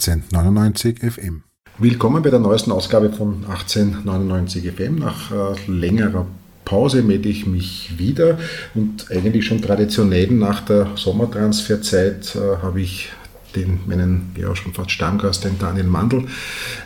[0.00, 1.42] 1899 FM.
[1.76, 4.94] Willkommen bei der neuesten Ausgabe von 1899 FM.
[4.94, 6.26] Nach äh, längerer
[6.64, 8.38] Pause melde ich mich wieder
[8.74, 13.10] und eigentlich schon traditionell nach der Sommertransferzeit äh, habe ich
[13.54, 16.24] den, meinen ja schon fast Stammgast, den Daniel Mandl,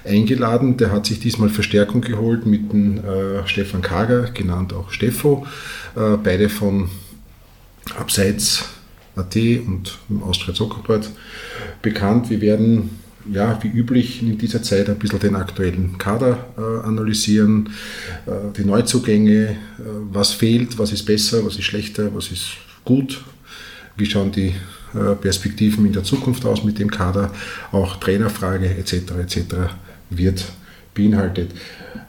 [0.04, 0.76] eingeladen.
[0.76, 5.46] Der hat sich diesmal Verstärkung geholt mit dem äh, Stefan Kager, genannt auch Steffo,
[5.94, 6.88] äh, beide von
[7.96, 8.64] Abseits
[9.14, 11.10] AT und im Austria Zuckerbrot
[11.80, 12.28] bekannt.
[12.30, 17.70] Wir werden ja, wie üblich in dieser Zeit ein bisschen den aktuellen Kader äh, analysieren,
[18.26, 19.56] äh, die Neuzugänge, äh,
[20.10, 22.48] was fehlt, was ist besser, was ist schlechter, was ist
[22.84, 23.22] gut,
[23.96, 24.54] wie schauen die
[24.94, 27.32] äh, Perspektiven in der Zukunft aus mit dem Kader,
[27.72, 29.12] auch Trainerfrage etc.
[29.20, 29.38] etc.
[30.10, 30.44] wird
[30.94, 31.50] beinhaltet.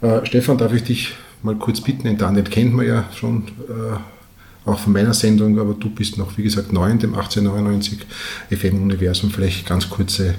[0.02, 4.70] Äh, Stefan, darf ich dich mal kurz bitten, den Daniel kennt man ja schon äh,
[4.70, 8.00] auch von meiner Sendung, aber du bist noch, wie gesagt, neu in dem 1899
[8.50, 9.30] FM-Universum.
[9.30, 10.34] Vielleicht ganz kurze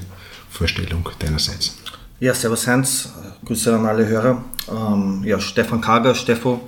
[0.56, 1.76] Vorstellung deinerseits.
[2.18, 3.10] Ja, servus Heinz,
[3.44, 4.42] Grüße an alle Hörer.
[4.70, 6.66] Ähm, ja, Stefan Kager, Steffo.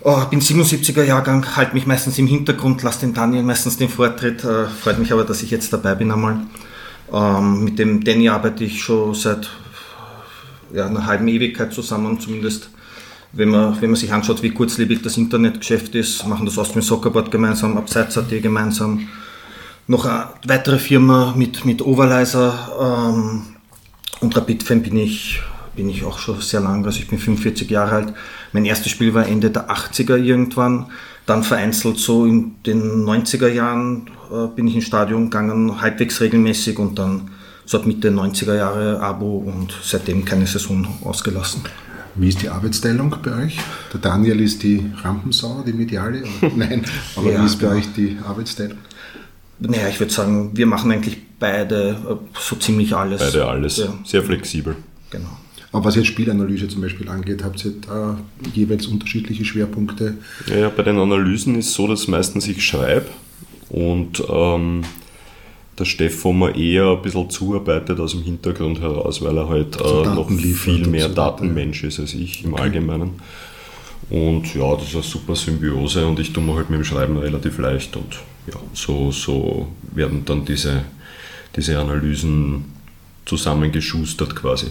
[0.00, 4.44] Oh, bin 77er Jahrgang, halte mich meistens im Hintergrund, lasse dem Daniel meistens den Vortritt.
[4.44, 6.40] Äh, freut mich aber, dass ich jetzt dabei bin einmal.
[7.12, 9.48] Ähm, mit dem Danny arbeite ich schon seit
[10.72, 12.68] ja, einer halben Ewigkeit zusammen, zumindest
[13.32, 17.30] wenn man, wenn man sich anschaut, wie kurzlebig das Internetgeschäft ist, machen das Austrian Soccerboard
[17.30, 19.08] gemeinsam, Abseits.at gemeinsam
[19.88, 23.42] noch eine weitere Firma mit, mit Overleiser ähm,
[24.20, 25.40] und Rapid-Fan bin ich,
[25.74, 28.14] bin ich auch schon sehr lang, also ich bin 45 Jahre alt.
[28.52, 30.86] Mein erstes Spiel war Ende der 80er irgendwann,
[31.26, 36.78] dann vereinzelt so in den 90er Jahren äh, bin ich ins Stadion gegangen, halbwegs regelmäßig
[36.78, 37.30] und dann
[37.64, 41.62] so ab Mitte 90er Jahre Abo und seitdem keine Saison ausgelassen.
[42.14, 43.58] Wie ist die Arbeitsteilung bei euch?
[43.92, 46.24] Der Daniel ist die Rampensau, die mediale?
[46.56, 47.78] Nein, aber ja, wie ist bei genau.
[47.78, 48.78] euch die Arbeitsteilung?
[49.60, 53.20] Naja, ich würde sagen, wir machen eigentlich beide äh, so ziemlich alles.
[53.20, 53.92] Beide alles, ja.
[54.04, 54.76] sehr flexibel.
[55.10, 55.30] Genau.
[55.72, 58.18] Aber was jetzt Spielanalyse zum Beispiel angeht, habt ihr da
[58.54, 60.16] jeweils unterschiedliche Schwerpunkte?
[60.46, 63.06] Ja, ja, bei den Analysen ist es so, dass meistens ich schreibe
[63.68, 64.82] und ähm,
[65.78, 70.02] der Stefan mir eher ein bisschen zuarbeitet aus dem Hintergrund heraus, weil er halt also
[70.02, 72.62] äh, noch viel mehr Datenmensch ist als ich im okay.
[72.62, 73.10] Allgemeinen.
[74.10, 77.18] Und ja, das ist eine super Symbiose und ich tue mir halt mit dem Schreiben
[77.18, 80.82] relativ leicht und ja, so, so werden dann diese,
[81.54, 82.64] diese Analysen
[83.26, 84.68] zusammengeschustert quasi.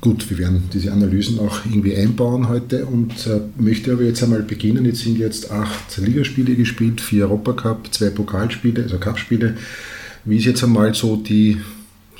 [0.00, 4.42] Gut, wir werden diese Analysen auch irgendwie einbauen heute und äh, möchte aber jetzt einmal
[4.42, 4.84] beginnen.
[4.84, 9.56] Jetzt sind jetzt acht Ligaspiele gespielt, vier Europacup, zwei Pokalspiele, also Cupspiele.
[10.24, 11.58] Wie ist jetzt einmal so die,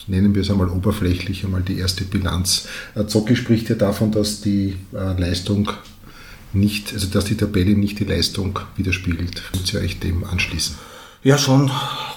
[0.08, 2.66] nennen wir es einmal oberflächlich, einmal die erste Bilanz?
[2.94, 5.70] Äh, Zocki spricht ja davon, dass die äh, Leistung
[6.52, 9.42] nicht, also dass die Tabelle nicht die Leistung widerspiegelt.
[9.52, 10.76] Würdet ihr euch dem anschließen?
[11.22, 11.70] Ja, schon.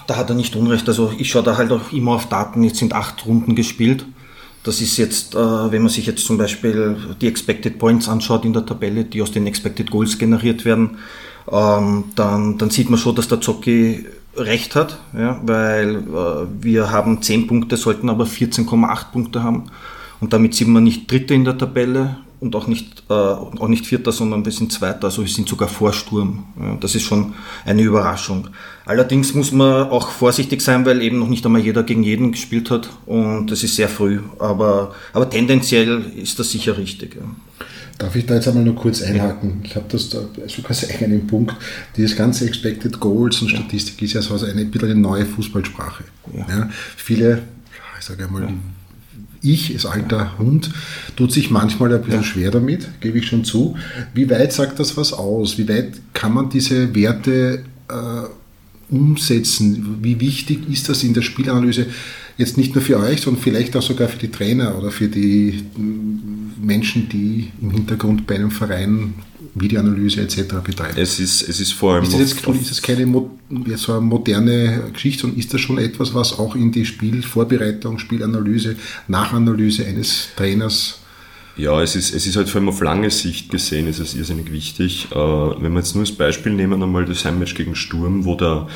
[0.08, 0.88] Da hat er nicht Unrecht.
[0.88, 2.64] Also ich schaue da halt auch immer auf Daten.
[2.64, 4.06] Jetzt sind acht Runden gespielt.
[4.64, 8.54] Das ist jetzt, äh, wenn man sich jetzt zum Beispiel die Expected Points anschaut in
[8.54, 10.98] der Tabelle, die aus den Expected Goals generiert werden,
[11.52, 14.06] ähm, dann, dann sieht man schon, dass der Zocki
[14.36, 19.66] recht hat, ja, weil äh, wir haben 10 Punkte, sollten aber 14,8 Punkte haben.
[20.20, 23.86] Und damit sind wir nicht Dritte in der Tabelle, und auch nicht, äh, auch nicht
[23.86, 26.46] Vierter, sondern wir sind Zweiter, also wir sind sogar vor Sturm.
[26.60, 27.36] Ja, das ist schon
[27.66, 28.48] eine Überraschung.
[28.84, 32.72] Allerdings muss man auch vorsichtig sein, weil eben noch nicht einmal jeder gegen jeden gespielt
[32.72, 34.22] hat und das ist sehr früh.
[34.40, 37.16] Aber, aber tendenziell ist das sicher richtig.
[37.16, 37.22] Ja.
[38.00, 39.60] Darf ich da jetzt einmal nur kurz einhaken?
[39.60, 39.66] Ja.
[39.66, 41.56] Ich habe das da sogar einen Punkt.
[41.96, 46.06] Dieses ganze Expected Goals und Statistik ist ja so eine, ein bisschen eine neue Fußballsprache.
[46.36, 46.68] Ja.
[46.98, 47.44] viele,
[48.00, 48.48] ich sage einmal,
[49.42, 50.72] ich als alter Hund
[51.16, 52.26] tut sich manchmal ein bisschen ja.
[52.26, 53.76] schwer damit, gebe ich schon zu.
[54.14, 55.58] Wie weit sagt das was aus?
[55.58, 59.98] Wie weit kann man diese Werte äh, umsetzen?
[60.02, 61.88] Wie wichtig ist das in der Spielanalyse?
[62.38, 65.64] Jetzt nicht nur für euch, sondern vielleicht auch sogar für die Trainer oder für die
[66.62, 69.16] Menschen, die im Hintergrund bei einem Verein
[69.56, 70.56] Videoanalyse etc.
[70.64, 70.98] betreiben.
[70.98, 72.04] Es ist, es ist vor allem.
[72.04, 73.06] Ist das, jetzt, ist das keine
[73.76, 78.76] so eine moderne Geschichte, sondern ist das schon etwas, was auch in die Spielvorbereitung, Spielanalyse,
[79.08, 81.02] Nachanalyse eines Trainers
[81.58, 84.52] ja, es ist, es ist halt vor allem auf lange Sicht gesehen, ist es irrsinnig
[84.52, 85.10] wichtig.
[85.12, 88.68] Äh, wenn wir jetzt nur als Beispiel nehmen, einmal das Heimmatch gegen Sturm, wo der,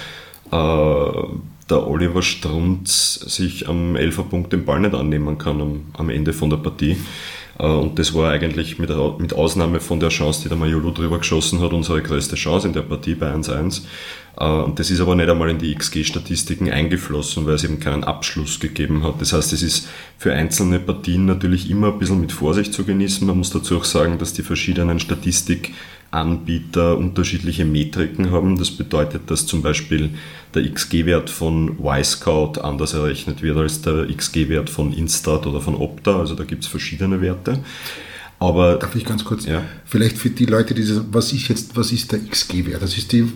[0.51, 1.37] äh,
[1.69, 6.49] der Oliver Strunz sich am Elferpunkt den Ball nicht annehmen kann am, am Ende von
[6.49, 6.97] der Partie.
[7.59, 11.19] Äh, und das war eigentlich mit, mit Ausnahme von der Chance, die der Majolo drüber
[11.19, 13.83] geschossen hat, unsere größte Chance in der Partie bei 1-1.
[14.37, 18.03] Äh, und das ist aber nicht einmal in die XG-Statistiken eingeflossen, weil es eben keinen
[18.03, 19.21] Abschluss gegeben hat.
[19.21, 19.87] Das heißt, es ist
[20.17, 23.25] für einzelne Partien natürlich immer ein bisschen mit Vorsicht zu genießen.
[23.25, 25.73] Man muss dazu auch sagen, dass die verschiedenen Statistik
[26.11, 28.57] Anbieter unterschiedliche Metriken haben.
[28.57, 30.11] Das bedeutet, dass zum Beispiel
[30.53, 36.19] der XG-Wert von Y-Scout anders errechnet wird als der XG-Wert von Instat oder von Opta.
[36.19, 37.59] Also da gibt es verschiedene Werte.
[38.39, 39.63] Aber Darf ich ganz kurz, ja.
[39.85, 42.81] vielleicht für die Leute, die was ist jetzt, was ist der XG-Wert?
[42.81, 43.31] Das ist die,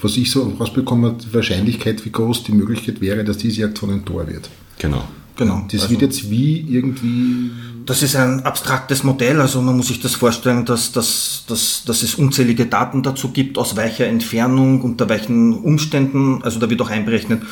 [0.00, 4.04] was ich so rausbekomme, die Wahrscheinlichkeit, wie groß die Möglichkeit wäre, dass diese Aktion ein
[4.04, 4.48] Tor wird.
[4.78, 5.04] Genau.
[5.36, 5.64] Genau.
[5.70, 7.50] Das also, wird jetzt wie irgendwie.
[7.88, 12.02] Das ist ein abstraktes Modell, also man muss sich das vorstellen, dass, dass, dass, dass
[12.02, 16.90] es unzählige Daten dazu gibt, aus welcher Entfernung, unter welchen Umständen, also da wird auch
[16.90, 17.44] einberechnet,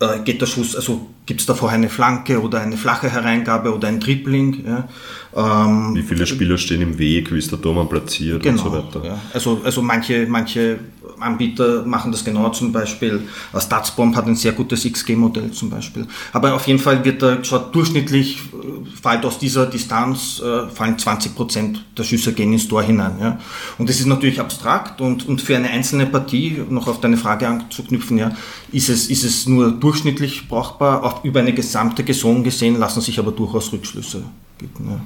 [0.00, 3.74] äh, geht der Schuss, also gibt es da vorher eine Flanke oder eine flache Hereingabe
[3.74, 4.64] oder ein Dribbling.
[4.66, 4.88] Ja.
[5.36, 8.72] Ähm, Wie viele Spieler stehen im Weg, wie ist der Tormann platziert genau, und so
[8.72, 9.04] weiter.
[9.04, 9.18] Ja.
[9.32, 10.78] Also, also manche, manche
[11.18, 13.22] Anbieter machen das genau, zum Beispiel
[13.56, 16.06] Statsbomb hat ein sehr gutes XG-Modell zum Beispiel.
[16.32, 20.98] Aber auf jeden Fall wird da geschaut, durchschnittlich äh, fällt aus dieser Distanz, äh, fallen
[20.98, 23.16] 20 Prozent der Schüsse gehen ins Tor hinein.
[23.20, 23.40] Ja.
[23.78, 27.48] Und das ist natürlich abstrakt und, und für eine einzelne Partie, noch auf deine Frage
[27.48, 28.36] anzuknüpfen, ja,
[28.70, 33.18] ist es, ist es nur durchschnittlich brauchbar, auch über eine gesamte Saison gesehen lassen sich
[33.18, 34.22] aber durchaus Rückschlüsse
[34.58, 34.88] bieten.
[34.88, 35.04] Ja.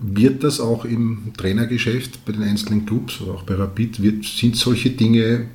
[0.00, 4.56] Wird das auch im Trainergeschäft bei den einzelnen Clubs oder auch bei Rapid, wird, sind
[4.56, 5.48] solche Dinge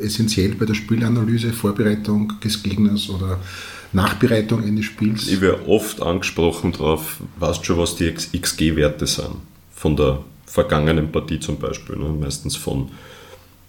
[0.00, 3.38] essentiell bei der Spielanalyse, Vorbereitung des Gegners oder
[3.92, 5.28] Nachbereitung eines Spiels?
[5.28, 9.36] Ich werde oft angesprochen darauf, weißt schon, was die XG-Werte sind
[9.74, 12.08] von der vergangenen Partie zum Beispiel, ne?
[12.08, 12.90] meistens von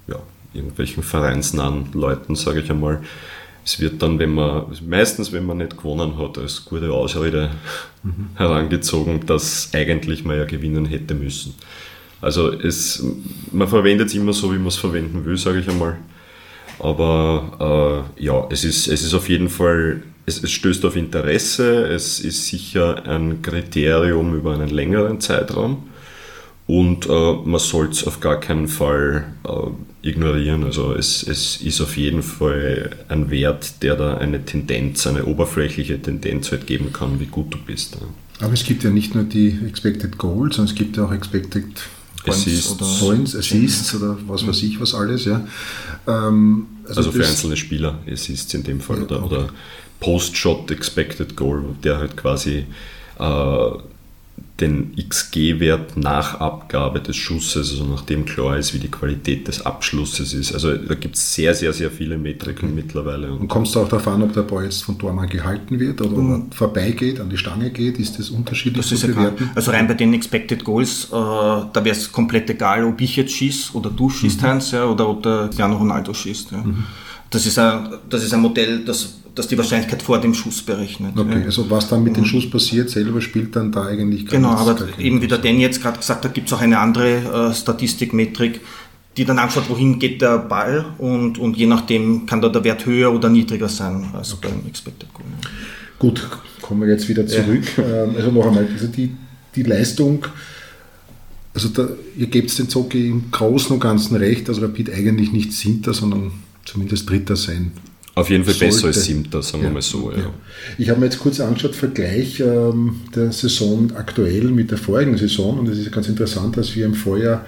[0.08, 0.18] ja,
[0.54, 3.04] irgendwelchen vereinsnahen Leuten, sage ich einmal
[3.66, 7.50] es wird dann, wenn man, meistens wenn man nicht gewonnen hat, als gute Ausrede
[8.04, 8.28] mhm.
[8.36, 11.56] herangezogen, dass eigentlich man ja gewinnen hätte müssen.
[12.22, 13.04] Also es,
[13.52, 15.98] man verwendet es immer so, wie man es verwenden will, sage ich einmal.
[16.78, 21.88] Aber äh, ja, es ist, es ist auf jeden Fall, es, es stößt auf Interesse,
[21.88, 25.90] es ist sicher ein Kriterium über einen längeren Zeitraum
[26.68, 29.50] und äh, man soll es auf gar keinen Fall äh,
[30.06, 30.64] ignorieren.
[30.64, 36.02] Also es, es ist auf jeden Fall ein Wert, der da eine Tendenz, eine oberflächliche
[36.02, 37.98] Tendenz halt geben kann, wie gut du bist.
[38.40, 41.66] Aber es gibt ja nicht nur die Expected Goals, sondern es gibt ja auch Expected
[42.24, 42.72] Points Assists.
[42.72, 45.26] oder Points, Assists oder was weiß ich was alles.
[45.26, 45.46] Ja.
[46.08, 49.36] Ähm, also, also für einzelne Spieler Assists in dem Fall ja, oder, okay.
[49.36, 49.50] oder
[50.00, 52.66] Post-Shot Expected Goal, der halt quasi
[53.20, 53.70] äh,
[54.62, 60.34] den XG-Wert nach Abgabe des Schusses, also nachdem klar ist, wie die Qualität des Abschlusses
[60.34, 60.54] ist.
[60.54, 62.76] Also da gibt es sehr, sehr, sehr viele Metriken mhm.
[62.76, 63.34] mittlerweile.
[63.34, 66.18] Und, kommst du auch darauf an, ob der Ball jetzt von Tormann gehalten wird oder
[66.18, 66.52] mhm.
[66.52, 68.00] vorbeigeht, an die Stange geht?
[68.00, 69.50] Ist das unterschiedlich das zu bewerten?
[69.56, 73.34] Also rein bei den Expected Goals, äh, da wäre es komplett egal, ob ich jetzt
[73.34, 74.48] schieße oder du schießt, mhm.
[74.48, 76.52] Heinz, ja, oder ob der Cristiano Ronaldo schießt.
[76.52, 76.60] Ja.
[76.60, 76.86] Mhm.
[77.30, 81.18] Das, ist ein, das ist ein Modell, das dass die Wahrscheinlichkeit vor dem Schuss berechnet.
[81.18, 81.46] Okay, ja.
[81.46, 82.28] also was dann mit dem mhm.
[82.28, 85.82] Schuss passiert, selber spielt dann da eigentlich gar Genau, aber eben wie der Danny jetzt
[85.82, 88.62] gerade gesagt hat, gibt es auch eine andere äh, Statistikmetrik,
[89.18, 92.86] die dann anschaut, wohin geht der Ball und, und je nachdem kann da der Wert
[92.86, 94.50] höher oder niedriger sein als okay.
[94.50, 95.26] beim Expected Goal.
[96.00, 96.28] Gut,
[96.62, 97.64] kommen wir jetzt wieder zurück.
[97.78, 98.04] Ja.
[98.04, 99.12] Ähm, also noch einmal, also die,
[99.56, 100.26] die Leistung,
[101.54, 101.88] also da,
[102.18, 106.32] ihr gebt den Zocki im Großen und Ganzen recht, dass Rapid eigentlich nicht Sinter, sondern
[106.66, 107.72] zumindest Dritter sein
[108.16, 108.76] auf jeden Fall sollte.
[108.76, 110.12] besser als Siebter, sagen ja, wir mal so.
[110.12, 110.20] Ja.
[110.20, 110.34] Ja.
[110.78, 115.60] Ich habe mir jetzt kurz angeschaut, Vergleich ähm, der Saison aktuell mit der vorigen Saison
[115.60, 117.46] und es ist ganz interessant, dass wir im Vorjahr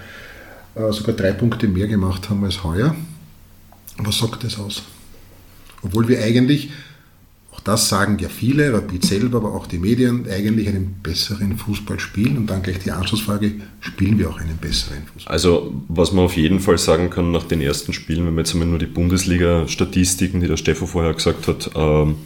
[0.74, 2.94] äh, sogar drei Punkte mehr gemacht haben als heuer.
[3.96, 4.82] Was sagt das aus?
[5.82, 6.70] Obwohl wir eigentlich
[7.68, 12.38] das sagen ja viele, Rapid selber, aber auch die Medien, eigentlich einen besseren Fußball spielen.
[12.38, 15.30] Und dann gleich die Anschlussfrage, spielen wir auch einen besseren Fußball?
[15.30, 18.54] Also, was man auf jeden Fall sagen kann nach den ersten Spielen, wenn man jetzt
[18.54, 22.16] einmal nur die Bundesliga-Statistiken, die der Stefan vorher gesagt hat, ähm,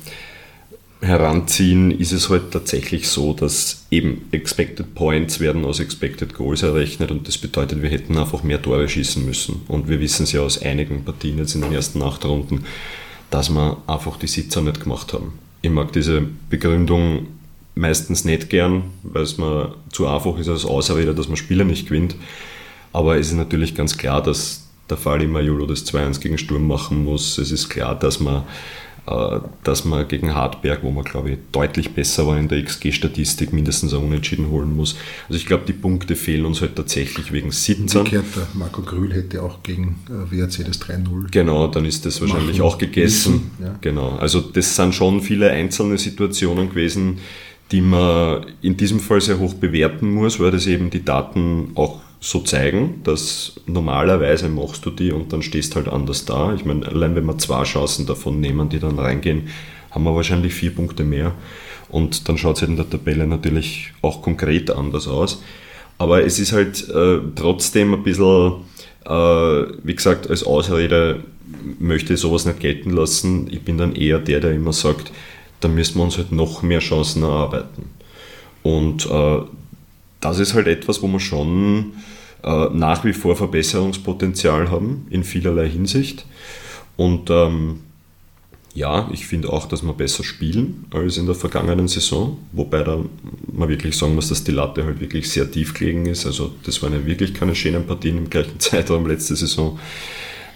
[1.01, 7.11] heranziehen, ist es halt tatsächlich so, dass eben Expected Points werden aus Expected Goals errechnet
[7.11, 9.63] und das bedeutet, wir hätten einfach mehr Tore schießen müssen.
[9.67, 12.65] Und wir wissen es ja aus einigen Partien jetzt in den ersten acht Runden,
[13.33, 15.33] dass wir einfach die Sitzer nicht gemacht haben.
[15.63, 17.29] Ich mag diese Begründung
[17.75, 21.89] meistens nicht gern, weil es mir zu einfach ist als Ausrede, dass man Spieler nicht
[21.89, 22.15] gewinnt.
[22.93, 26.67] Aber es ist natürlich ganz klar, dass der Fall immer Julo das 2-1 gegen Sturm
[26.67, 27.39] machen muss.
[27.39, 28.43] Es ist klar, dass man
[29.05, 33.93] dass man gegen Hartberg, wo man glaube ich deutlich besser war in der XG-Statistik, mindestens
[33.93, 34.97] ein Unentschieden holen muss.
[35.29, 38.07] Also ich glaube, die Punkte fehlen uns halt tatsächlich wegen Sitzern.
[38.07, 41.33] Umgekehrt, Marco Grühl hätte auch gegen äh, WRC das 3-0.
[41.33, 43.51] Genau, dann ist das wahrscheinlich auch gegessen.
[43.61, 43.75] ja.
[43.81, 47.19] Genau, also das sind schon viele einzelne Situationen gewesen,
[47.73, 52.01] die man in diesem Fall sehr hoch bewerten muss, weil das eben die Daten auch
[52.23, 56.55] so zeigen, dass normalerweise machst du die und dann stehst halt anders da.
[56.55, 59.49] Ich meine, allein wenn wir zwei Chancen davon nehmen, die dann reingehen,
[59.91, 61.33] haben wir wahrscheinlich vier Punkte mehr.
[61.89, 65.43] Und dann schaut es halt in der Tabelle natürlich auch konkret anders aus.
[65.99, 68.55] Aber es ist halt äh, trotzdem ein bisschen
[69.05, 71.25] wie gesagt, als Ausrede
[71.81, 73.49] möchte ich sowas nicht gelten lassen.
[73.51, 75.11] Ich bin dann eher der, der immer sagt,
[75.61, 77.91] da müssen wir uns halt noch mehr Chancen erarbeiten.
[78.63, 79.39] Und äh,
[80.21, 81.95] das ist halt etwas, wo wir schon
[82.43, 86.27] äh, nach wie vor Verbesserungspotenzial haben in vielerlei Hinsicht.
[86.97, 87.81] Und ähm,
[88.75, 93.05] ja, ich finde auch, dass wir besser spielen als in der vergangenen Saison, wobei da
[93.53, 96.25] man wirklich sagen muss, dass die Latte halt wirklich sehr tief gelegen ist.
[96.25, 99.79] Also das waren ja wirklich keine schönen Partien im gleichen Zeitraum letzte Saison.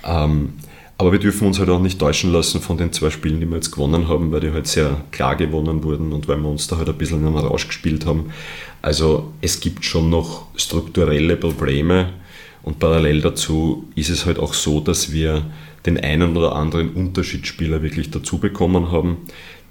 [0.05, 0.55] Ähm,
[0.99, 3.57] aber wir dürfen uns halt auch nicht täuschen lassen von den zwei Spielen, die wir
[3.57, 6.79] jetzt gewonnen haben, weil die halt sehr klar gewonnen wurden und weil wir uns da
[6.79, 8.31] halt ein bisschen in einen Rausch gespielt haben.
[8.81, 12.15] Also es gibt schon noch strukturelle Probleme
[12.62, 15.45] und parallel dazu ist es halt auch so, dass wir
[15.85, 19.19] den einen oder anderen Unterschiedsspieler wirklich dazu bekommen haben,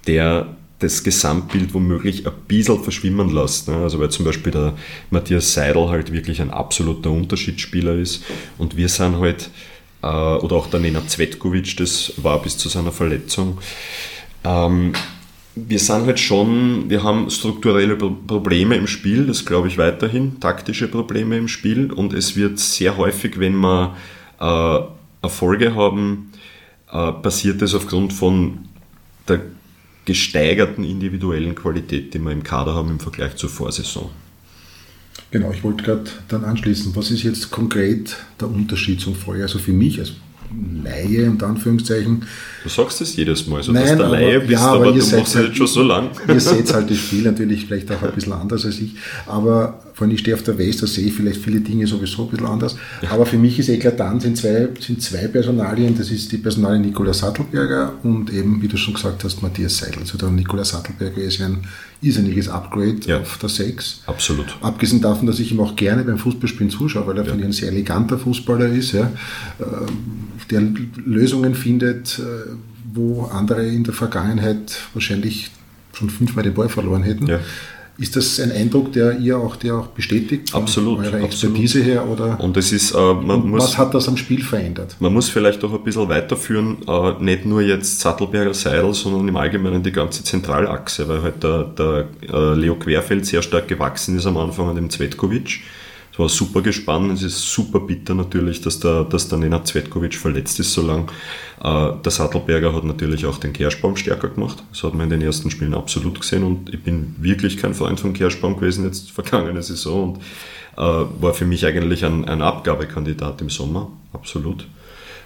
[0.05, 3.67] der das Gesamtbild womöglich ein bisschen verschwimmen lässt.
[3.67, 3.77] Ne?
[3.77, 4.73] Also weil zum Beispiel der
[5.09, 8.23] Matthias Seidel halt wirklich ein absoluter Unterschiedsspieler ist
[8.57, 9.49] und wir sind halt
[10.07, 13.59] oder auch der Nena Zvetkovic, das war bis zu seiner Verletzung.
[14.43, 14.93] Ähm,
[15.55, 20.87] wir sind halt schon, wir haben strukturelle Probleme im Spiel, das glaube ich weiterhin, taktische
[20.89, 23.95] Probleme im Spiel und es wird sehr häufig, wenn wir
[24.39, 24.79] äh,
[25.21, 26.31] Erfolge haben,
[26.91, 28.67] äh, passiert das aufgrund von
[29.27, 29.41] der
[30.03, 34.09] gesteigerten individuellen Qualität, die wir im Kader haben im Vergleich zur Vorsaison.
[35.31, 36.95] Genau, ich wollte gerade dann anschließen.
[36.95, 39.47] Was ist jetzt konkret der Unterschied zum Vorjahr?
[39.47, 40.13] Also für mich als
[40.83, 42.23] Laie, unter Anführungszeichen.
[42.63, 45.17] Du sagst das jedes Mal, so Nein, dass du Laie bist, ja, aber, aber du
[45.17, 46.09] machst halt, jetzt schon so lang.
[46.27, 48.95] Ihr seht halt das Spiel natürlich vielleicht auch ein bisschen anders als ich,
[49.25, 52.23] aber vor allem ich stehe auf der West, da sehe ich vielleicht viele Dinge sowieso
[52.23, 52.75] ein bisschen anders,
[53.09, 57.13] aber für mich ist eklatant, sind zwei, sind zwei Personalien, das ist die Personalie Nikola
[57.13, 60.01] Sattelberger und eben, wie du schon gesagt hast, Matthias Seidel.
[60.01, 61.65] Also der Nikola Sattelberger ist ja ein
[62.05, 64.03] irrsinniges Upgrade ja, auf der 6.
[64.05, 64.57] Absolut.
[64.61, 67.29] Abgesehen davon, dass ich ihm auch gerne beim Fußballspielen zuschaue, weil er ja.
[67.29, 69.11] finde ich ein sehr eleganter Fußballer ist, ja,
[69.59, 70.61] ähm, der
[71.03, 72.51] Lösungen findet, äh,
[72.93, 75.51] wo andere in der Vergangenheit wahrscheinlich
[75.93, 77.27] schon fünfmal den Ball verloren hätten.
[77.27, 77.39] Ja.
[77.97, 80.53] Ist das ein Eindruck, der ihr auch, der auch bestätigt?
[80.53, 80.99] Absolut.
[80.99, 81.85] Eure Expertise absolut.
[81.85, 82.09] her?
[82.09, 82.39] Oder?
[82.41, 84.97] Und es ist, äh, man muss, was hat das am Spiel verändert?
[84.99, 89.37] Man muss vielleicht auch ein bisschen weiterführen, äh, nicht nur jetzt Sattelberger Seidel, sondern im
[89.37, 94.25] Allgemeinen die ganze Zentralachse, weil halt der, der äh, Leo Querfeld sehr stark gewachsen ist
[94.25, 95.61] am Anfang an dem Zvetkovic.
[96.15, 97.11] Es war super gespannt.
[97.11, 101.11] Es ist super bitter natürlich, dass der, dass der Nenad Zvetkovic verletzt ist so lang.
[101.61, 104.63] Äh, der Sattelberger hat natürlich auch den Kerschbaum stärker gemacht.
[104.71, 107.99] Das hat man in den ersten Spielen absolut gesehen und ich bin wirklich kein Freund
[107.99, 110.21] von Kerschbaum gewesen jetzt vergangene Saison und
[110.77, 114.67] äh, war für mich eigentlich ein, ein Abgabekandidat im Sommer, absolut.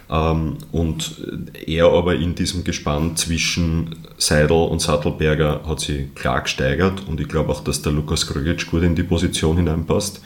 [0.09, 1.21] Ähm, und
[1.67, 7.27] er aber in diesem Gespann zwischen Seidel und Sattelberger hat sie klar gesteigert und ich
[7.27, 10.21] glaube auch, dass der Lukas Krögic gut in die Position hineinpasst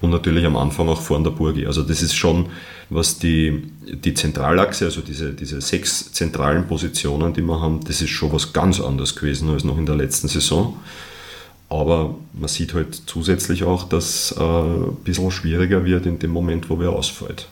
[0.00, 1.66] und natürlich am Anfang auch vorn der Burgi.
[1.66, 2.46] Also das ist schon,
[2.90, 8.10] was die, die Zentralachse, also diese, diese sechs zentralen Positionen, die wir haben, das ist
[8.10, 10.76] schon was ganz anderes gewesen als noch in der letzten Saison.
[11.68, 16.30] Aber man sieht halt zusätzlich auch, dass es äh, ein bisschen schwieriger wird in dem
[16.30, 17.46] Moment, wo wer ausfällt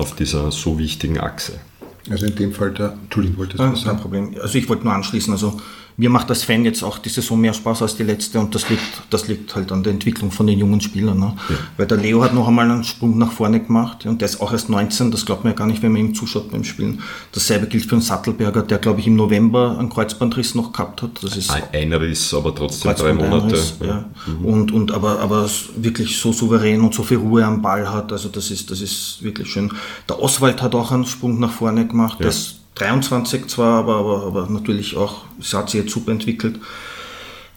[0.00, 1.60] auf dieser so wichtigen Achse.
[2.08, 4.34] Also in dem Fall der, Entschuldigung, wollte ich das Kein Problem.
[4.40, 5.60] Also ich wollte nur anschließen, also
[6.00, 8.70] mir macht das Fan jetzt auch die Saison mehr Spaß als die letzte und das
[8.70, 11.18] liegt, das liegt halt an der Entwicklung von den jungen Spielern.
[11.18, 11.34] Ne?
[11.50, 11.56] Ja.
[11.76, 14.50] Weil der Leo hat noch einmal einen Sprung nach vorne gemacht und der ist auch
[14.50, 17.02] erst 19, das glaubt man ja gar nicht, wenn man ihm zuschaut beim Spielen.
[17.32, 21.22] Dasselbe gilt für den Sattelberger, der glaube ich im November einen Kreuzbandriss noch gehabt hat.
[21.22, 23.58] Das ist ein Riss, aber trotzdem drei Monate.
[23.80, 23.86] Ja.
[23.86, 24.04] ja.
[24.26, 24.44] Mhm.
[24.46, 28.30] Und, und aber, aber wirklich so souverän und so viel Ruhe am Ball hat, also
[28.30, 29.70] das ist, das ist wirklich schön.
[30.08, 32.26] Der Oswald hat auch einen Sprung nach vorne gemacht, ja.
[32.26, 36.58] das 23 zwar, aber, aber, aber natürlich auch, es hat sich jetzt super entwickelt.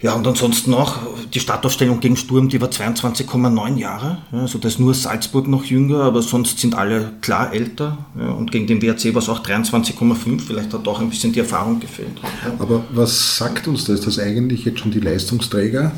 [0.02, 0.98] Ja, und ansonsten auch
[1.34, 4.18] die Startaufstellung gegen Sturm, die war 22,9 Jahre.
[4.34, 8.00] Ja, also da ist nur Salzburg noch jünger, aber sonst sind alle klar älter.
[8.20, 10.42] Ja, und gegen den WRC war es auch 23,5.
[10.42, 12.20] Vielleicht hat auch ein bisschen die Erfahrung gefehlt.
[12.22, 12.52] Ja.
[12.60, 14.02] Aber was sagt uns das?
[14.02, 15.94] Dass eigentlich jetzt schon die Leistungsträger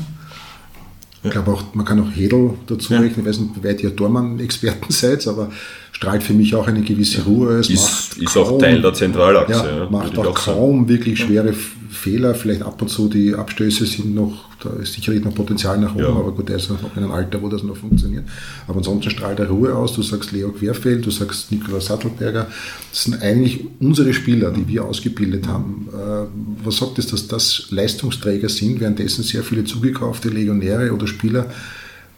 [1.26, 3.20] ich glaube auch, man kann auch Hedel dazu rechnen.
[3.20, 5.50] Ich weiß nicht, wie weit ihr Dormann-Experten seid, aber
[5.96, 7.54] strahlt für mich auch eine gewisse Ruhe.
[7.54, 9.52] Es ist, ist kaum, auch Teil der Zentralachse.
[9.52, 12.34] Ja, ja, macht auch, auch kaum wirklich schwere Fehler.
[12.34, 16.04] Vielleicht ab und zu die Abstöße sind noch, da ist sicherlich noch Potenzial nach oben,
[16.04, 16.10] ja.
[16.10, 18.24] aber gut, der ist noch in einem Alter, wo das noch funktioniert.
[18.68, 19.94] Aber ansonsten strahlt er Ruhe aus.
[19.94, 22.46] Du sagst Leo Querfeld, du sagst Nikolaus Sattelberger.
[22.90, 25.88] Das sind eigentlich unsere Spieler, die wir ausgebildet haben.
[25.94, 26.26] Äh,
[26.62, 31.46] was sagt es, dass das Leistungsträger sind, währenddessen sehr viele zugekaufte Legionäre oder Spieler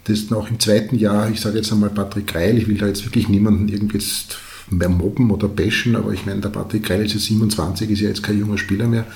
[0.09, 3.05] das noch im zweiten Jahr, ich sage jetzt einmal Patrick Greil, ich will da jetzt
[3.05, 4.38] wirklich niemanden irgendwie jetzt
[4.71, 8.09] mehr mobben oder bashen, aber ich meine, der Patrick Greil ist jetzt 27, ist ja
[8.09, 9.07] jetzt kein junger Spieler mehr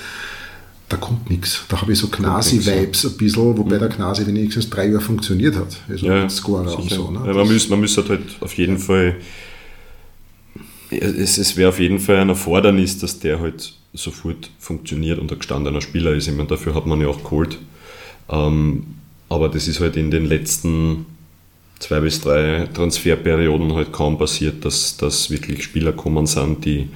[0.92, 1.64] da kommt nichts.
[1.68, 3.80] Da habe ich so Gnasi-Vibes ein bisschen, wobei mhm.
[3.80, 5.78] der Gnasi wenigstens drei Jahre funktioniert hat.
[5.88, 7.10] Also ja, Scorer und so.
[7.10, 7.22] Ne?
[7.26, 9.16] Ja, man, muss, man muss halt, halt auf jeden Fall
[10.90, 15.38] es, es wäre auf jeden Fall ein Erfordernis, dass der halt sofort funktioniert und ein
[15.38, 16.28] gestandener Spieler ist.
[16.28, 17.58] Ich meine, dafür hat man ja auch geholt.
[18.28, 18.84] Ähm,
[19.32, 21.06] aber das ist halt in den letzten
[21.78, 26.90] zwei bis drei Transferperioden halt kaum passiert, dass, dass wirklich Spieler kommen sind, die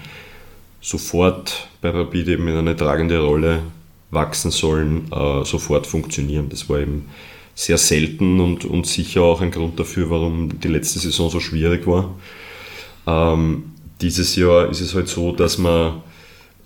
[0.83, 3.62] sofort bei Rapid eben in eine tragende Rolle
[4.11, 6.49] wachsen sollen, äh, sofort funktionieren.
[6.50, 7.07] Das war eben
[7.55, 11.87] sehr selten und, und sicher auch ein Grund dafür, warum die letzte Saison so schwierig
[11.87, 12.14] war.
[13.07, 16.02] Ähm, dieses Jahr ist es halt so, dass man,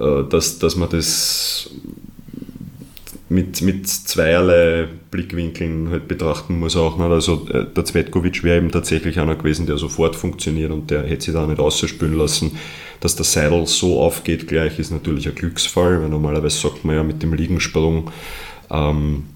[0.01, 1.71] äh, dass, dass man das
[3.31, 6.99] mit, mit zweierlei Blickwinkeln halt betrachten muss auch.
[6.99, 7.11] Nicht?
[7.11, 11.27] Also äh, der Zvetkovic wäre eben tatsächlich einer gewesen, der sofort funktioniert und der hätte
[11.27, 12.59] sich da nicht ausspülen lassen.
[12.99, 17.03] Dass der Seidel so aufgeht gleich, ist natürlich ein Glücksfall, weil normalerweise sagt man ja
[17.05, 18.11] mit dem Liegensprung
[18.69, 19.27] ähm,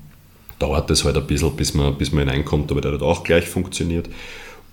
[0.59, 3.49] dauert es halt ein bisschen, bis man, bis man hineinkommt, aber der hat auch gleich
[3.49, 4.09] funktioniert.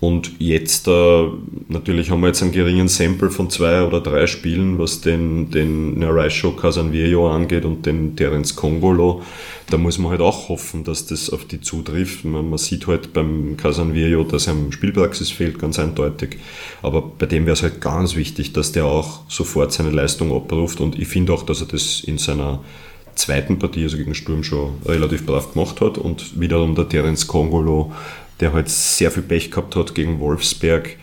[0.02, 1.28] Und jetzt, äh,
[1.68, 5.96] natürlich haben wir jetzt einen geringen Sample von zwei oder drei Spielen, was den, den
[5.96, 9.22] Naraisho Casanvillo angeht und den Terence Congolo.
[9.70, 12.24] Da muss man halt auch hoffen, dass das auf die zutrifft.
[12.24, 16.38] Man, man sieht halt beim Casanvillo, dass ihm Spielpraxis fehlt, ganz eindeutig.
[16.82, 20.80] Aber bei dem wäre es halt ganz wichtig, dass der auch sofort seine Leistung abruft.
[20.80, 22.58] Und ich finde auch, dass er das in seiner
[23.14, 25.96] zweiten Partie, also gegen Sturm, schon relativ brav gemacht hat.
[25.96, 27.92] Und wiederum der Terence Congolo
[28.42, 30.98] der halt sehr viel Pech gehabt hat gegen Wolfsberg,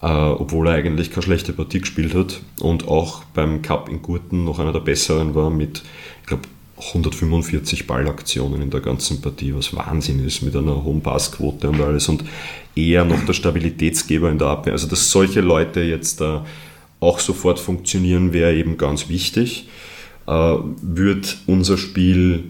[0.00, 4.44] äh, obwohl er eigentlich keine schlechte Partie gespielt hat und auch beim Cup in Gurten
[4.44, 5.82] noch einer der besseren war mit,
[6.20, 6.42] ich glaube,
[6.76, 12.08] 145 Ballaktionen in der ganzen Partie, was Wahnsinn ist mit einer hohen Passquote und alles
[12.08, 12.24] und
[12.76, 14.72] eher noch der Stabilitätsgeber in der Abwehr.
[14.72, 16.48] Also, dass solche Leute jetzt da äh,
[17.04, 19.68] auch sofort funktionieren, wäre eben ganz wichtig.
[20.26, 22.44] Äh, wird unser Spiel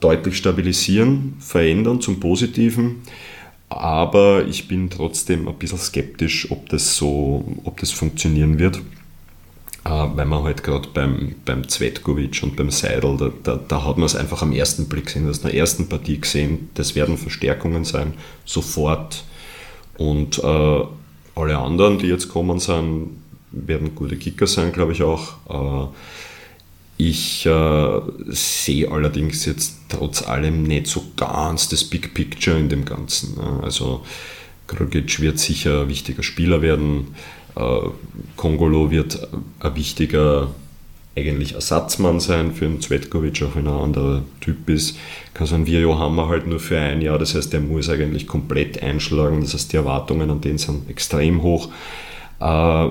[0.00, 3.02] deutlich stabilisieren, verändern zum Positiven.
[3.68, 8.80] Aber ich bin trotzdem ein bisschen skeptisch, ob das so, ob das funktionieren wird.
[9.84, 13.96] Äh, weil man halt gerade beim, beim Zvetkovic und beim Seidel, da, da, da hat
[13.96, 17.84] man es einfach am ersten Blick gesehen, in der ersten Partie gesehen, das werden Verstärkungen
[17.84, 19.24] sein, sofort.
[19.96, 20.82] Und äh,
[21.34, 23.16] alle anderen, die jetzt kommen sind,
[23.50, 25.34] werden gute Kicker sein, glaube ich auch.
[25.48, 25.88] Äh,
[26.98, 32.84] ich äh, sehe allerdings jetzt trotz allem nicht so ganz das Big Picture in dem
[32.84, 33.36] Ganzen.
[33.36, 33.60] Ne?
[33.62, 34.04] Also
[34.66, 37.14] Krogic wird sicher ein wichtiger Spieler werden.
[37.54, 37.88] Äh,
[38.36, 39.28] Kongolo wird
[39.60, 40.48] ein wichtiger
[41.16, 44.96] eigentlich Ersatzmann sein für einen Zvetkovic, auch wenn er ein anderer Typ ist.
[45.34, 49.40] Casanvirio haben wir halt nur für ein Jahr, das heißt, der muss eigentlich komplett einschlagen.
[49.40, 51.68] Das heißt, die Erwartungen an den sind extrem hoch.
[52.40, 52.88] Äh,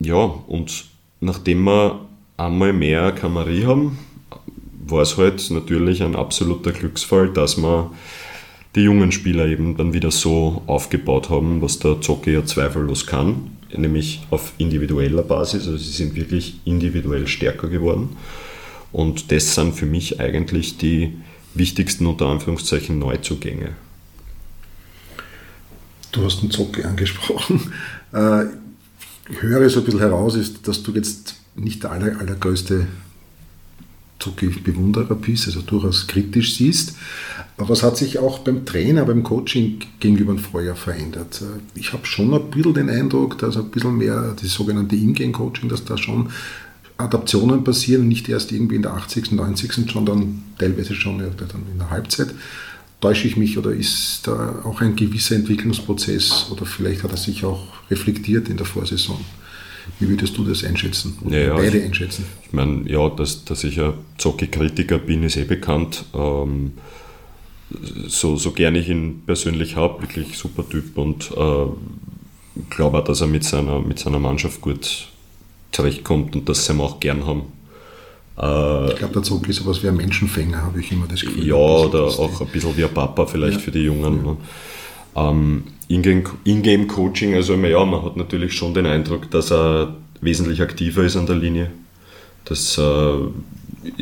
[0.00, 0.16] ja,
[0.46, 0.84] und
[1.20, 2.09] nachdem wir
[2.40, 3.98] einmal mehr Kamarie haben,
[4.86, 7.92] war es halt natürlich ein absoluter Glücksfall, dass wir
[8.74, 13.56] die jungen Spieler eben dann wieder so aufgebaut haben, was der Zocke ja zweifellos kann,
[13.76, 15.66] nämlich auf individueller Basis.
[15.66, 18.16] Also sie sind wirklich individuell stärker geworden.
[18.92, 21.16] Und das sind für mich eigentlich die
[21.54, 23.70] wichtigsten unter Anführungszeichen Neuzugänge.
[26.12, 27.72] Du hast den Zocke angesprochen.
[28.12, 28.44] Äh,
[29.30, 32.86] ich höre so ein bisschen heraus, ist, dass du jetzt nicht der aller, allergrößte
[34.64, 36.94] Bewunderer bist, also durchaus kritisch siehst.
[37.56, 41.42] Aber es hat sich auch beim Trainer, beim Coaching gegenüber dem Vorjahr verändert.
[41.74, 45.84] Ich habe schon ein bisschen den Eindruck, dass ein bisschen mehr das sogenannte Ingame-Coaching, dass
[45.84, 46.30] da schon
[46.98, 52.34] Adaptionen passieren, nicht erst irgendwie in der 80., 90., sondern teilweise schon in der Halbzeit.
[53.00, 57.46] Täusche ich mich oder ist da auch ein gewisser Entwicklungsprozess oder vielleicht hat er sich
[57.46, 59.18] auch reflektiert in der Vorsaison?
[59.98, 61.18] Wie würdest du das einschätzen?
[61.24, 62.24] Oder ja, beide ich, einschätzen?
[62.46, 66.04] Ich meine, ja, dass, dass ich ein Zocki-Kritiker bin, ist eh bekannt.
[66.14, 66.72] Ähm,
[68.06, 71.66] so, so gern ich ihn persönlich habe, wirklich super Typ und äh,
[72.68, 75.08] glaube auch, dass er mit seiner, mit seiner Mannschaft gut
[75.72, 77.42] zurechtkommt und dass sie ihn auch gern haben.
[78.40, 81.46] Äh, ich glaube, der Zocki ist sowas wie ein Menschenfänger, habe ich immer das Gefühl.
[81.46, 83.60] Ja, oder auch ein bisschen wie ein Papa vielleicht ja.
[83.60, 84.16] für die Jungen.
[84.24, 84.32] Ja.
[84.32, 84.36] Ne?
[85.16, 91.16] Ähm, Ingame-Coaching, also ja, man hat natürlich schon den Eindruck, dass er wesentlich aktiver ist
[91.16, 91.70] an der Linie.
[92.44, 93.92] Das äh,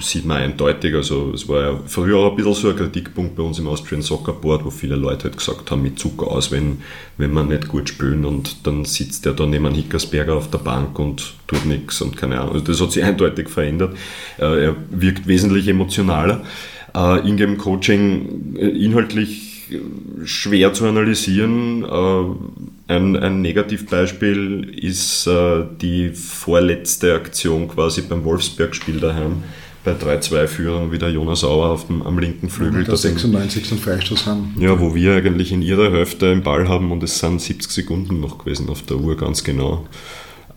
[0.00, 0.94] sieht man eindeutig.
[0.94, 4.02] Also es war ja früher auch ein bisschen so ein Kritikpunkt bei uns im Austrian
[4.02, 6.78] Soccer Board, wo viele Leute halt gesagt haben, mit Zucker aus, wenn,
[7.16, 10.98] wenn man nicht gut spielen und dann sitzt der da neben Hickersberger auf der Bank
[10.98, 12.54] und tut nichts und keine Ahnung.
[12.54, 13.96] Also das hat sich eindeutig verändert.
[14.38, 16.44] Äh, er wirkt wesentlich emotionaler.
[16.94, 19.47] Äh, Ingame Coaching äh, inhaltlich
[20.24, 21.84] schwer zu analysieren.
[21.84, 29.42] Äh, ein, ein Negativbeispiel ist äh, die vorletzte Aktion quasi beim Wolfsberg-Spiel daheim,
[29.84, 32.84] bei 3-2-Führung wieder Jonas Auer auf dem, am linken Flügel.
[32.84, 33.80] Der 96.
[33.80, 34.54] Freistoß haben.
[34.58, 38.20] Ja, wo wir eigentlich in ihrer Hälfte im Ball haben und es sind 70 Sekunden
[38.20, 39.86] noch gewesen auf der Uhr, ganz genau.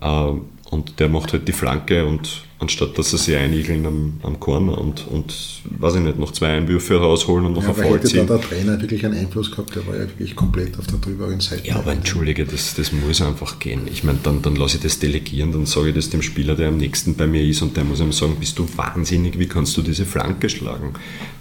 [0.02, 0.32] Äh,
[0.70, 4.78] und der macht halt die Flanke und anstatt dass er sie einigeln am, am Corner
[4.78, 5.34] und, und,
[5.80, 8.28] weiß ich nicht, noch zwei Einwürfe rausholen und noch ja, auf Voll ziehen.
[8.28, 11.40] da der Trainer wirklich einen Einfluss gehabt, der war ja wirklich komplett auf der drüberen
[11.40, 11.68] Seite.
[11.68, 13.88] Ja, aber entschuldige, das, das muss einfach gehen.
[13.92, 16.68] Ich meine, dann, dann lasse ich das delegieren, dann sage ich das dem Spieler, der
[16.68, 19.76] am nächsten bei mir ist und der muss ihm sagen, bist du wahnsinnig, wie kannst
[19.76, 20.94] du diese Flanke schlagen?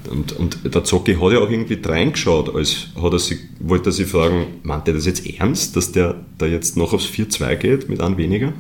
[0.09, 3.93] Und, und der Zocki hat ja auch irgendwie reingeschaut, als hat er sich, wollte er
[3.93, 7.89] sich fragen, meint er das jetzt ernst, dass der da jetzt noch aufs 4-2 geht
[7.91, 8.55] mit einem weniger?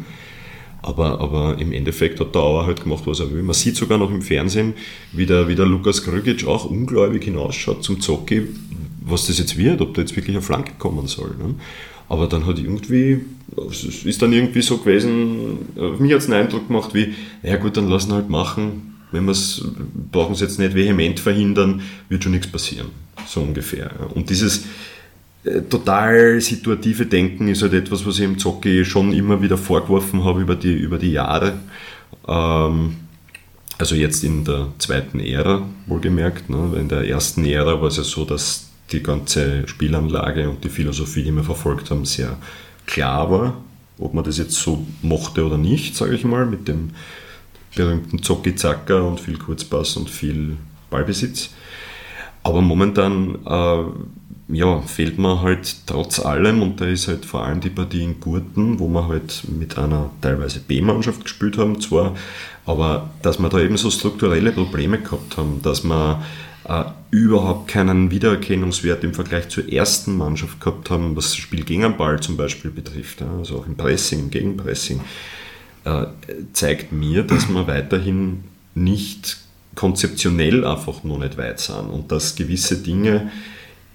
[0.82, 3.42] Aber, aber im Endeffekt hat der Auer halt gemacht, was er will.
[3.42, 4.74] Man sieht sogar noch im Fernsehen,
[5.12, 8.48] wie der, wie der Lukas Krügic auch ungläubig hinausschaut zum Zocki,
[9.02, 11.30] was das jetzt wird, ob da jetzt wirklich eine Flanke kommen soll.
[11.30, 11.54] Ne?
[12.08, 13.20] Aber dann hat irgendwie,
[13.70, 15.58] es ist dann irgendwie so gewesen,
[15.98, 19.24] mich hat es einen Eindruck gemacht wie, ja gut, dann lassen wir halt machen, wenn
[19.24, 19.64] wir es,
[20.10, 22.88] brauchen es jetzt nicht vehement verhindern, wird schon nichts passieren.
[23.26, 23.90] So ungefähr.
[24.14, 24.64] Und dieses,
[25.68, 30.42] total situative Denken ist halt etwas, was ich im Zocki schon immer wieder vorgeworfen habe
[30.42, 31.54] über die, über die Jahre.
[32.28, 32.96] Ähm,
[33.78, 36.50] also jetzt in der zweiten Ära, wohlgemerkt.
[36.50, 36.76] Ne?
[36.78, 41.22] In der ersten Ära war es ja so, dass die ganze Spielanlage und die Philosophie,
[41.22, 42.36] die wir verfolgt haben, sehr
[42.86, 43.56] klar war.
[43.98, 46.90] Ob man das jetzt so mochte oder nicht, sage ich mal, mit dem
[47.74, 50.56] berühmten Zocki-Zacker und viel Kurzpass und viel
[50.90, 51.50] Ballbesitz.
[52.42, 53.84] Aber momentan äh,
[54.52, 58.20] ja, fehlt mir halt trotz allem, und da ist halt vor allem die Partie in
[58.20, 62.14] Gurten, wo wir halt mit einer teilweise B-Mannschaft gespielt haben, zwar,
[62.66, 66.22] aber dass wir da eben so strukturelle Probleme gehabt haben, dass wir
[66.68, 71.82] äh, überhaupt keinen Wiedererkennungswert im Vergleich zur ersten Mannschaft gehabt haben, was das Spiel gegen
[71.82, 75.00] den Ball zum Beispiel betrifft, ja, also auch im Pressing, im Gegenpressing,
[75.84, 76.06] äh,
[76.52, 79.38] zeigt mir, dass wir weiterhin nicht
[79.74, 83.30] konzeptionell einfach noch nicht weit sind und dass gewisse Dinge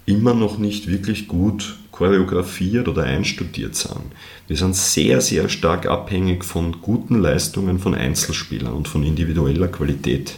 [0.05, 4.01] immer noch nicht wirklich gut choreografiert oder einstudiert sind.
[4.47, 10.37] Wir sind sehr, sehr stark abhängig von guten Leistungen von Einzelspielern und von individueller Qualität.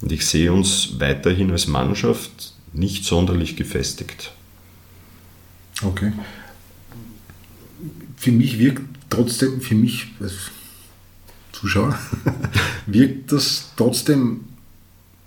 [0.00, 4.32] Und ich sehe uns weiterhin als Mannschaft nicht sonderlich gefestigt.
[5.82, 6.12] Okay.
[8.16, 10.50] Für mich wirkt trotzdem, für mich als
[11.52, 11.98] Zuschauer,
[12.86, 14.44] wirkt das trotzdem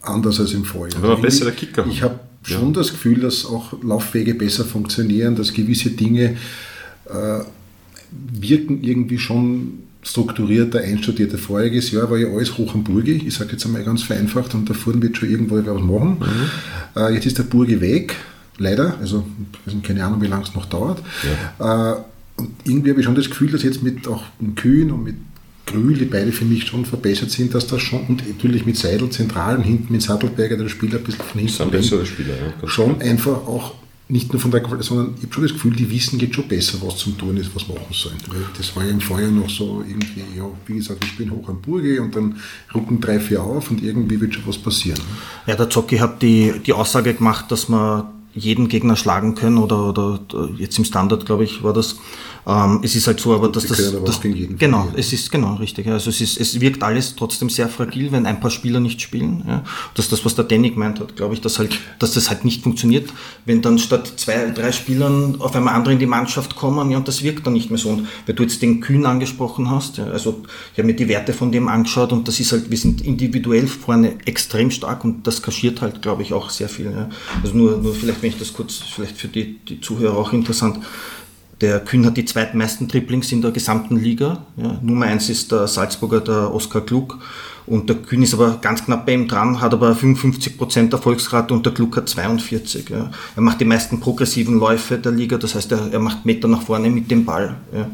[0.02, 1.04] anders als im Vorjahr.
[1.04, 1.86] Aber ein besserer Kicker.
[1.88, 2.73] Ich habe schon ja.
[2.73, 6.38] das Gefühl, dass auch Laufwege besser funktionieren, dass gewisse Dinge
[7.06, 7.39] äh,
[8.12, 11.38] wirken irgendwie schon strukturierter, einstudierter.
[11.38, 14.69] Voriges Jahr war ja alles hoch am Burgi, ich sage jetzt einmal ganz vereinfacht, und
[14.69, 16.17] da vorne wird schon irgendwo was machen.
[16.19, 17.02] Mhm.
[17.02, 18.15] Äh, jetzt ist der Burgi weg,
[18.58, 19.25] leider, also
[19.84, 21.04] keine Ahnung, wie lange es noch dauert.
[21.60, 21.93] Ja.
[21.93, 21.97] Äh,
[22.38, 24.23] und irgendwie habe ich schon das Gefühl, dass jetzt mit auch
[24.56, 25.15] Kühen und mit
[25.72, 29.10] Grühl, die beide für mich schon verbessert sind, dass das schon, und natürlich mit Seidel
[29.10, 32.68] zentral und hinten mit Sattelberger, der Spieler ein bisschen von hinten sind bessere Spieler, ja,
[32.68, 33.10] schon klar.
[33.10, 33.74] einfach auch
[34.10, 36.48] nicht nur von der Qualität, sondern ich habe schon das Gefühl, die wissen jetzt schon
[36.48, 38.18] besser, was zum Tun ist, was machen sollen.
[38.58, 41.62] Das war ja im Vorjahr noch so irgendwie, ja, wie gesagt, ich bin hoch am
[41.62, 42.38] Burge und dann
[42.74, 45.00] rücken drei, vier auf und irgendwie wird schon was passieren.
[45.46, 49.90] Ja, der Zocki hat die, die Aussage gemacht, dass man jeden Gegner schlagen können oder,
[49.90, 50.20] oder
[50.58, 51.98] jetzt im Standard, glaube ich, war das.
[52.50, 55.88] Ähm, es ist halt so, aber dass das, das genau, es ist genau richtig.
[55.88, 59.44] Also es ist, es wirkt alles trotzdem sehr fragil, wenn ein paar Spieler nicht spielen.
[59.48, 59.64] Ja.
[59.94, 62.46] Das ist das, was der Danny gemeint hat, glaube ich, dass halt, dass das halt
[62.46, 63.14] nicht funktioniert,
[63.46, 67.08] wenn dann statt zwei, drei Spielern auf einmal andere in die Mannschaft kommen, ja, und
[67.08, 67.90] das wirkt dann nicht mehr so.
[67.90, 70.42] Und wenn du jetzt den Kühn angesprochen hast, ja, also
[70.74, 73.68] ich habe mir die Werte von dem angeschaut und das ist halt, wir sind individuell
[73.68, 76.92] vorne extrem stark und das kaschiert halt, glaube ich, auch sehr viel.
[76.92, 77.10] Ja.
[77.44, 80.80] Also nur, nur vielleicht, wenn ich das kurz, vielleicht für die, die Zuhörer auch interessant.
[81.62, 84.45] Der Kühn hat die zweitmeisten Dribblings in der gesamten Liga.
[84.56, 87.19] Ja, Nummer eins ist der Salzburger, der Oskar Klug.
[87.65, 91.65] Und der Kühn ist aber ganz knapp bei ihm dran, hat aber 55% Erfolgsrate und
[91.65, 92.89] der Klug hat 42.
[92.89, 93.12] Ja.
[93.36, 96.63] Er macht die meisten progressiven Läufe der Liga, das heißt, er, er macht Meter nach
[96.63, 97.56] vorne mit dem Ball.
[97.74, 97.88] Ja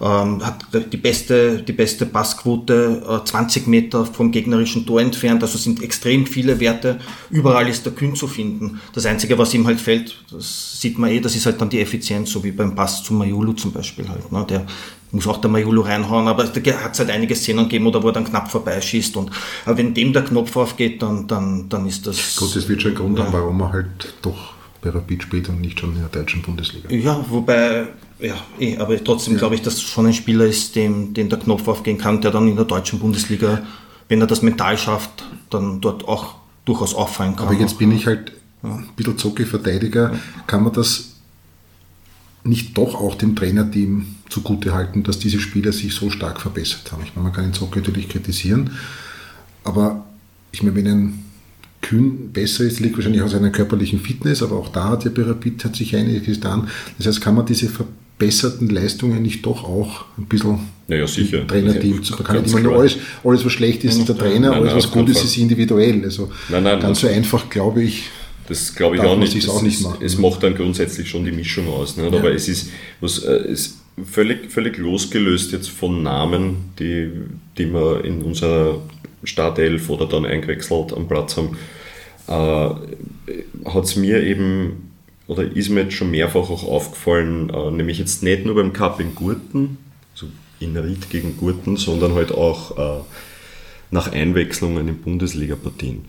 [0.00, 5.58] ähm, hat die beste, die beste Passquote, äh, 20 Meter vom gegnerischen Tor entfernt, also
[5.58, 6.98] sind extrem viele Werte.
[7.30, 8.80] Überall ist der Kühn zu finden.
[8.92, 11.80] Das Einzige, was ihm halt fällt, das sieht man eh, das ist halt dann die
[11.80, 14.30] Effizienz, so wie beim Pass zu Mayulu zum Beispiel halt.
[14.30, 14.46] Ne?
[14.48, 14.66] Der
[15.10, 18.08] muss auch der Mayulu reinhauen, aber da hat es halt einige Szenen gegeben, oder wo
[18.08, 19.16] er dann knapp vorbeischießt.
[19.16, 19.30] Und
[19.64, 22.36] aber wenn dem der Knopf aufgeht, dann, dann, dann ist das.
[22.36, 25.60] Gut, das wird schon ein Grund haben, warum er halt doch bei Rapid spielt und
[25.60, 26.88] nicht schon in der deutschen Bundesliga.
[26.90, 27.88] Ja, wobei
[28.20, 29.38] ja, eh, aber trotzdem ja.
[29.38, 32.48] glaube ich, dass schon ein Spieler ist, dem, dem der Knopf aufgehen kann, der dann
[32.48, 33.62] in der deutschen Bundesliga,
[34.08, 37.46] wenn er das mental schafft, dann dort auch durchaus auffallen kann.
[37.46, 40.12] Aber jetzt bin ich halt ein bisschen Zocki-Verteidiger.
[40.12, 40.18] Ja.
[40.46, 41.14] Kann man das
[42.44, 47.02] nicht doch auch dem Trainerteam zugute halten, dass diese Spieler sich so stark verbessert haben?
[47.04, 48.70] Ich meine, man kann den Zocki natürlich kritisieren,
[49.64, 50.04] aber
[50.50, 51.24] ich meine, wenn ein
[51.82, 55.64] Kühn besser ist, liegt wahrscheinlich aus seiner körperlichen Fitness, aber auch da hat ja Rapid
[55.64, 56.68] hat sich einiges getan.
[56.96, 57.70] Das heißt, kann man diese
[58.18, 61.46] verbesserten Leistungen nicht doch auch ein bisschen naja, sicher.
[61.46, 62.14] Trainerteam zu.
[62.16, 65.08] Nicht immer nur alles, alles, was schlecht ist, ist der Trainer, nein, alles, was gut
[65.08, 66.02] ist, ist individuell.
[66.02, 68.04] Also nein, nein, ganz so einfach, glaube ich.
[68.48, 69.36] Das glaube ich auch nicht.
[69.36, 71.96] Das auch nicht machen, es macht dann grundsätzlich schon die Mischung aus.
[71.96, 72.10] Nicht?
[72.10, 72.18] Ja.
[72.18, 77.10] Aber es ist, was, äh, es völlig, völlig losgelöst jetzt von Namen, die,
[77.58, 78.80] die wir in unserer
[79.22, 81.58] Startelf oder dann eingewechselt am Platz haben,
[82.26, 84.87] äh, hat es mir eben,
[85.28, 88.98] oder ist mir jetzt schon mehrfach auch aufgefallen, äh, nämlich jetzt nicht nur beim Cup
[88.98, 89.78] in Gurten,
[90.14, 90.26] so
[90.58, 93.02] in Ried gegen Gurten, sondern halt auch äh,
[93.90, 96.06] nach Einwechslungen in Bundesliga-Partien,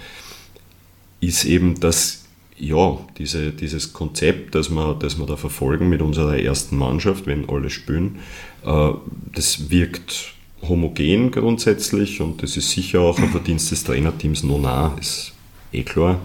[1.19, 2.25] ist eben, dass
[2.57, 7.47] ja, diese, dieses Konzept, das wir, das wir da verfolgen mit unserer ersten Mannschaft, wenn
[7.49, 8.19] alle spielen,
[8.65, 8.91] äh,
[9.35, 14.95] das wirkt homogen grundsätzlich und das ist sicher auch ein Verdienst des Trainerteams noch nah,
[14.99, 15.33] ist
[15.71, 16.19] eh klar.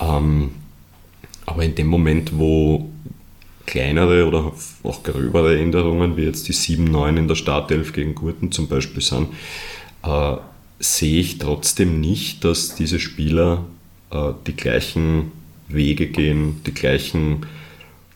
[0.00, 0.50] Ähm,
[1.46, 2.90] aber in dem Moment, wo
[3.66, 4.52] kleinere oder
[4.82, 9.28] auch gröbere Änderungen, wie jetzt die 7-9 in der Startelf gegen Gurten zum Beispiel sind,
[10.02, 10.36] äh,
[10.78, 13.64] sehe ich trotzdem nicht, dass diese Spieler
[14.10, 15.32] äh, die gleichen
[15.68, 17.46] Wege gehen, die gleichen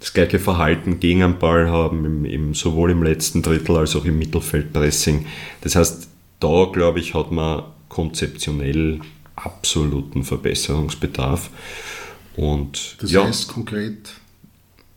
[0.00, 4.04] das gleiche Verhalten gegen den Ball haben, im, im, sowohl im letzten Drittel als auch
[4.04, 5.26] im Mittelfeldpressing.
[5.60, 9.00] Das heißt, da glaube ich, hat man konzeptionell
[9.34, 11.50] absoluten Verbesserungsbedarf.
[12.38, 14.10] Und, das ja, heißt konkret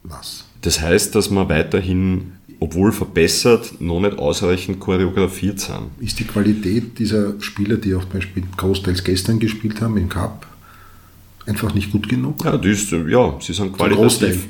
[0.04, 0.46] was?
[0.62, 5.90] Das heißt, dass man weiterhin, obwohl verbessert, noch nicht ausreichend choreografiert sind.
[6.00, 10.46] Ist die Qualität dieser Spieler, die auch Beispiel großteils gestern gespielt haben im Cup,
[11.48, 12.46] einfach nicht gut genug?
[12.46, 14.48] Ja, ist, ja sie, sind qualitativ,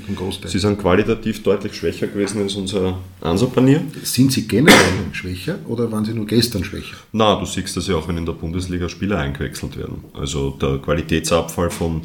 [0.47, 3.85] sie sind qualitativ deutlich schwächer gewesen als unser Ansapanier.
[4.03, 6.97] Sind sie generell schwächer oder waren sie nur gestern schwächer?
[7.13, 10.03] Na, du siehst das ja auch, wenn in der Bundesliga Spieler eingewechselt werden.
[10.13, 12.01] Also der Qualitätsabfall von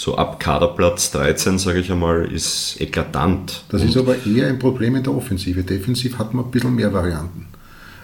[0.00, 3.64] so ab Kaderplatz 13, sage ich einmal, ist eklatant.
[3.68, 5.62] Das Und ist aber eher ein Problem in der Offensive.
[5.62, 7.48] Defensiv hat man ein bisschen mehr Varianten.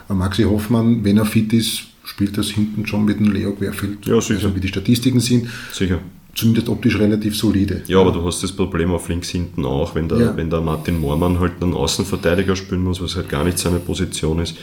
[0.08, 4.20] Maxi Hoffmann, wenn er fit ist, spielt das hinten schon mit dem Leo Querfeld, ja,
[4.20, 4.34] sicher.
[4.34, 5.48] also wie die Statistiken sind.
[5.72, 6.00] Sicher.
[6.34, 7.80] Zumindest optisch relativ solide.
[7.86, 10.36] Ja, aber du hast das Problem auf links hinten auch, wenn der, ja.
[10.36, 14.40] wenn der Martin Moormann halt einen Außenverteidiger spielen muss, was halt gar nicht seine Position
[14.40, 14.58] ist.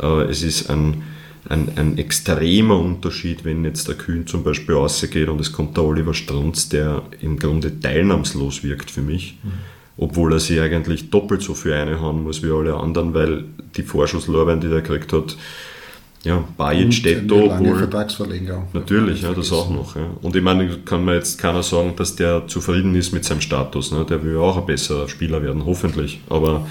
[0.00, 1.02] Äh, es ist ein,
[1.48, 5.84] ein, ein extremer Unterschied, wenn jetzt der Kühn zum Beispiel rausgeht und es kommt der
[5.84, 9.38] Oliver Strunz, der im Grunde teilnahmslos wirkt für mich.
[9.42, 9.52] Mhm
[9.98, 13.44] obwohl er sich eigentlich doppelt so viel einhauen muss wie alle anderen, weil
[13.76, 15.36] die Vorschusslorbeeren, die er gekriegt hat,
[16.24, 17.36] ja, Bayern steht da.
[17.36, 18.66] Lange Vertragsverlängerung.
[18.72, 19.94] Natürlich, ja, das auch noch.
[19.94, 20.10] Ja.
[20.22, 23.92] Und ich meine, kann mir jetzt keiner sagen, dass der zufrieden ist mit seinem Status.
[23.92, 24.04] Ne?
[24.04, 26.20] Der will ja auch ein besserer Spieler werden, hoffentlich.
[26.28, 26.66] Aber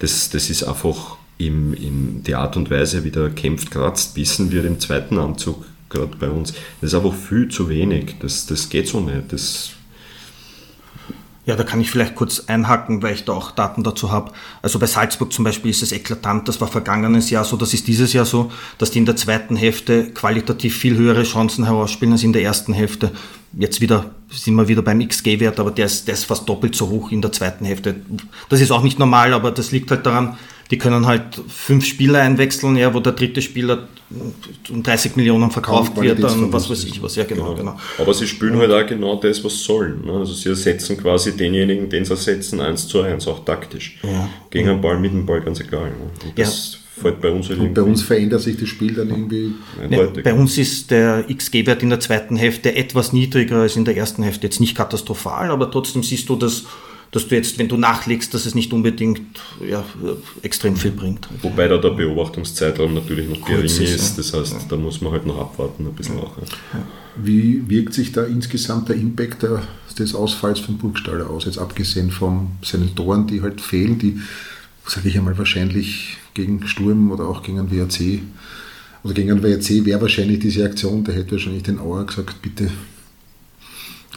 [0.00, 4.50] das, das ist einfach im, in die Art und Weise, wie der kämpft, kratzt, bissen
[4.52, 6.52] wird im zweiten Anzug, gerade bei uns.
[6.80, 8.16] Das ist einfach viel zu wenig.
[8.20, 9.32] Das, das geht so nicht.
[9.32, 9.76] Das
[11.46, 14.32] ja, da kann ich vielleicht kurz einhaken, weil ich da auch Daten dazu habe.
[14.62, 17.86] Also bei Salzburg zum Beispiel ist es eklatant, das war vergangenes Jahr so, das ist
[17.86, 22.24] dieses Jahr so, dass die in der zweiten Hälfte qualitativ viel höhere Chancen herausspielen als
[22.24, 23.12] in der ersten Hälfte.
[23.56, 26.88] Jetzt wieder sind wir wieder beim XG-Wert, aber der ist, der ist fast doppelt so
[26.88, 27.94] hoch in der zweiten Hälfte.
[28.48, 30.36] Das ist auch nicht normal, aber das liegt halt daran,
[30.70, 33.88] die können halt fünf Spieler einwechseln, ja, wo der dritte Spieler
[34.70, 37.16] um 30 Millionen verkauft wird, dann was weiß ich was.
[37.16, 37.72] Ja, genau, genau.
[37.72, 37.80] genau.
[37.98, 40.04] Aber sie spielen halt auch genau das, was sollen.
[40.04, 40.12] Ne?
[40.12, 43.98] Also sie ersetzen quasi denjenigen, den sie ersetzen, eins zu eins, auch taktisch.
[44.02, 44.28] Ja.
[44.50, 45.90] Gegen einen Ball, mit dem Ball, ganz egal.
[45.90, 46.10] Ne?
[46.24, 47.02] Und das ja.
[47.02, 49.54] fällt bei uns halt Und bei uns verändert sich das Spiel dann irgendwie.
[49.88, 53.96] Ne, bei uns ist der XG-Wert in der zweiten Hälfte etwas niedriger als in der
[53.96, 54.46] ersten Hälfte.
[54.46, 56.64] Jetzt nicht katastrophal, aber trotzdem siehst du, dass
[57.12, 59.20] dass du jetzt, wenn du nachlegst, dass es nicht unbedingt
[59.66, 59.84] ja,
[60.42, 61.28] extrem viel bringt.
[61.42, 64.58] Wobei da der Beobachtungszeitraum natürlich noch gering ist, ist, das heißt, ja.
[64.68, 66.36] da muss man halt noch abwarten ein bisschen auch.
[66.38, 66.82] Ja.
[67.16, 69.46] Wie wirkt sich da insgesamt der Impact
[69.98, 74.18] des Ausfalls von Burgstaller aus, jetzt abgesehen von seinen Toren, die halt fehlen, die,
[74.86, 78.20] sage ich einmal, wahrscheinlich gegen Sturm oder auch gegen einen WRC
[79.02, 82.68] oder gegen einen WRC wäre wahrscheinlich diese Aktion, da hätte wahrscheinlich den Auer gesagt, bitte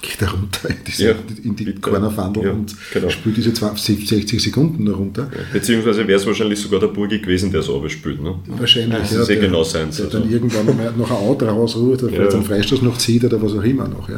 [0.01, 3.09] geht er runter in, diese, ja, in die Cornerfandel ja, und genau.
[3.09, 5.29] spielt diese 20, 60 Sekunden runter.
[5.33, 8.21] Ja, beziehungsweise wäre es wahrscheinlich sogar der Burgi gewesen, der es abspielt.
[8.21, 8.35] Ne?
[8.47, 9.21] Wahrscheinlich, das ja.
[9.21, 9.89] Ist ja genau sein.
[9.91, 10.19] Der also.
[10.19, 10.65] dann irgendwann
[10.97, 14.09] noch ein Out rausruht oder vielleicht einen Freistoß noch zieht oder was auch immer noch.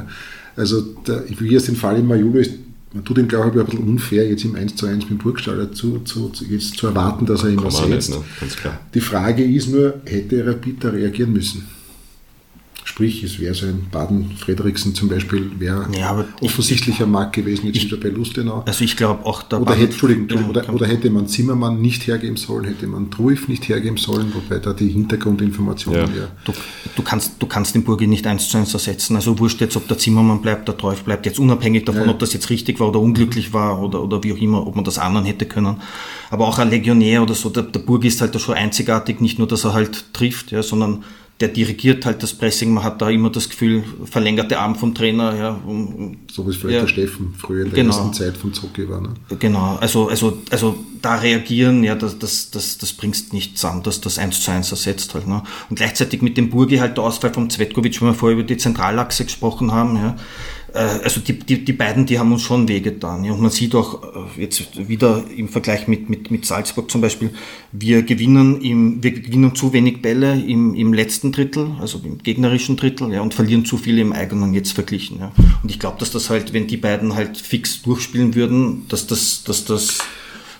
[0.56, 2.52] Also der, wie es den Fall in Majulo ist,
[2.94, 5.18] man tut ihm, glaube ich, ein bisschen unfair, jetzt im 1 zu 1 mit dem
[5.20, 8.10] Burgstaller zu, zu, jetzt zu erwarten, dass er ihn was setzt.
[8.10, 8.18] Ne?
[8.94, 11.66] Die Frage ist nur, hätte Rapid da reagieren müssen?
[12.92, 17.96] Sprich, es wäre so ein Baden-Frederiksen zum Beispiel, wäre ja, offensichtlicher Markt gewesen, jetzt wieder
[17.96, 18.64] bei Lustenau.
[18.66, 19.62] Also ich glaube auch da.
[19.62, 23.70] Oder, hätte, Entschuldigung, oder, oder, hätte man Zimmermann nicht hergeben sollen, hätte man Truif nicht
[23.70, 26.24] hergeben sollen, wobei da die Hintergrundinformationen ja.
[26.24, 26.28] ja.
[26.44, 26.52] Du,
[26.98, 29.16] du, kannst, du kannst den Burgi nicht eins zu eins ersetzen.
[29.16, 32.12] Also wurscht jetzt, ob der Zimmermann bleibt, der Truif bleibt, jetzt unabhängig davon, ja.
[32.12, 34.84] ob das jetzt richtig war oder unglücklich war oder, oder wie auch immer, ob man
[34.84, 35.78] das anderen hätte können.
[36.30, 39.40] Aber auch ein Legionär oder so, der, der Burgi ist halt da schon einzigartig, nicht
[39.40, 41.06] nur, dass er halt trifft, ja, sondern
[41.42, 42.74] der dirigiert halt das Pressing.
[42.74, 45.36] Man hat da immer das Gefühl, verlängerte Arm vom Trainer.
[45.36, 48.38] Ja, um, so wie es vielleicht ja, der Steffen früher in der genau, ersten Zeit
[48.38, 49.02] von Zocki war.
[49.02, 49.10] Ne?
[49.40, 54.02] Genau, also, also, also da reagieren, ja, das, das, das, das bringst nichts an, dass
[54.02, 55.28] das eins zu eins ersetzt halt.
[55.28, 55.42] Ne?
[55.70, 58.58] Und gleichzeitig mit dem Burgi halt der Ausfall vom Zvetkovic, wenn wir vorher über die
[58.58, 60.16] Zentralachse gesprochen haben, ja,
[60.80, 63.24] also die, die, die beiden, die haben uns schon wehgetan.
[63.24, 63.34] Ja.
[63.34, 64.02] Und man sieht auch
[64.38, 67.32] äh, jetzt wieder im Vergleich mit, mit, mit Salzburg zum Beispiel,
[67.72, 72.78] wir gewinnen, im, wir gewinnen zu wenig Bälle im, im letzten Drittel, also im gegnerischen
[72.78, 75.20] Drittel, ja, und verlieren zu viel im eigenen jetzt verglichen.
[75.20, 75.32] Ja.
[75.62, 79.44] Und ich glaube, dass das halt, wenn die beiden halt fix durchspielen würden, dass das,
[79.44, 80.00] dass das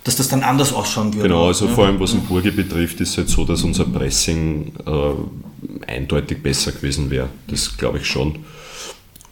[0.04, 1.30] dass das dann anders ausschauen würde.
[1.30, 1.74] Genau, also ja.
[1.74, 6.42] vor allem was im Burgi betrifft, ist es halt so, dass unser Pressing äh, eindeutig
[6.42, 7.30] besser gewesen wäre.
[7.48, 8.40] Das glaube ich schon.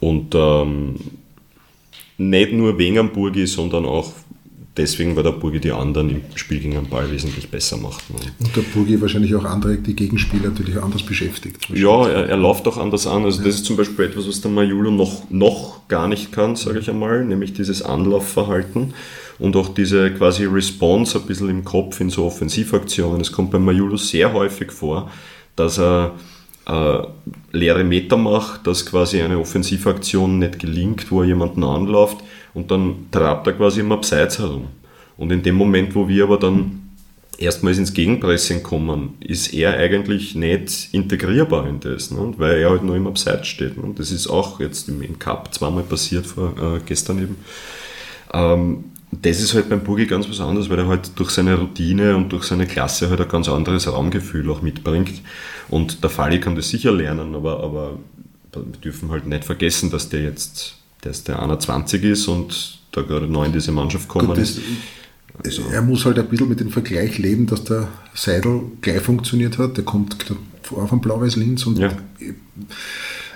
[0.00, 0.96] Und ähm,
[2.18, 4.12] nicht nur wegen am Burgi, sondern auch
[4.76, 8.02] deswegen, weil der Burgi die anderen im Spiel gegen den Ball wesentlich besser macht.
[8.10, 11.68] Und der Burgi wahrscheinlich auch andere, die Gegenspieler natürlich anders beschäftigt.
[11.74, 13.24] Ja, er, er läuft auch anders an.
[13.24, 13.46] Also ja.
[13.46, 16.88] das ist zum Beispiel etwas, was der Majulo noch, noch gar nicht kann, sage ich
[16.88, 18.94] einmal, nämlich dieses Anlaufverhalten
[19.38, 23.20] und auch diese quasi Response ein bisschen im Kopf in so Offensivaktionen.
[23.20, 25.10] Es kommt bei Majulo sehr häufig vor,
[25.56, 26.14] dass er
[26.70, 27.02] äh,
[27.52, 32.18] leere Meter macht, dass quasi eine Offensivaktion nicht gelingt, wo er jemanden anläuft
[32.54, 34.68] und dann trabt er quasi im Abseits herum.
[35.16, 36.90] Und in dem Moment, wo wir aber dann
[37.38, 42.34] erstmals ins Gegenpressing kommen, ist er eigentlich nicht integrierbar in das, ne?
[42.36, 43.76] weil er halt nur im Abseits steht.
[43.76, 43.94] Ne?
[43.96, 47.36] Das ist auch jetzt im, im Cup zweimal passiert, vor, äh, gestern eben.
[48.32, 52.16] Ähm, das ist halt beim Burgi ganz was anderes, weil er halt durch seine Routine
[52.16, 55.20] und durch seine Klasse halt ein ganz anderes Raumgefühl auch mitbringt.
[55.68, 57.98] Und der Falli kann das sicher lernen, aber, aber
[58.52, 63.26] wir dürfen halt nicht vergessen, dass der jetzt, dass der 21 ist und da gerade
[63.26, 64.60] neu in diese Mannschaft kommen ist.
[65.44, 69.58] Also, er muss halt ein bisschen mit dem Vergleich leben, dass der Seidel gleich funktioniert
[69.58, 69.76] hat.
[69.76, 70.16] Der kommt
[70.62, 71.92] vor von Blau-Weiß Linz und ja.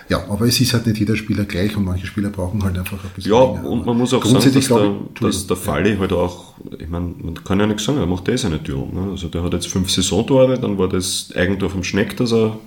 [0.08, 3.02] Ja, aber es ist halt nicht jeder Spieler gleich und manche Spieler brauchen halt einfach
[3.02, 3.32] ein bisschen.
[3.32, 3.68] Ja, länger.
[3.68, 7.42] und man muss auch sagen, dass der, dass der Falli halt auch, ich meine, man
[7.42, 8.86] kann ja nichts sagen, er macht eh seine Tür.
[8.92, 9.12] Ne?
[9.12, 12.58] Also der hat jetzt fünf Saisontore, dann war das Eigentor vom Schneck, das er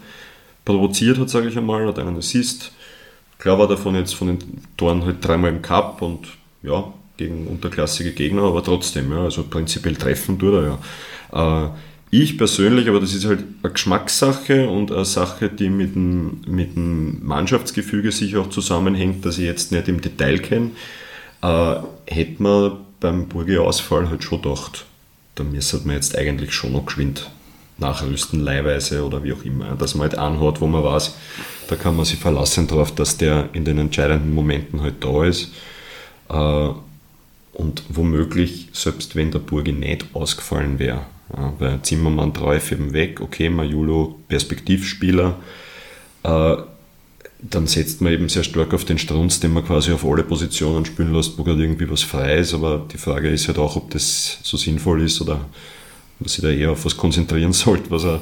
[0.66, 2.72] provoziert hat, sage ich einmal, hat einen Assist.
[3.38, 4.40] Klar war davon jetzt von den
[4.76, 6.28] Toren halt dreimal im Cup und
[6.64, 10.80] ja, gegen unterklassige Gegner, aber trotzdem, ja, also prinzipiell treffen tut er
[11.32, 11.66] ja.
[11.66, 11.70] Äh,
[12.10, 16.76] ich persönlich, aber das ist halt eine Geschmackssache und eine Sache, die mit dem, mit
[16.76, 20.72] dem Mannschaftsgefüge sich auch zusammenhängt, dass ich jetzt nicht im Detail kenne,
[21.42, 24.86] äh, hätte man beim Burgi-Ausfall halt schon gedacht,
[25.36, 27.30] da müsste man jetzt eigentlich schon noch geschwind
[27.78, 31.16] nachrüsten, leihweise oder wie auch immer, dass man halt anhat, wo man weiß,
[31.68, 35.52] da kann man sich verlassen darauf, dass der in den entscheidenden Momenten halt da ist.
[36.30, 36.70] Äh,
[37.54, 43.22] und womöglich, selbst wenn der Burgi nicht ausgefallen wäre, ja, bei Zimmermann Treuf eben weg,
[43.22, 45.38] okay, Majulo Perspektivspieler.
[46.24, 46.56] Äh,
[47.40, 50.86] dann setzt man eben sehr stark auf den Strunz, den man quasi auf alle Positionen
[50.86, 52.54] spielen lässt, wo gerade irgendwie was frei ist.
[52.54, 55.46] Aber die Frage ist halt auch, ob das so sinnvoll ist oder
[56.20, 58.22] man sich da eher auf was konzentrieren sollte, was er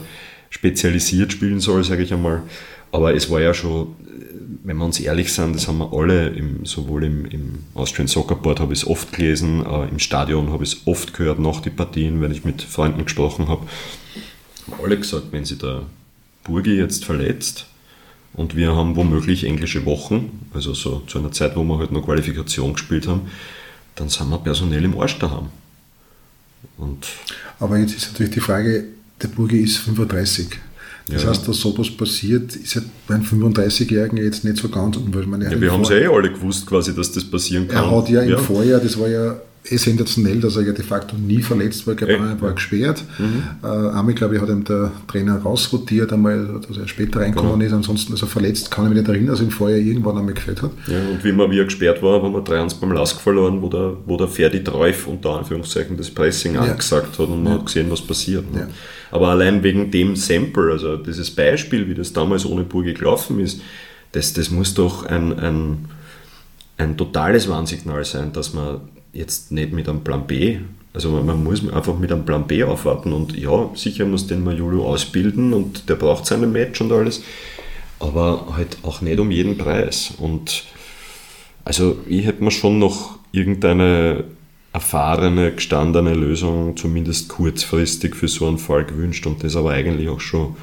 [0.49, 2.43] spezialisiert spielen soll, sage ich einmal.
[2.91, 3.95] Aber es war ja schon
[4.65, 8.35] wenn wir uns ehrlich sind, das haben wir alle, im, sowohl im, im Austrian Soccer
[8.35, 11.61] Board habe ich es oft gelesen, äh, im Stadion habe ich es oft gehört, nach
[11.61, 13.67] den Partien, wenn ich mit Freunden gesprochen habe,
[14.65, 15.83] haben alle gesagt, wenn sich der
[16.43, 17.67] Burgi jetzt verletzt
[18.33, 22.03] und wir haben womöglich englische Wochen, also so zu einer Zeit, wo wir halt noch
[22.03, 23.29] Qualifikation gespielt haben,
[23.93, 25.49] dann sind wir personell im Arsch daheim.
[26.77, 27.05] Und
[27.59, 28.85] Aber jetzt ist natürlich die Frage,
[29.21, 30.59] der Burgi ist 35.
[31.07, 31.29] Das ja.
[31.29, 35.51] heißt, dass sowas passiert, ist ja bei einem 35-Jährigen jetzt nicht so ganz unwahrscheinlich.
[35.51, 37.83] Ja, wir haben es ja eh alle gewusst, quasi, dass das passieren kann.
[37.83, 40.83] Er hat ja, ja im Vorjahr, das war ja eh sensationell, dass er ja de
[40.83, 41.93] facto nie verletzt war.
[41.93, 43.03] Ich glaube, er war gesperrt.
[43.17, 43.43] Mhm.
[43.63, 47.67] Äh, einmal, glaube ich, hat ihm der Trainer rausrotiert, einmal, dass er später reinkommen ja.
[47.67, 47.73] ist.
[47.73, 50.61] Ansonsten, also verletzt, kann ich mich nicht erinnern, dass er im Vorjahr irgendwann einmal gefällt
[50.61, 50.71] hat.
[50.87, 53.69] Ja, und wie, man, wie er gesperrt war, haben wir 3-1 beim Lask verloren, wo
[53.69, 56.61] der, wo der Ferdi Treuf unter Anführungszeichen das Pressing ja.
[56.61, 58.53] angesagt hat und man hat gesehen, was passiert.
[58.53, 58.69] Ne?
[59.11, 63.61] Aber allein wegen dem Sample, also dieses Beispiel, wie das damals ohne Burgi gelaufen ist,
[64.11, 65.85] das, das muss doch ein, ein,
[66.77, 68.81] ein totales Warnsignal sein, dass man
[69.15, 70.59] jetzt nicht mit einem Plan B,
[70.93, 74.85] also man muss einfach mit einem Plan B aufwarten und ja, sicher muss den Majulu
[74.85, 77.21] ausbilden und der braucht seine Match und alles.
[77.99, 80.13] aber halt auch nicht um jeden Preis.
[80.17, 80.63] Und
[81.63, 84.25] also ich hätte mir schon noch irgendeine
[84.73, 90.19] erfahrene, gestandene Lösung, zumindest kurzfristig für so einen Fall gewünscht und das aber eigentlich auch
[90.19, 90.55] schon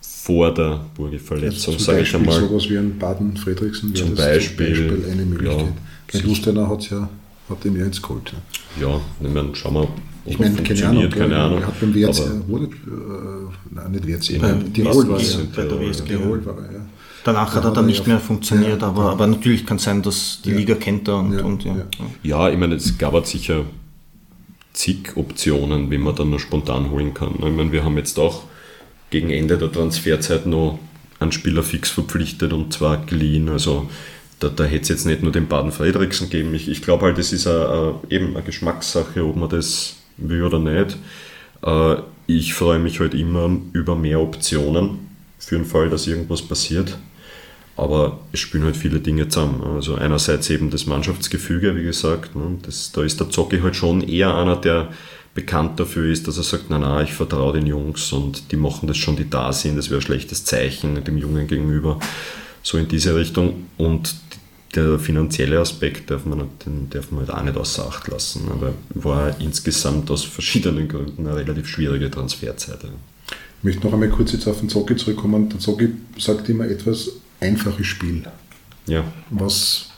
[0.00, 2.40] vor der Burgi-Verletzung, also sage ich einmal.
[2.40, 5.74] sowas wie ein Baden-Friedrichsen zum, Beispiel, zum Beispiel eine Möglichkeit.
[6.12, 7.08] Ja, Kein hat ja
[7.50, 8.32] hat dem ja ins geholt.
[8.80, 9.90] Ja, ja ich meine, schauen wir, ob
[10.26, 11.60] ich meine, keine Ahnung, keine Ahnung.
[11.60, 12.68] Er hat beim WRC, wurde, äh,
[13.70, 16.04] nein, nicht WRC, beim Tirol war er.
[16.04, 16.80] Tirol war er, ja.
[17.24, 20.50] Danach hat er dann nicht mehr funktioniert, aber, aber natürlich kann es sein, dass die
[20.50, 20.56] ja.
[20.56, 21.74] Liga kennt er und, ja, und ja.
[22.22, 23.64] Ja, ich meine, es gab halt sicher
[24.72, 27.34] zig Optionen, wie man dann noch spontan holen kann.
[27.34, 28.44] Ich meine, wir haben jetzt auch
[29.10, 30.78] gegen Ende der Transferzeit noch
[31.18, 33.48] einen Spieler fix verpflichtet und zwar geliehen.
[33.48, 33.88] Also
[34.40, 36.54] da, da hätte es jetzt nicht nur den Baden Frederiksen gegeben.
[36.54, 40.42] Ich, ich glaube halt, es ist a, a, eben eine Geschmackssache, ob man das will
[40.42, 40.96] oder nicht.
[41.62, 44.98] Äh, ich freue mich halt immer über mehr Optionen
[45.38, 46.96] für den Fall, dass irgendwas passiert.
[47.76, 49.62] Aber es spielen halt viele Dinge zusammen.
[49.62, 52.34] Also einerseits eben das Mannschaftsgefüge, wie gesagt.
[52.34, 54.88] Ne, das, da ist der Zocki halt schon eher einer, der
[55.34, 58.88] bekannt dafür ist, dass er sagt, na na, ich vertraue den Jungs und die machen
[58.88, 62.00] das schon, die da sind, das wäre ein schlechtes Zeichen dem Jungen gegenüber.
[62.62, 63.66] So in diese Richtung.
[63.78, 64.14] Und
[64.74, 68.48] der finanzielle Aspekt darf man, den darf man halt auch nicht außer Acht lassen.
[68.50, 72.78] Aber war insgesamt aus verschiedenen Gründen eine relativ schwierige Transferzeit.
[72.84, 75.48] Ich möchte noch einmal kurz jetzt auf den Zocki zurückkommen.
[75.48, 77.10] Der Zocki sagt immer etwas,
[77.40, 78.22] einfaches Spiel.
[78.86, 79.04] Ja.
[79.30, 79.90] Was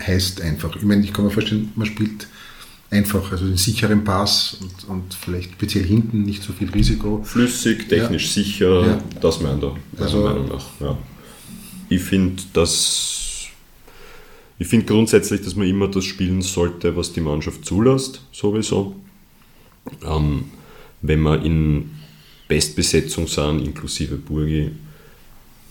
[0.00, 0.74] heißt einfach?
[0.76, 2.26] Ich meine, ich kann mir vorstellen, man spielt
[2.90, 7.22] einfach, also den sicheren Pass und, und vielleicht speziell hinten nicht so viel Risiko.
[7.24, 8.42] Flüssig, technisch ja.
[8.42, 8.98] sicher, ja.
[9.20, 10.66] das meint er, meiner also, Meinung nach.
[10.80, 10.98] Ja.
[11.88, 13.23] Ich finde, dass
[14.58, 18.94] ich finde grundsätzlich, dass man immer das spielen sollte, was die Mannschaft zulässt, sowieso.
[20.04, 20.44] Ähm,
[21.02, 21.90] wenn wir in
[22.48, 24.70] Bestbesetzung sind, inklusive Burgi,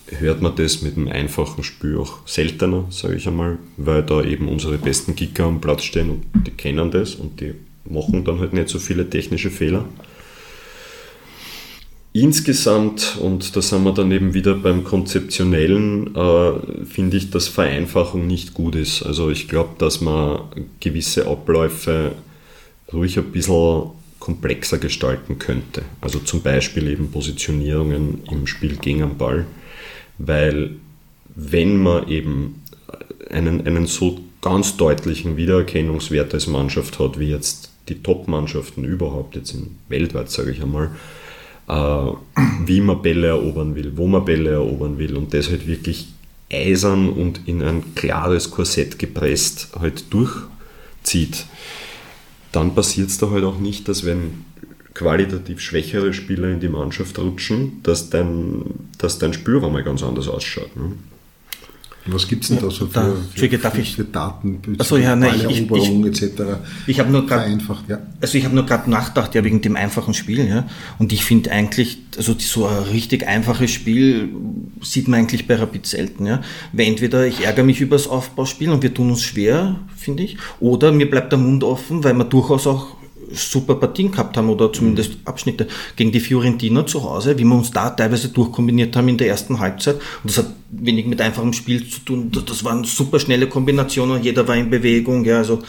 [0.07, 4.49] hört man das mit einem einfachen Spiel auch seltener, sage ich einmal, weil da eben
[4.49, 7.53] unsere besten Kicker am Platz stehen und die kennen das und die
[7.85, 9.85] machen dann halt nicht so viele technische Fehler.
[12.13, 18.27] Insgesamt, und da sind wir dann eben wieder beim Konzeptionellen, äh, finde ich, dass Vereinfachung
[18.27, 19.01] nicht gut ist.
[19.01, 20.41] Also ich glaube, dass man
[20.79, 22.11] gewisse Abläufe
[22.93, 23.89] ruhig ein bisschen
[24.19, 25.81] komplexer gestalten könnte.
[26.01, 29.45] Also zum Beispiel eben Positionierungen im Spiel gegen den Ball
[30.17, 30.71] weil
[31.35, 32.63] wenn man eben
[33.29, 39.53] einen, einen so ganz deutlichen Wiedererkennungswert als Mannschaft hat, wie jetzt die Top-Mannschaften überhaupt, jetzt
[39.53, 40.91] in, weltweit sage ich einmal,
[41.67, 46.09] wie man Bälle erobern will, wo man Bälle erobern will und das halt wirklich
[46.51, 51.45] eisern und in ein klares Korsett gepresst halt durchzieht,
[52.51, 54.45] dann passiert es da halt auch nicht, dass wenn
[54.93, 58.63] qualitativ schwächere Spieler in die Mannschaft rutschen, dass dein,
[58.99, 60.75] dass dein Spielraum mal ganz anders ausschaut.
[60.75, 60.91] Ne?
[62.05, 65.15] Was gibt es denn da so für, da, für, für, für, für Daten, also, ja,
[65.15, 66.41] nein, ich, ich, etc.?
[66.85, 67.99] Ich habe nur gerade ja.
[68.19, 70.67] Also ich habe nur gerade nachgedacht, ja, wegen dem einfachen Spiel, ja.
[70.99, 74.29] Und ich finde eigentlich, also so ein richtig einfaches Spiel
[74.81, 76.41] sieht man eigentlich bei Rapid selten, ja.
[76.73, 80.37] Weil entweder ich ärgere mich über das Aufbauspiel und wir tun uns schwer, finde ich,
[80.59, 82.97] oder mir bleibt der Mund offen, weil man durchaus auch
[83.33, 87.71] super Partien gehabt haben oder zumindest Abschnitte gegen die Fiorentina zu Hause, wie wir uns
[87.71, 89.95] da teilweise durchkombiniert haben in der ersten Halbzeit.
[89.95, 92.31] Und das hat wenig mit einfachem Spiel zu tun.
[92.45, 95.25] Das waren super schnelle Kombinationen, jeder war in Bewegung.
[95.25, 95.61] Ja, also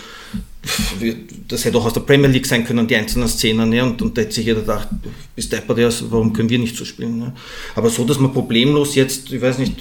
[1.48, 3.72] das hätte auch aus der Premier League sein können, die einzelnen Szenen.
[3.72, 4.88] Ja, und, und da hätte sich jeder gedacht,
[5.36, 5.78] bist deppert,
[6.10, 7.20] warum können wir nicht so spielen?
[7.20, 7.32] Ja.
[7.74, 9.74] Aber so, dass man problemlos jetzt, ich weiß nicht,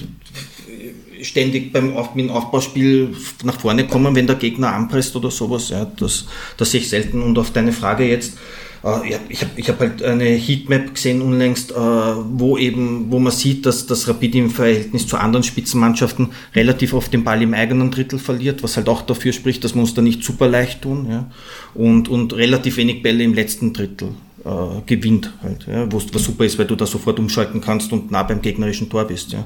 [1.24, 5.70] ständig beim Auf, mit dem Aufbauspiel nach vorne kommen, wenn der Gegner anpresst oder sowas.
[5.70, 6.26] Ja, das,
[6.58, 7.22] das sehe ich selten.
[7.22, 8.38] Und auf deine Frage jetzt,
[8.84, 13.32] äh, ich habe ich hab halt eine Heatmap gesehen unlängst, äh, wo eben, wo man
[13.32, 17.92] sieht, dass das Rapid im Verhältnis zu anderen Spitzenmannschaften relativ oft den Ball im eigenen
[17.92, 21.08] Drittel verliert, was halt auch dafür spricht, dass wir uns da nicht super leicht tun.
[21.10, 21.32] Ja,
[21.74, 24.10] und, und relativ wenig Bälle im letzten Drittel
[24.46, 28.24] äh, gewinnt halt, ja, was super ist, weil du da sofort umschalten kannst und nah
[28.24, 29.32] beim gegnerischen Tor bist.
[29.32, 29.46] Ja.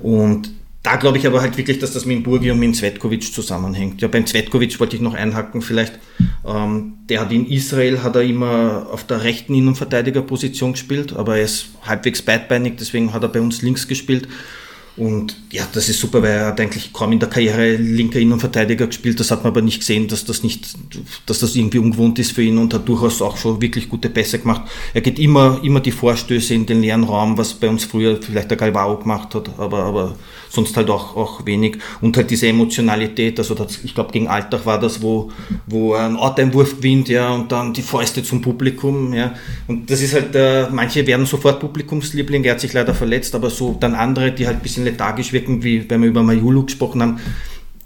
[0.00, 0.50] Und
[0.82, 3.32] da glaube ich aber halt wirklich, dass das mit dem Burgi und mit dem Zvetkovic
[3.32, 4.00] zusammenhängt.
[4.00, 5.98] Ja, beim Zvetkovic wollte ich noch einhaken vielleicht.
[6.46, 11.44] Ähm, der hat in Israel, hat er immer auf der rechten Innenverteidigerposition gespielt, aber er
[11.44, 14.28] ist halbwegs beidbeinig, deswegen hat er bei uns links gespielt.
[14.98, 18.88] Und ja, das ist super, weil er hat eigentlich kaum in der Karriere linker Innenverteidiger
[18.88, 19.20] gespielt.
[19.20, 20.76] Das hat man aber nicht gesehen, dass das nicht,
[21.24, 24.40] dass das irgendwie ungewohnt ist für ihn und hat durchaus auch schon wirklich gute Pässe
[24.40, 24.62] gemacht.
[24.94, 28.50] Er geht immer, immer die Vorstöße in den leeren Raum, was bei uns früher vielleicht
[28.50, 30.16] der Galvao gemacht hat, aber, aber
[30.48, 31.78] sonst halt auch, auch wenig.
[32.00, 35.30] Und halt diese Emotionalität, also das, ich glaube gegen Alltag war das, wo,
[35.66, 39.34] wo ein Orteinwurf gewinnt, ja, und dann die Fäuste zum Publikum, ja.
[39.66, 43.50] Und das ist halt, äh, manche werden sofort Publikumsliebling, er hat sich leider verletzt, aber
[43.50, 47.02] so dann andere, die halt ein bisschen lethargisch wirken, wie wenn wir über Mayulu gesprochen
[47.02, 47.20] haben,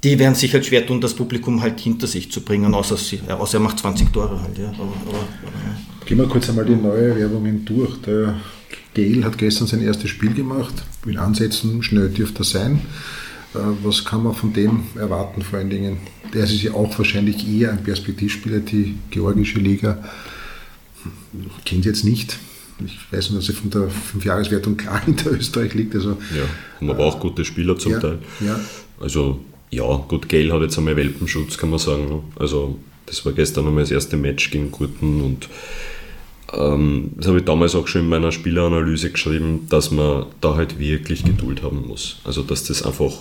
[0.04, 3.20] die werden sich halt schwer tun, das Publikum halt hinter sich zu bringen, außer, sie,
[3.28, 4.58] außer er macht 20 Tore halt.
[4.58, 4.68] Ja.
[4.70, 6.04] Aber, aber, ja.
[6.04, 8.00] Gehen wir kurz einmal die neue Werbungen durch.
[8.02, 8.34] Der
[8.94, 10.74] Gail hat gestern sein erstes Spiel gemacht.
[11.06, 12.80] In Ansätzen schnell dürfte er sein.
[13.54, 15.98] Äh, was kann man von dem erwarten, vor allen Dingen?
[16.32, 20.02] Der ist ja auch wahrscheinlich eher ein Perspektivspieler, die georgische Liga.
[21.64, 22.38] Kennt jetzt nicht.
[22.84, 25.94] Ich weiß nur, dass er von der Fünfjahreswertung klar hinter Österreich liegt.
[25.94, 26.44] Also, ja,
[26.80, 28.18] haben aber auch gute Spieler zum ja, Teil.
[28.40, 28.58] Ja.
[29.00, 29.40] Also,
[29.70, 32.24] ja, gut, Gail hat jetzt einmal Welpenschutz, kann man sagen.
[32.36, 35.48] Also, das war gestern einmal das erste Match gegen Gurten und
[36.52, 40.78] ähm, das habe ich damals auch schon in meiner Spieleranalyse geschrieben, dass man da halt
[40.78, 42.20] wirklich Geduld haben muss.
[42.24, 43.12] Also, dass das einfach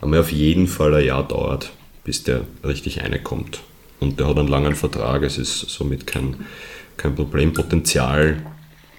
[0.00, 1.70] einmal auf jeden Fall ein Jahr dauert,
[2.04, 3.60] bis der richtig reinkommt.
[4.00, 6.36] Und der hat einen langen Vertrag, es ist somit kein,
[6.96, 7.52] kein Problem.
[7.52, 8.42] Potenzial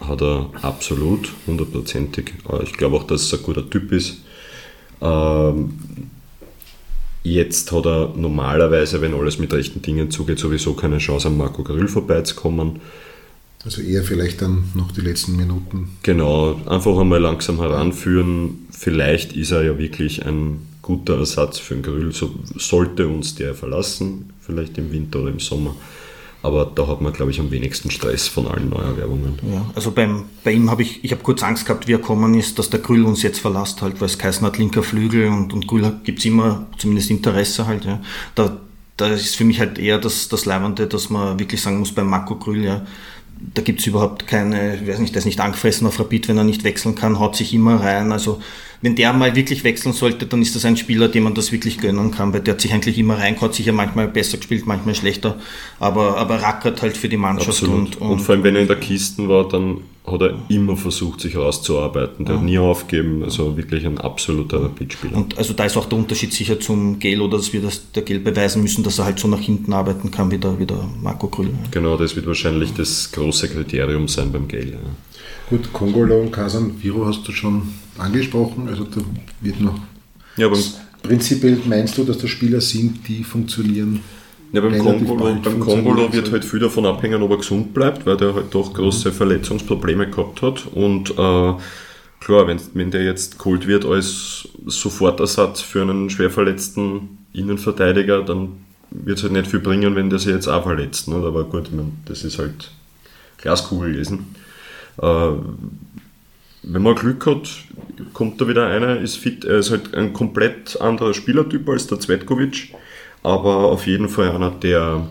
[0.02, 2.34] hat er absolut, hundertprozentig.
[2.64, 4.22] Ich glaube auch, dass er ein guter Typ ist.
[5.02, 5.74] Ähm,
[7.24, 11.64] jetzt hat er normalerweise, wenn alles mit rechten Dingen zugeht, sowieso keine Chance, an Marco
[11.64, 12.82] Grill vorbeizukommen.
[13.66, 15.98] Also eher vielleicht dann noch die letzten Minuten.
[16.04, 18.68] Genau, einfach einmal langsam heranführen.
[18.72, 22.12] Vielleicht ist er ja wirklich ein guter Ersatz für den Grill.
[22.14, 25.76] So sollte uns der verlassen, vielleicht im Winter oder im Sommer.
[26.42, 29.34] Aber da hat man, glaube ich, am wenigsten Stress von allen Neuerwerbungen.
[29.52, 32.34] Ja, also beim, bei ihm habe ich, ich habe kurz Angst gehabt, wie er kommen
[32.34, 35.52] ist, dass der Grüll uns jetzt verlasst halt, weil es geheißen hat, linker Flügel und,
[35.52, 37.84] und Grüll gibt es immer zumindest Interesse halt.
[37.84, 38.02] Ja.
[38.36, 38.58] Da,
[38.96, 42.08] da ist für mich halt eher das, das Leibende, dass man wirklich sagen muss, beim
[42.08, 42.86] Marco Grüll, ja,
[43.54, 46.38] da gibt es überhaupt keine, ich weiß nicht, der ist nicht angefressen auf Rapid, wenn
[46.38, 48.12] er nicht wechseln kann, haut sich immer rein.
[48.12, 48.42] Also
[48.82, 51.80] wenn der mal wirklich wechseln sollte, dann ist das ein Spieler, dem man das wirklich
[51.80, 54.66] gönnen kann, weil der hat sich eigentlich immer rein, hat sich ja manchmal besser gespielt,
[54.66, 55.38] manchmal schlechter,
[55.80, 57.64] aber, aber rackert halt für die Mannschaft.
[57.64, 59.82] Und, und, und, vor allem, wenn er in der Kiste war, dann
[60.12, 62.26] hat er immer versucht, sich rauszuarbeiten.
[62.26, 62.40] Der ja.
[62.40, 65.16] hat nie aufgeben, also wirklich ein absoluter Rapid-Spieler.
[65.16, 68.04] Und also da ist auch der Unterschied sicher zum Gel oder dass wir das, der
[68.04, 70.88] Gel beweisen müssen, dass er halt so nach hinten arbeiten kann wie der, wie der
[71.02, 71.50] Marco Krüll.
[71.72, 74.72] Genau, das wird wahrscheinlich das große Kriterium sein beim Gel.
[74.72, 74.78] Ja.
[75.50, 77.64] Gut, Kongolo und Kasan Viro hast du schon
[77.98, 79.02] angesprochen, also da
[79.42, 79.80] wird noch.
[80.38, 80.58] Ja, aber
[81.02, 84.02] prinzipiell meinst du, dass da Spieler sind, die funktionieren?
[84.52, 88.18] Ja, beim Kongolo, beim Kongolo wird halt viel davon abhängen, ob er gesund bleibt, weil
[88.18, 90.68] der halt doch große Verletzungsprobleme gehabt hat.
[90.74, 97.20] Und äh, klar, wenn, wenn der jetzt geholt wird als Sofortersatz für einen schwer verletzten
[97.34, 101.08] Innenverteidiger, dann wird es halt nicht viel bringen, wenn der sich jetzt auch verletzt.
[101.08, 101.16] Ne?
[101.16, 102.72] Aber gut, ich meine, das ist halt
[103.38, 104.36] Glaskugel gewesen.
[105.00, 105.32] Äh,
[106.64, 107.50] wenn man Glück hat,
[108.14, 112.00] kommt da wieder einer, ist fit, er ist halt ein komplett anderer Spielertyp als der
[112.00, 112.74] Zvetkovic,
[113.24, 115.08] aber auf jeden Fall einer, der,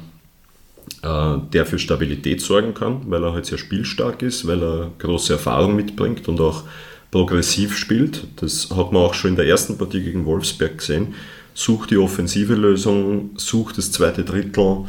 [1.02, 5.34] äh, der für Stabilität sorgen kann, weil er halt sehr spielstark ist, weil er große
[5.34, 6.64] Erfahrung mitbringt und auch
[7.10, 8.26] progressiv spielt.
[8.36, 11.14] Das hat man auch schon in der ersten Partie gegen Wolfsberg gesehen.
[11.54, 14.84] Sucht die offensive Lösung, sucht das zweite Drittel,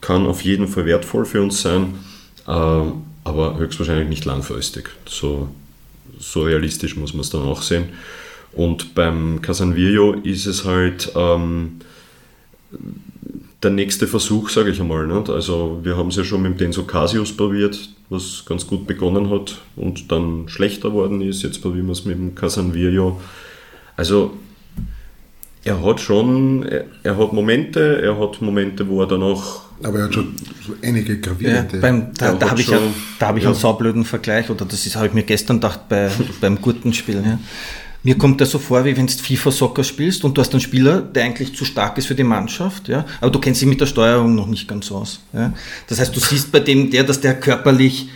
[0.00, 1.94] kann auf jeden Fall wertvoll für uns sein,
[2.46, 2.82] äh,
[3.24, 4.90] aber höchstwahrscheinlich nicht langfristig.
[5.06, 5.48] So
[6.22, 7.90] so realistisch muss man es dann auch sehen.
[8.52, 11.80] Und beim Casanvillo ist es halt ähm,
[13.62, 15.06] der nächste Versuch, sage ich einmal.
[15.06, 15.30] Nicht?
[15.30, 17.78] Also wir haben es ja schon mit dem Denso Casius probiert,
[18.10, 21.42] was ganz gut begonnen hat und dann schlechter worden ist.
[21.42, 23.20] Jetzt probieren wir es mit dem Casanvillo.
[23.96, 24.32] Also
[25.64, 29.62] er hat schon, er, er, hat Momente, er hat Momente, wo er dann auch.
[29.82, 30.34] Aber er hat schon
[30.66, 31.76] so einige gravierende.
[31.76, 32.78] Ja, beim, da, da habe ich, schon,
[33.20, 33.50] hab ich ja.
[33.50, 36.10] einen saublöden Vergleich, oder das habe ich mir gestern gedacht bei,
[36.40, 37.22] beim guten Spiel.
[37.24, 37.38] Ja.
[38.02, 41.00] Mir kommt das so vor, wie wenn du FIFA-Soccer spielst und du hast einen Spieler,
[41.00, 43.86] der eigentlich zu stark ist für die Mannschaft, ja, aber du kennst dich mit der
[43.86, 45.20] Steuerung noch nicht ganz aus.
[45.32, 45.52] Ja.
[45.88, 48.08] Das heißt, du siehst bei dem der, dass der körperlich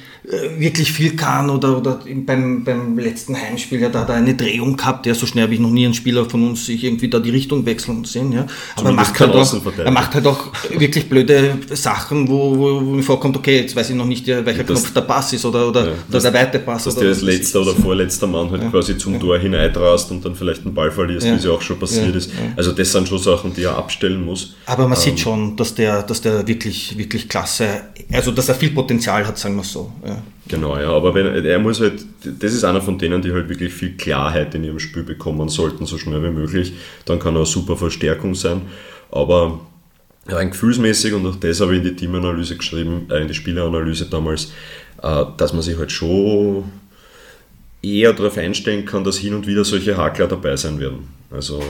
[0.59, 4.77] wirklich viel kann oder, oder beim, beim letzten Heimspiel, ja, da hat er eine Drehung
[4.77, 7.20] gehabt, ja, so schnell habe ich noch nie einen Spieler von uns sich irgendwie da
[7.20, 8.47] die Richtung wechseln sehen, ja.
[8.74, 13.03] Aber er macht, halt auch, er macht halt auch wirklich blöde Sachen, wo, wo, mir
[13.05, 15.87] vorkommt, okay, jetzt weiß ich noch nicht, welcher das, Knopf der Pass ist oder, oder,
[15.87, 16.85] ja, oder der weite Pass.
[16.85, 19.18] Dass der als letzter oder vorletzter Mann halt ja, quasi zum ja.
[19.20, 22.33] Tor hineintrast und dann vielleicht einen Ball verlierst, wie es ja auch schon passiert ist.
[22.57, 24.57] Also das sind schon Sachen, die er abstellen muss.
[24.66, 28.57] Aber man ähm, sieht schon, dass der, dass der wirklich, wirklich klasse, also dass er
[28.57, 29.93] viel Potenzial hat, sagen wir so.
[30.05, 30.16] Ja.
[30.49, 33.73] Genau, ja, aber wenn, er muss halt, das ist einer von denen, die halt wirklich
[33.73, 36.73] viel Klarheit in ihrem Spiel bekommen sollten, so schnell wie möglich.
[37.05, 38.62] Dann kann er eine super Verstärkung sein.
[39.11, 39.61] Aber
[40.27, 44.07] rein gefühlsmäßig, und auch das habe ich in die Teamanalyse geschrieben, äh, in die Spieleranalyse
[44.07, 44.53] damals,
[45.03, 46.64] äh, dass man sich halt schon
[47.83, 51.09] eher darauf einstellen kann, dass hin und wieder solche Hakler dabei sein werden.
[51.31, 51.62] Also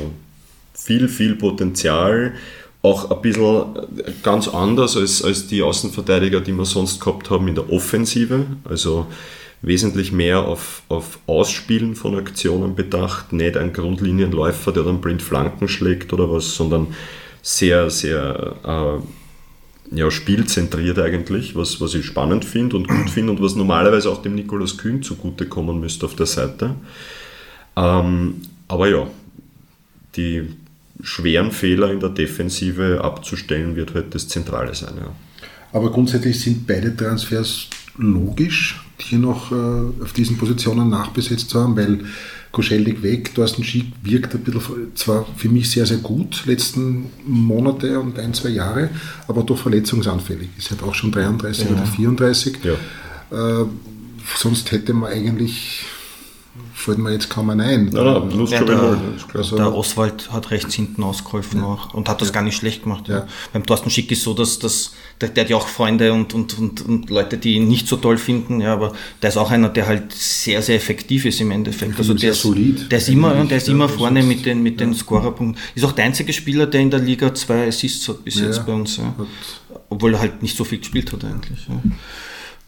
[0.74, 2.34] viel, viel Potenzial,
[2.87, 3.64] auch ein bisschen
[4.22, 8.47] ganz anders als, als die Außenverteidiger, die wir sonst gehabt haben in der Offensive.
[8.64, 9.07] Also
[9.62, 15.66] wesentlich mehr auf, auf Ausspielen von Aktionen bedacht, nicht ein Grundlinienläufer, der dann blind Flanken
[15.66, 16.89] schlägt oder was, sondern
[17.43, 23.43] sehr, sehr äh, ja, spielzentriert eigentlich, was, was ich spannend finde und gut finde und
[23.43, 26.74] was normalerweise auch dem Nikolaus Kühn zugutekommen müsste auf der Seite.
[27.76, 29.07] Ähm, aber ja,
[30.16, 30.49] die
[31.03, 34.94] schweren Fehler in der Defensive abzustellen, wird halt das Zentrale sein.
[34.99, 35.12] Ja.
[35.72, 37.68] Aber grundsätzlich sind beide Transfers
[37.99, 42.01] logisch, hier noch äh, auf diesen Positionen nachbesetzt zu haben, weil
[42.53, 48.01] Koscheldig weg, Thorsten Schick wirkt ein bisschen, zwar für mich sehr, sehr gut, letzten Monate
[48.01, 48.88] und ein, zwei Jahre,
[49.28, 50.49] aber doch verletzungsanfällig.
[50.57, 51.76] Ist halt auch schon 33 ja.
[51.76, 52.57] oder 34.
[52.64, 53.61] Ja.
[53.62, 53.66] Äh,
[54.36, 55.84] sonst hätte man eigentlich
[56.76, 57.86] fällt mir jetzt kaum ein ein.
[57.86, 58.98] Nein, nein, ja, der,
[59.34, 61.66] also, der Oswald hat rechts hinten ausgeholfen ja.
[61.66, 62.34] auch und hat das ja.
[62.34, 63.09] gar nicht schlecht gemacht.
[63.09, 63.26] Ja.
[63.52, 66.59] Beim Thorsten Schick ist so, dass, dass der, der, hat ja auch Freunde und, und,
[66.59, 68.92] und, und, Leute, die ihn nicht so toll finden, ja, aber
[69.22, 71.98] der ist auch einer, der halt sehr, sehr effektiv ist im Endeffekt.
[71.98, 72.92] Also der ist, solid.
[72.92, 75.61] Der ist immer, der ist immer vorne mit den, mit den Scorerpunkten.
[75.74, 78.72] Ist auch der einzige Spieler, der in der Liga zwei Assists hat bis jetzt bei
[78.72, 79.00] uns.
[79.88, 81.66] Obwohl er halt nicht so viel gespielt hat eigentlich.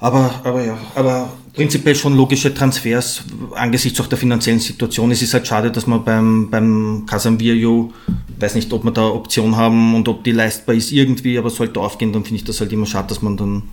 [0.01, 3.25] Aber, aber ja, aber prinzipiell schon logische Transfers
[3.55, 5.11] angesichts auch der finanziellen Situation.
[5.11, 7.93] Es ist halt schade, dass man beim, beim Casemiro,
[8.39, 11.81] weiß nicht, ob wir da Option haben und ob die leistbar ist irgendwie, aber sollte
[11.81, 13.65] aufgehen, dann finde ich das halt immer schade, dass man dann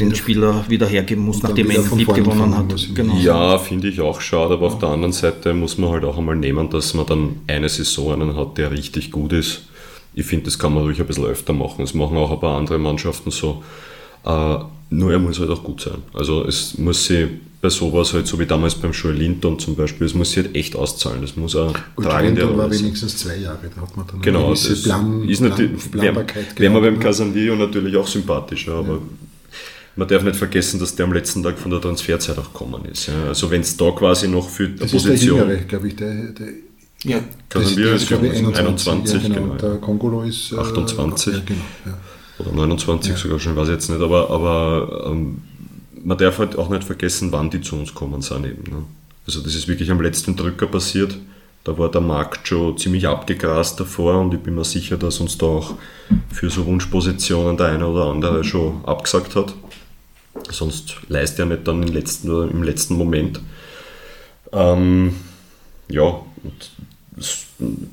[0.00, 2.74] den Spieler wieder hergeben muss, nachdem er ihn lieb gewonnen hat.
[2.92, 3.16] Genau.
[3.16, 6.34] Ja, finde ich auch schade, aber auf der anderen Seite muss man halt auch einmal
[6.34, 9.66] nehmen, dass man dann eine Saison einen hat, der richtig gut ist.
[10.14, 11.76] Ich finde, das kann man ruhig ein bisschen öfter machen.
[11.78, 13.62] Das machen auch ein paar andere Mannschaften so.
[14.24, 14.56] Äh,
[14.90, 16.02] nur er muss halt auch gut sein.
[16.12, 17.28] Also es muss sie
[17.60, 20.54] bei sowas halt, so wie damals beim Joel Linton zum Beispiel, es muss sich halt
[20.54, 21.22] echt auszahlen.
[21.22, 22.56] Das muss auch tragend werden.
[22.58, 26.14] war wenigstens zwei Jahre, da hat man dann genau, eine gewisse Plan, ist natürlich, Plan,
[26.56, 28.98] Wäre man beim Casandio natürlich auch sympathischer, aber ja.
[29.96, 33.06] man darf nicht vergessen, dass der am letzten Tag von der Transferzeit auch gekommen ist.
[33.06, 33.28] Ja.
[33.28, 35.14] Also wenn es da quasi noch für die Position...
[35.14, 36.48] Ist der Jüngere, glaube ich, der, der
[37.04, 39.40] ja, Casandio ist, glaube ich, 21, 21 ja, genau.
[39.40, 39.54] genau.
[39.54, 40.52] Der Congolo ist...
[40.52, 41.34] 28.
[41.34, 41.98] Äh, genau, ja
[42.38, 43.16] oder 29 ja.
[43.16, 45.42] sogar schon, weiß ich jetzt nicht, aber, aber ähm,
[46.02, 48.62] man darf halt auch nicht vergessen, wann die zu uns kommen sind eben.
[48.70, 48.84] Ne?
[49.26, 51.16] Also das ist wirklich am letzten Drücker passiert.
[51.64, 55.38] Da war der Markt schon ziemlich abgegrast davor und ich bin mir sicher, dass uns
[55.38, 55.74] da auch
[56.30, 59.54] für so Wunschpositionen der eine oder andere schon abgesagt hat.
[60.50, 63.40] Sonst leistet er nicht dann im letzten, im letzten Moment.
[64.52, 65.14] Ähm,
[65.88, 66.70] ja, und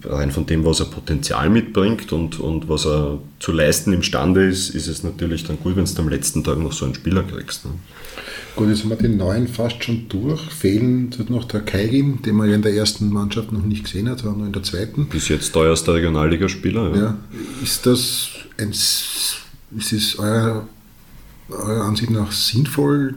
[0.04, 4.70] rein von dem, was er Potenzial mitbringt und, und was er zu leisten imstande ist,
[4.70, 7.66] ist es natürlich dann gut, wenn du am letzten Tag noch so einen Spieler kriegst.
[7.66, 7.72] Ne?
[8.56, 10.42] Gut, jetzt haben wir den neuen fast schon durch.
[10.42, 14.20] Fehlen noch der Kairin, den man ja in der ersten Mannschaft noch nicht gesehen hat,
[14.20, 15.06] sondern nur in der zweiten.
[15.08, 16.96] Bis jetzt teuerster Regionalligaspieler.
[16.96, 17.02] Ja.
[17.02, 17.18] ja.
[17.64, 20.68] Ist das ein, ist es eurer,
[21.50, 23.16] eurer Ansicht nach sinnvoll,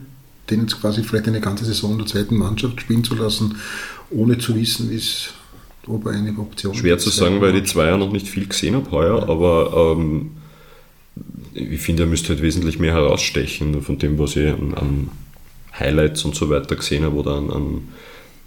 [0.50, 3.56] den jetzt quasi vielleicht eine ganze Saison in der zweiten Mannschaft spielen zu lassen,
[4.10, 5.30] ohne zu wissen, wie es
[5.86, 8.90] ob eine Option Schwer zu sagen, weil ich die Zweier noch nicht viel gesehen habe
[8.90, 9.28] heuer, ja.
[9.28, 10.30] aber ähm,
[11.52, 15.08] ich finde, er müsste halt wesentlich mehr herausstechen von dem, was ich an, an
[15.78, 17.88] Highlights und so weiter gesehen habe oder an, an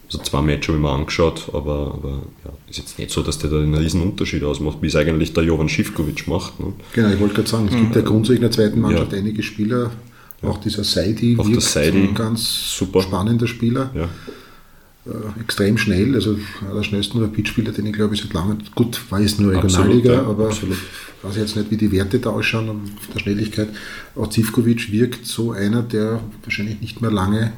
[0.07, 3.39] also zwei Matches habe ich mir angeschaut, aber, aber ja, ist jetzt nicht so, dass
[3.39, 6.59] der da einen riesen Unterschied ausmacht, wie es eigentlich der Jovan Schivkovic macht.
[6.61, 6.73] Ne?
[6.93, 9.17] Genau, ich wollte gerade sagen, es gibt ja grundsätzlich in der zweiten Mannschaft ja.
[9.17, 9.91] einige Spieler,
[10.43, 13.01] auch dieser Seidi wirkt Seidi, ein ganz super.
[13.01, 13.91] spannender Spieler.
[13.93, 14.07] Ja
[15.07, 19.19] äh, extrem schnell, also der schnellsten Rapidspieler, den ich glaube ich seit langem, gut, war
[19.19, 20.75] jetzt nur Regionalliga, ja, aber absolut.
[20.75, 23.69] ich weiß jetzt nicht, wie die Werte da ausschauen auf der Schnelligkeit.
[24.15, 27.53] Auch Zivkovic wirkt so einer, der wahrscheinlich nicht mehr lange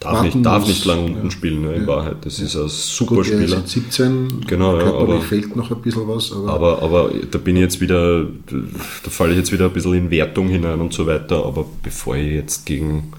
[0.00, 1.30] darf nicht, darf nicht lang unten ja.
[1.30, 1.86] spielen, ne, in ja.
[1.86, 2.16] Wahrheit.
[2.22, 2.46] Das ja.
[2.46, 3.58] ist ein super Gut, Spieler.
[3.58, 6.32] Er ist 17, genau, ja, aber fehlt noch ein bisschen was.
[6.32, 9.94] Aber, aber, aber, da bin ich jetzt wieder, da falle ich jetzt wieder ein bisschen
[9.94, 11.44] in Wertung hinein und so weiter.
[11.44, 13.12] Aber bevor ich jetzt gegen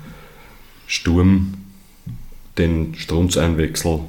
[0.88, 1.54] Sturm
[2.62, 4.00] den Strunz einwechsel,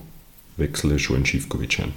[0.57, 1.93] wechsle schon in Schivkovic ein.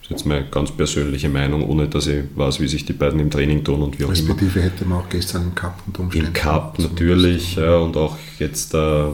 [0.00, 3.20] Das ist jetzt meine ganz persönliche Meinung, ohne dass ich weiß, wie sich die beiden
[3.20, 4.68] im Training tun und wie auch Respektive immer.
[4.68, 6.28] hätte man auch gestern im Cup und Umständen.
[6.28, 9.04] Im Cup natürlich, ja, und auch jetzt äh,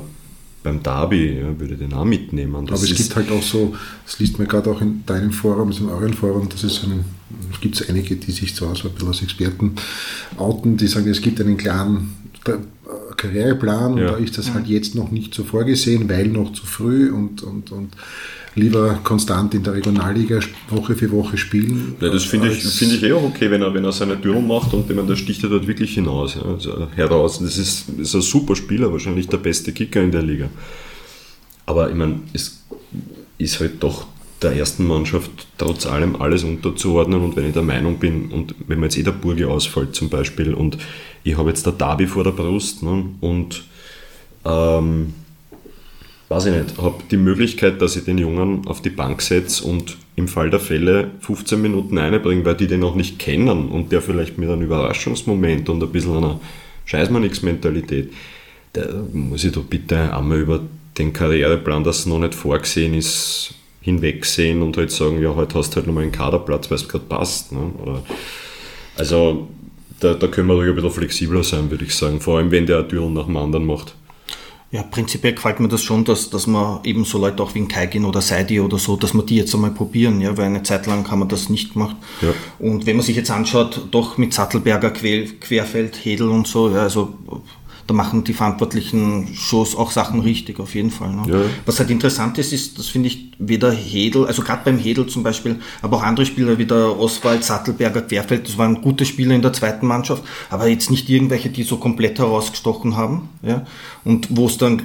[0.63, 2.67] beim Derby ja, würde ich den auch mitnehmen.
[2.67, 3.75] Das Aber es gibt halt auch so,
[4.05, 7.05] das liest man gerade auch in deinem Forum, also in eurem Forum, dass es einen,
[7.61, 9.77] gibt es einige, die sich so ein bisschen als Experten
[10.37, 12.15] outen, die sagen, es gibt einen klaren
[13.17, 14.13] Karriereplan und Ja.
[14.13, 17.73] da ist das halt jetzt noch nicht so vorgesehen, weil noch zu früh und, und,
[17.73, 17.91] und
[18.55, 20.41] lieber konstant in der Regionalliga
[20.71, 21.95] Woche für Woche spielen.
[22.01, 24.47] Ja, das finde ich, finde ich eh auch okay, wenn er, wenn er seine Türen
[24.47, 27.39] macht und ich meine, der sticht er dort wirklich hinaus, ja, also heraus.
[27.41, 30.49] Das ist, ist ein super Spieler, wahrscheinlich der beste Kicker in der Liga.
[31.67, 32.63] Aber ich meine, es
[33.39, 34.07] ist halt doch
[34.43, 38.81] der ersten Mannschaft trotz allem alles unterzuordnen und wenn ich der Meinung bin und wenn
[38.81, 40.79] mir jetzt eh der Burge ausfällt zum Beispiel und
[41.25, 43.65] ich habe jetzt der Derby vor der Brust ne, und
[44.45, 45.15] ähm,
[46.29, 49.97] weiß ich nicht, habe die Möglichkeit, dass ich den Jungen auf die Bank setze und
[50.17, 54.03] im Fall der Fälle 15 Minuten einbringe, weil die den noch nicht kennen und der
[54.03, 56.41] vielleicht mit einem Überraschungsmoment und ein bisschen einer
[56.87, 58.13] Scheißmanix-Mentalität,
[58.73, 58.83] da
[59.13, 60.61] muss ich doch bitte einmal über
[60.99, 63.55] den Karriereplan, das noch nicht vorgesehen ist,
[63.87, 67.05] hinwegsehen und halt sagen, ja, heute hast du halt nochmal einen Kaderplatz, weil es gerade
[67.05, 67.53] passt.
[67.53, 67.71] Ne?
[67.81, 68.03] Oder,
[68.97, 69.47] also
[70.01, 72.67] da, da können wir ruhig ein bisschen flexibler sein, würde ich sagen, vor allem wenn
[72.67, 73.95] der eine Tür nach dem anderen macht.
[74.73, 77.69] Ja, prinzipiell gefällt mir das schon, dass, dass man eben so Leute auch wie ein
[77.69, 80.87] Kaigin oder Seidi oder so, dass man die jetzt einmal probieren, ja, weil eine Zeit
[80.87, 81.95] lang haben wir das nicht gemacht.
[82.21, 82.31] Ja.
[82.59, 86.83] Und wenn man sich jetzt anschaut, doch mit Sattelberger, Quer, Querfeld, Hedel und so, ja,
[86.83, 87.15] also
[87.87, 91.15] da machen die verantwortlichen Shows auch Sachen richtig, auf jeden Fall.
[91.15, 91.23] Ne?
[91.29, 91.41] Ja.
[91.65, 95.23] Was halt interessant ist, ist, das finde ich weder Hedel, also gerade beim Hedel zum
[95.23, 99.43] Beispiel, aber auch andere Spieler wie der Oswald, Sattelberger, Querfeld, das waren gute Spieler in
[99.43, 103.29] der zweiten Mannschaft, aber jetzt nicht irgendwelche, die so komplett herausgestochen haben.
[103.43, 103.67] Ja?
[104.05, 104.83] Und wo es dann,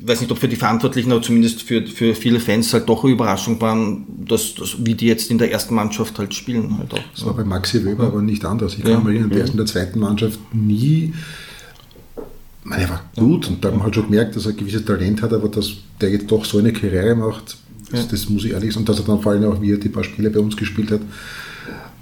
[0.00, 3.12] weiß nicht ob für die Verantwortlichen, aber zumindest für, für viele Fans halt doch eine
[3.14, 6.76] Überraschung waren, dass, dass, wie die jetzt in der ersten Mannschaft halt spielen.
[6.78, 6.98] Halt auch.
[7.14, 8.74] Das war bei Maxi Weber aber nicht anders.
[8.74, 8.98] Ich kann Ja.
[9.00, 11.14] mich erinnern, der ist in der zweiten Mannschaft nie.
[12.64, 14.56] Ich meine, er war gut und da hat man halt schon gemerkt, dass er ein
[14.56, 17.58] gewisses Talent hat, aber dass der jetzt doch so eine Karriere macht,
[17.90, 18.82] das, das muss ich ehrlich sagen.
[18.82, 20.90] Und dass er dann vor allem auch, wie er die paar Spiele bei uns gespielt
[20.90, 21.00] hat,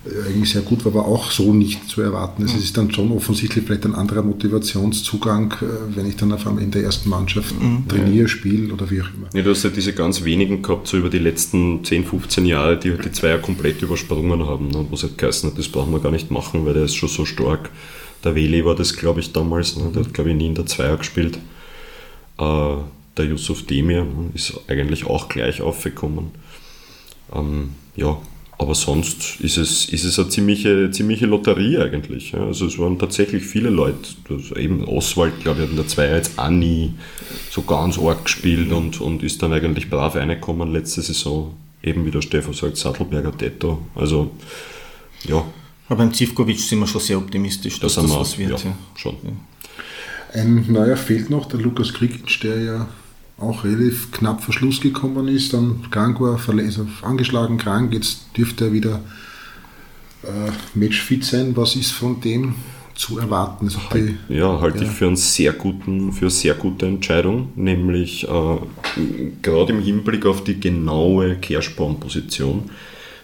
[0.04, 2.44] äh, eigentlich sehr gut war, war auch so nicht zu erwarten.
[2.44, 6.62] Es ist dann schon offensichtlich vielleicht ein anderer Motivationszugang, äh, wenn ich dann auf einmal
[6.62, 7.54] in der ersten Mannschaft
[7.88, 9.28] trainiere, spiele oder wie auch immer.
[9.34, 12.78] Ja, du hast ja diese ganz wenigen gehabt, so über die letzten 10, 15 Jahre,
[12.78, 15.92] die halt die Zweier komplett übersprungen haben, ne, wo es halt geheißen hat, das brauchen
[15.92, 17.70] wir gar nicht machen, weil der ist schon so stark.
[18.24, 20.66] Der Weli war das, glaube ich, damals, ne, der hat, glaube ich, nie in der
[20.66, 21.38] Zweier gespielt.
[22.38, 22.76] Äh,
[23.16, 26.30] der Yusuf Demir ist eigentlich auch gleich aufgekommen.
[27.34, 28.18] Ähm, ja,
[28.58, 32.32] aber sonst ist es, ist es eine ziemliche, ziemliche Lotterie eigentlich.
[32.32, 32.46] Ja.
[32.46, 33.98] Also es waren tatsächlich viele Leute,
[34.30, 36.94] also eben Oswald, glaube ich, hat in der Zweier jetzt auch nie
[37.50, 41.54] so ganz arg gespielt und, und ist dann eigentlich brav reingekommen letzte Saison.
[41.82, 43.82] Eben wie der Stefan sagt, Sattelberger Tetto.
[43.96, 44.30] Also
[45.24, 45.44] ja,
[45.88, 48.64] Aber beim Zivkovic sind wir schon sehr optimistisch, dass das das, wir was wird.
[48.64, 48.76] ja, Ja.
[48.94, 49.16] schon.
[50.32, 52.88] Ein neuer fehlt noch, der Lukas Krikic, der ja
[53.38, 58.66] auch relativ knapp vor Schluss gekommen ist, dann krank war, also angeschlagen, krank, jetzt dürfte
[58.66, 59.00] er wieder
[60.22, 61.54] äh, matchfit sein.
[61.56, 62.54] Was ist von dem
[62.94, 63.66] zu erwarten?
[63.66, 64.84] Also die, Ja, halte Ja.
[64.84, 68.56] ich für, einen sehr guten, für eine sehr gute Entscheidung, nämlich äh,
[69.42, 72.70] gerade im Hinblick auf die genaue Kerspaum-Position,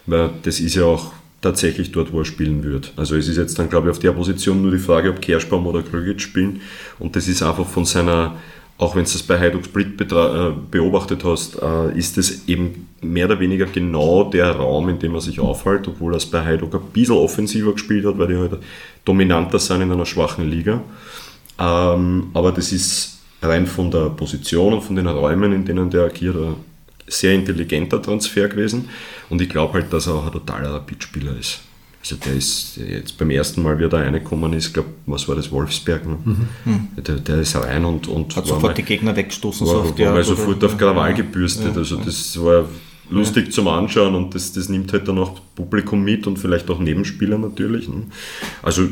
[0.07, 2.93] weil das ist ja auch tatsächlich dort, wo er spielen wird.
[2.97, 5.67] Also es ist jetzt dann, glaube ich, auf der Position nur die Frage, ob Kerspaum
[5.67, 6.61] oder Krügic spielen
[6.99, 8.37] und das ist einfach von seiner,
[8.77, 13.27] auch wenn du das bei Hajduk Split äh, beobachtet hast, äh, ist es eben mehr
[13.27, 16.75] oder weniger genau der Raum, in dem er sich aufhält, obwohl er es bei Hajduk
[16.75, 18.59] ein bisschen offensiver gespielt hat, weil die halt
[19.05, 20.83] dominanter sind in einer schwachen Liga.
[21.59, 26.05] Ähm, aber das ist rein von der Position und von den Räumen, in denen der
[26.05, 26.37] agiert,
[27.09, 28.89] sehr intelligenter Transfer gewesen.
[29.29, 31.61] Und ich glaube halt, dass er auch ein totaler Rapidspieler ist.
[32.01, 35.35] Also der ist jetzt beim ersten Mal, wie er da reingekommen ist, glaube was war
[35.35, 36.17] das, Wolfsberg, ne?
[36.97, 39.67] Der, der ist rein und, und Hat war sofort mal- die Gegner weggestoßen.
[39.67, 41.77] war, so auf war Art, sofort auf Krawall gebürstet.
[41.77, 42.67] Also das war
[43.11, 46.79] lustig zum Anschauen und das, das nimmt halt dann auch Publikum mit und vielleicht auch
[46.79, 47.89] Nebenspieler natürlich.
[47.89, 48.05] Ne?
[48.63, 48.89] Also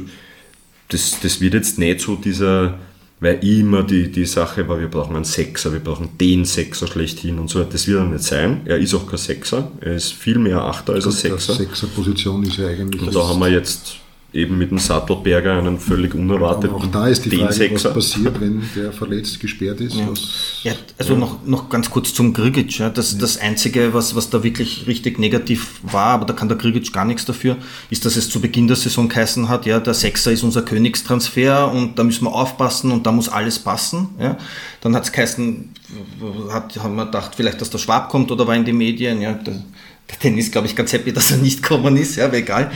[0.89, 2.79] das, das wird jetzt nicht so dieser,
[3.21, 7.39] weil immer die, die Sache war, wir brauchen einen Sechser, wir brauchen den Sechser schlechthin
[7.39, 7.65] und so.
[7.65, 8.61] Das wird er nicht sein.
[8.67, 9.73] Er ist auch kein Sechser.
[9.81, 11.55] Er ist viel mehr Achter als ein die Sechser.
[11.55, 13.03] Sechser-Position ist ja eigentlich.
[13.03, 13.97] Und da haben wir jetzt
[14.37, 17.91] eben mit dem Sattelberger einen völlig unerwarteten auch da ist die den Frage, was Sechser.
[17.91, 19.97] passiert, wenn der verletzt gesperrt ist.
[19.97, 22.79] Was, Ja, also Noch, noch ganz kurz zum Grigic.
[22.79, 22.91] Ja.
[22.91, 26.93] Das, das Einzige, was, was da wirklich richtig negativ war, aber da kann der Grigic
[26.93, 27.57] gar nichts dafür,
[27.91, 31.73] ist, dass es zu Beginn der Saison geheißen hat, ja, der Sechser ist unser Königstransfer
[31.73, 34.09] und da müssen wir aufpassen und da muss alles passen.
[34.21, 34.37] Ja.
[34.83, 35.71] Dann hat es geheißen,
[36.51, 39.21] hat, haben wir gedacht, vielleicht, dass der Schwab kommt oder war in den Medien.
[39.21, 39.33] Ja.
[39.33, 39.63] Der,
[40.11, 42.71] der Dennis, glaube ich, ganz happy, dass er nicht gekommen ist, ja, aber egal.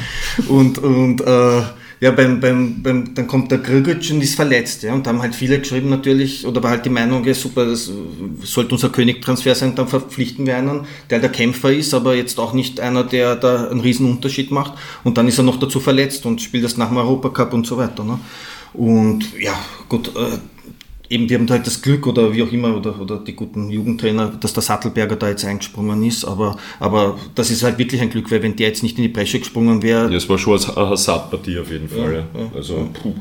[0.49, 1.63] Und, und äh,
[2.01, 4.83] ja, beim, beim, beim, dann kommt der Grigic und ist verletzt.
[4.83, 7.67] Ja, und da haben halt viele geschrieben natürlich, oder war halt die Meinung, ja, super,
[7.67, 7.91] das
[8.43, 12.55] sollte unser Königtransfer sein, dann verpflichten wir einen, der der Kämpfer ist, aber jetzt auch
[12.55, 14.79] nicht einer, der da einen riesen Unterschied macht.
[15.05, 17.77] Und dann ist er noch dazu verletzt und spielt das nach dem Europacup und so
[17.77, 18.03] weiter.
[18.03, 18.19] Ne?
[18.73, 19.59] Und ja,
[19.89, 20.39] gut, äh,
[21.11, 23.69] eben, wir haben da halt das Glück oder wie auch immer, oder, oder die guten
[23.69, 28.09] Jugendtrainer, dass der Sattelberger da jetzt eingesprungen ist, aber, aber das ist halt wirklich ein
[28.09, 30.11] Glück, weil wenn der jetzt nicht in die Bresche gesprungen wäre.
[30.11, 32.13] Ja, es war schon eine Hasard-Partie auf jeden Fall.
[32.13, 32.51] Ja, ja.
[32.55, 33.15] Also, puh.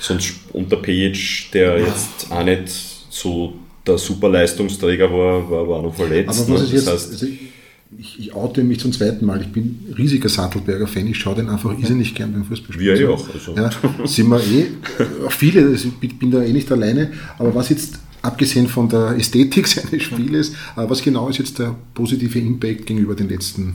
[0.00, 2.68] Sonst unter Pejic, der jetzt auch nicht
[3.10, 3.54] so
[3.86, 6.40] der Superleistungsträger war, war, war noch verletzt.
[6.40, 7.26] Aber was ist jetzt, heißt, also
[7.98, 9.40] ich, ich oute mich zum zweiten Mal.
[9.40, 11.06] Ich bin riesiger Sattelberger Fan.
[11.06, 12.86] Ich schaue den einfach irrsinnig gern beim Fußballspiel.
[12.86, 13.28] Wir ja auch.
[13.32, 13.54] Also.
[13.54, 13.70] Ja,
[14.04, 14.66] sind wir eh,
[15.26, 17.12] auch viele, ich bin da eh nicht alleine.
[17.38, 22.38] Aber was jetzt, abgesehen von der Ästhetik seines Spieles, was genau ist jetzt der positive
[22.38, 23.74] Impact gegenüber den letzten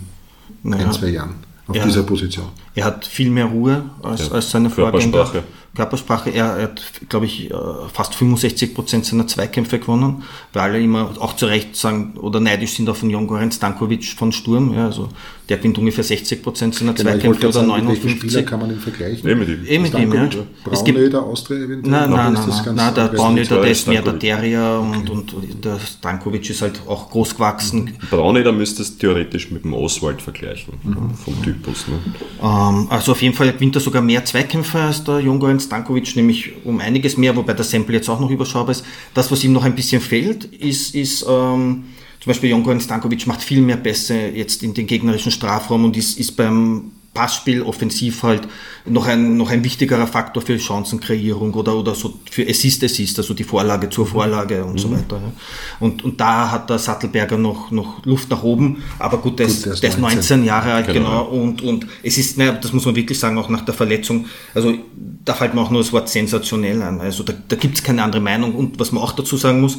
[0.63, 0.85] naja.
[0.85, 1.35] ein, zwei Jahren
[1.67, 2.47] auf ja, dieser Position?
[2.73, 5.43] Er hat viel mehr Ruhe als, ja, als seine Vorgänger.
[5.73, 6.31] Körpersprache.
[6.31, 7.53] Er, er hat, glaube ich, äh,
[7.93, 12.73] fast 65 Prozent seiner Zweikämpfe gewonnen, weil alle immer auch zu Recht sagen oder neidisch
[12.73, 14.73] sind auf den Jongoren Stankovic von Sturm.
[14.73, 15.07] Ja, also
[15.47, 18.19] der gewinnt ungefähr 60 Prozent seiner genau, Zweikämpfe oder sagen, 59.
[18.19, 19.21] Spieler kann man ihn vergleichen?
[19.23, 19.65] Nee, mit ihm.
[19.65, 20.27] Eh mit ihm, ja.
[20.27, 21.91] Der Austria eventuell?
[21.91, 25.79] Nein, nein, nein, nein, nein der Braune, der ist mehr der Terrier und, und der
[25.79, 27.97] Stankovic ist halt auch groß gewachsen.
[28.09, 31.13] Braune, da müsstest du theoretisch mit dem Oswald vergleichen, mhm.
[31.15, 31.85] vom Typus.
[31.87, 31.95] Ne?
[32.61, 36.53] Ähm, also auf jeden Fall gewinnt er sogar mehr Zweikämpfe als der Jongoren Stankovic, nämlich
[36.63, 38.85] um einiges mehr, wobei der Sample jetzt auch noch überschaubar ist.
[39.13, 41.85] Das, was ihm noch ein bisschen fehlt, ist, ist ähm,
[42.19, 46.19] zum Beispiel Jongoran Stankovic macht viel mehr Pässe jetzt in den gegnerischen Strafraum und ist,
[46.19, 48.47] ist beim Passspiel offensiv halt
[48.85, 53.43] noch ein, noch ein wichtigerer Faktor für Chancenkreierung oder, oder so für Assist-Assist, also die
[53.43, 54.77] Vorlage zur Vorlage und mhm.
[54.77, 55.21] so weiter.
[55.79, 59.55] Und, und da hat der Sattelberger noch, noch Luft nach oben, aber gut, der, gut,
[59.55, 60.19] ist, der ist 19.
[60.19, 61.25] 19 Jahre alt, genau.
[61.25, 61.43] genau.
[61.43, 64.73] Und, und es ist, naja, das muss man wirklich sagen, auch nach der Verletzung, also
[65.25, 67.01] da fällt mir auch nur das Wort sensationell an.
[67.01, 68.55] Also da, da gibt es keine andere Meinung.
[68.55, 69.77] Und was man auch dazu sagen muss,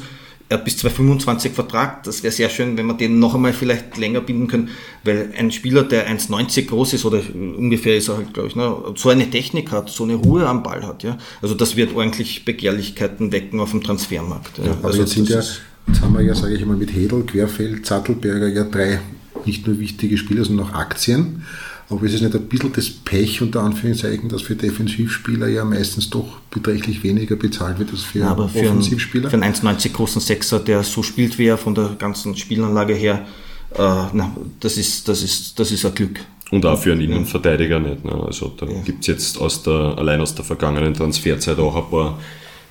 [0.53, 2.03] er hat bis 2025 Vertrag.
[2.05, 4.69] Das wäre sehr schön, wenn wir den noch einmal vielleicht länger binden können,
[5.03, 8.77] weil ein Spieler, der 1,90 groß ist oder ungefähr ist er halt, glaube ich, ne,
[8.95, 11.03] so eine Technik hat, so eine Ruhe am Ball hat.
[11.03, 11.17] Ja?
[11.41, 14.59] Also das wird ordentlich Begehrlichkeiten wecken auf dem Transfermarkt.
[14.59, 14.67] Ja?
[14.67, 17.25] Ja, aber also jetzt, sind ja, jetzt haben wir ja, sage ich mal, mit Hedel,
[17.25, 19.01] Querfeld, Zattelberger ja drei
[19.47, 21.45] nicht nur wichtige Spieler, sondern auch Aktien.
[21.93, 26.11] Aber ist es nicht ein bisschen das Pech unter Anführungszeichen, dass für Defensivspieler ja meistens
[26.11, 29.33] doch beträchtlich weniger bezahlt wird als für, ja, aber für Offensivspieler?
[29.33, 32.95] Einen, für einen 1,90 großen Sechser, der so spielt wie er von der ganzen Spielanlage
[32.95, 33.27] her,
[33.75, 36.21] äh, na, das, ist, das, ist, das ist ein Glück.
[36.51, 38.05] Und auch für einen Innenverteidiger nicht.
[38.05, 38.13] Ne?
[38.13, 38.81] Also da ja.
[38.83, 42.19] gibt es jetzt aus der, allein aus der vergangenen Transferzeit auch ein paar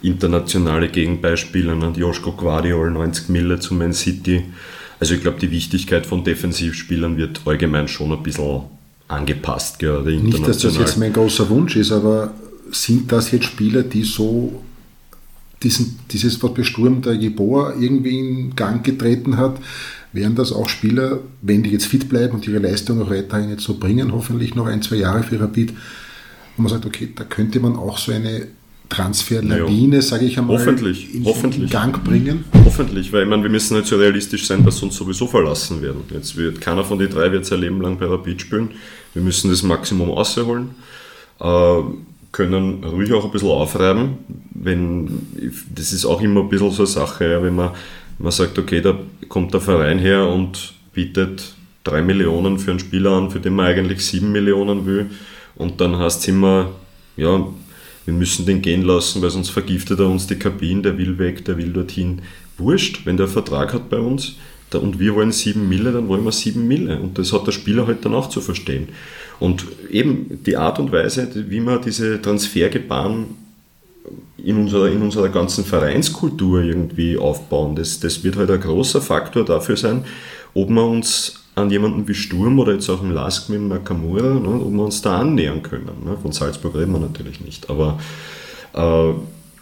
[0.04, 1.76] internationale Gegenbeispiele.
[1.76, 1.94] Ne?
[1.96, 4.46] Joschko Guardiol, 90 Mille zu Man City.
[5.00, 8.62] Also ich glaube, die Wichtigkeit von Defensivspielern wird allgemein schon ein bisschen
[9.12, 12.34] angepasst, gerade Nicht, dass das jetzt mein großer Wunsch ist, aber
[12.72, 14.62] sind das jetzt Spieler, die so
[15.64, 19.60] diesen, dieses, was bei Sturm der Jeboa irgendwie in Gang getreten hat,
[20.14, 23.64] wären das auch Spieler, wenn die jetzt fit bleiben und ihre Leistung auch weiterhin jetzt
[23.64, 25.74] so bringen, hoffentlich noch ein, zwei Jahre für Rapid,
[26.58, 28.48] wo man sagt, okay, da könnte man auch so eine
[28.90, 31.64] Transferlawine, sage ich einmal, hoffentlich, in, hoffentlich.
[31.64, 32.44] in Gang bringen?
[32.72, 36.04] Hoffentlich, weil ich meine, wir müssen halt so realistisch sein, dass uns sowieso verlassen werden.
[36.10, 38.70] Jetzt wird keiner von den drei wird sein Leben lang bei Rapid spielen.
[39.14, 40.70] Wir müssen das Maximum rausholen,
[41.42, 41.82] äh,
[42.32, 44.20] können ruhig auch ein bisschen aufreiben.
[44.54, 45.28] Wenn,
[45.76, 47.72] das ist auch immer ein bisschen so eine Sache, wenn man,
[48.20, 48.98] man sagt, okay, da
[49.28, 51.54] kommt der Verein her und bietet
[51.84, 55.10] drei Millionen für einen Spieler an, für den man eigentlich sieben Millionen will.
[55.58, 56.70] Und dann heißt es immer,
[57.18, 57.46] ja,
[58.06, 61.44] wir müssen den gehen lassen, weil sonst vergiftet er uns die Kabine, der will weg,
[61.44, 62.22] der will dorthin.
[62.62, 64.36] Wurscht, wenn der Vertrag hat bei uns
[64.74, 67.00] und wir wollen sieben Mille, dann wollen wir sieben Mille.
[67.00, 68.90] Und das hat der Spieler halt dann auch zu verstehen.
[69.40, 73.26] Und eben die Art und Weise, wie man diese Transfergebaren
[74.38, 79.44] in unserer, in unserer ganzen Vereinskultur irgendwie aufbauen, das, das wird halt ein großer Faktor
[79.44, 80.06] dafür sein,
[80.54, 84.48] ob wir uns an jemanden wie Sturm oder jetzt auch im Lask mit Nakamura, ne,
[84.48, 85.90] ob wir uns da annähern können.
[86.06, 86.18] Ne?
[86.22, 87.70] Von Salzburg reden wir natürlich nicht.
[87.70, 88.00] Aber
[88.74, 89.14] äh,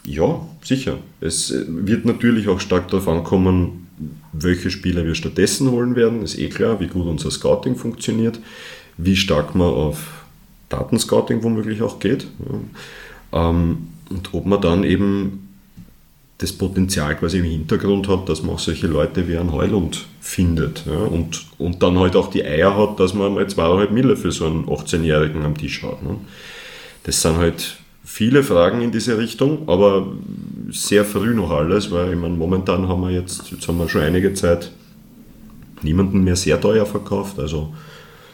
[0.10, 0.98] ja, sicher.
[1.22, 3.88] Es wird natürlich auch stark darauf ankommen,
[4.34, 6.24] welche Spieler wir stattdessen holen werden.
[6.24, 8.40] Ist eh klar, wie gut unser Scouting funktioniert,
[8.98, 10.26] wie stark man auf
[10.70, 12.26] Datenscouting womöglich auch geht.
[13.32, 15.48] Ähm, und ob man dann eben
[16.40, 20.88] das Potenzial quasi im Hintergrund hat, dass man auch solche Leute wie ein Heulund findet.
[20.88, 24.46] Und, und dann halt auch die Eier hat, dass man mal zweieinhalb Mille für so
[24.46, 26.02] einen 18-Jährigen am Tisch hat.
[26.02, 26.16] Ne?
[27.04, 27.79] Das sind halt
[28.10, 30.12] viele Fragen in diese Richtung, aber
[30.72, 34.02] sehr früh noch alles, weil ich meine, momentan haben wir jetzt, jetzt haben wir schon
[34.02, 34.72] einige Zeit
[35.84, 37.38] niemanden mehr sehr teuer verkauft.
[37.38, 37.72] Also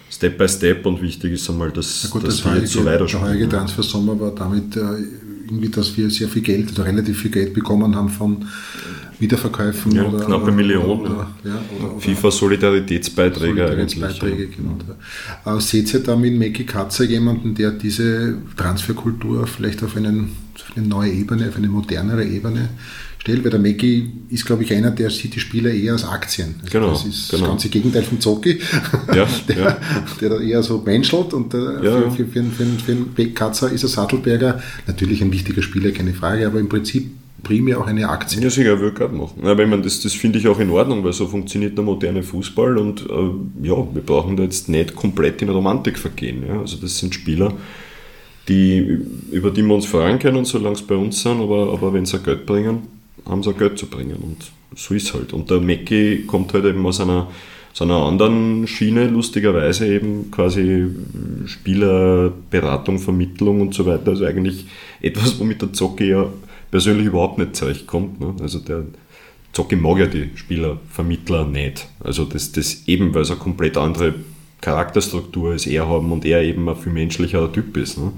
[0.09, 3.26] Step by Step und wichtig ist einmal, dass, gut, dass das wir jetzt so weiterspielen.
[3.26, 4.80] Der heutige Transfer-Sommer war damit äh,
[5.45, 8.45] irgendwie, dass wir sehr viel Geld oder relativ viel Geld bekommen haben von
[9.20, 11.01] Wiederverkäufen ja, oder knappe oder, Millionen.
[11.01, 14.22] Oder, ja, oder, FIFA Solidaritätsbeiträge eigentlich.
[14.22, 14.78] Genau.
[15.45, 20.78] Äh, seht ihr da mit Meki Katzer jemanden, der diese Transferkultur vielleicht auf einen auf
[20.78, 22.70] eine neue Ebene, auf eine modernere Ebene
[23.20, 26.55] stellt, weil der Mackie ist, glaube ich, einer, der sieht die Spieler eher als Aktien.
[26.61, 26.91] Also genau.
[26.91, 27.41] Das ist genau.
[27.41, 28.59] das ganze Gegenteil von Zocki,
[29.13, 29.78] ja, der, ja.
[30.22, 33.72] der da eher so menschelt und der, Ja, für, für, für, für, für einen Katzer
[33.72, 37.11] ist er Sattelberger natürlich ein wichtiger Spieler, keine Frage, aber im Prinzip
[37.46, 38.41] primär auch eine Aktie.
[38.41, 39.46] Ja, sicher, würde gerade machen.
[39.46, 42.24] Aber ich meine, das, das finde ich auch in Ordnung, weil so funktioniert der moderne
[42.24, 46.43] Fußball und äh, ja, wir brauchen da jetzt nicht komplett in Romantik vergehen.
[46.46, 46.60] Ja?
[46.60, 47.54] Also das sind Spieler,
[48.50, 49.00] die,
[49.32, 52.20] über die wir uns freuen können, solange sie bei uns sind, aber, aber wenn sie
[52.20, 52.88] Geld bringen,
[53.26, 55.32] haben sie Geld zu bringen und so ist halt.
[55.32, 57.28] Und der Mackie kommt halt eben aus einer,
[57.74, 60.88] aus einer anderen Schiene, lustigerweise eben quasi
[61.46, 64.10] Spielerberatung, Vermittlung und so weiter.
[64.10, 64.66] Also eigentlich
[65.00, 66.28] etwas, womit der Zocki ja
[66.76, 68.19] persönlich überhaupt nicht zurechtkommt.
[68.19, 68.36] Ne?
[68.41, 68.84] Also der
[69.53, 71.88] Zocki mag ja die Spielervermittler nicht.
[72.03, 74.15] Also das, das eben, weil es eine komplett andere
[74.59, 77.97] Charakterstruktur als er haben und er eben ein viel menschlicherer Typ ist.
[77.97, 78.11] Ne?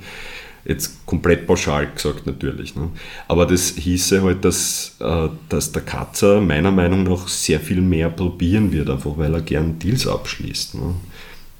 [0.65, 2.75] Jetzt komplett pauschal gesagt natürlich.
[2.75, 2.89] Ne?
[3.27, 8.09] Aber das hieße halt, dass, äh, dass der Katzer meiner Meinung nach sehr viel mehr
[8.09, 10.73] probieren wird, einfach weil er gern Deals abschließt.
[10.73, 10.95] Ne?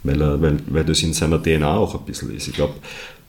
[0.02, 2.48] Weil, er, weil, weil das in seiner DNA auch ein bisschen ist.
[2.48, 2.74] Ich glaube,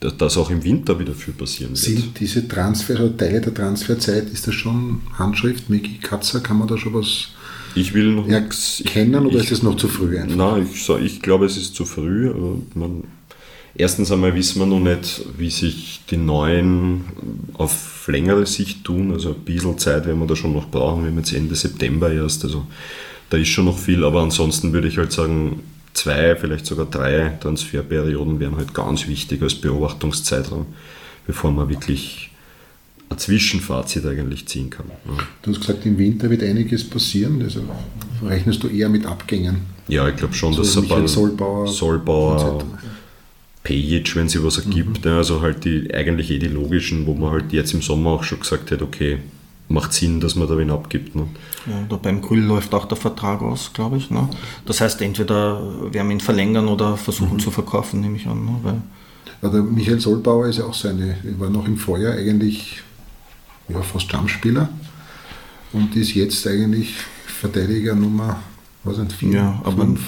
[0.01, 1.78] dass das auch im Winter wieder viel passieren wird.
[1.78, 6.68] Sind diese Transfer oder Teile der Transferzeit, ist das schon Handschrift, Mickey Katzer, kann man
[6.68, 7.28] da schon was
[7.74, 10.36] Ich will noch nichts- kennen oder ich, ist das noch zu früh einfach?
[10.36, 12.32] Nein, ich, ich glaube, es ist zu früh.
[12.74, 13.05] Man,
[13.74, 17.05] erstens einmal wissen wir noch nicht, wie sich die Neuen
[17.55, 19.12] auf längere Sicht tun.
[19.12, 21.03] Also ein bisschen Zeit werden wir da schon noch brauchen.
[21.03, 22.44] Wir haben jetzt Ende September erst.
[22.44, 22.66] Also
[23.30, 24.05] da ist schon noch viel.
[24.05, 25.61] Aber ansonsten würde ich halt sagen,
[25.95, 30.66] zwei, vielleicht sogar drei Transferperioden wären halt ganz wichtig als Beobachtungszeitraum,
[31.26, 32.30] bevor man wirklich
[33.11, 34.86] ein Zwischenfazit eigentlich ziehen kann.
[35.07, 35.24] Ja.
[35.43, 37.43] Du hast gesagt, im Winter wird einiges passieren.
[37.43, 37.62] Also
[38.22, 39.62] rechnest du eher mit Abgängen?
[39.89, 42.64] Ja, ich glaube schon, So dass ein paar Solbauer, Solbauer.
[43.62, 47.32] Pejic, wenn sie was ergibt, ja, also halt die eigentlich eh die logischen, wo man
[47.32, 49.18] halt jetzt im Sommer auch schon gesagt hat, okay,
[49.68, 51.14] macht Sinn, dass man da wen abgibt.
[51.14, 51.26] Ne?
[51.66, 54.10] Ja, da beim Grüll läuft auch der Vertrag aus, glaube ich.
[54.10, 54.28] Ne?
[54.64, 55.60] Das heißt, entweder
[55.92, 58.44] werden wir ihn verlängern oder versuchen zu verkaufen, nehme ich an.
[58.44, 58.54] Ne?
[58.62, 58.82] Weil,
[59.42, 62.82] Ja, der Michael Solbauer ist ja auch so eine, er war noch im Vorjahr eigentlich
[63.68, 64.68] ja, fast Stammspieler
[65.72, 66.94] und ist jetzt eigentlich
[67.26, 68.40] Verteidiger Nummer,
[68.84, 70.00] was nicht, vier, Ja, aber- fünf.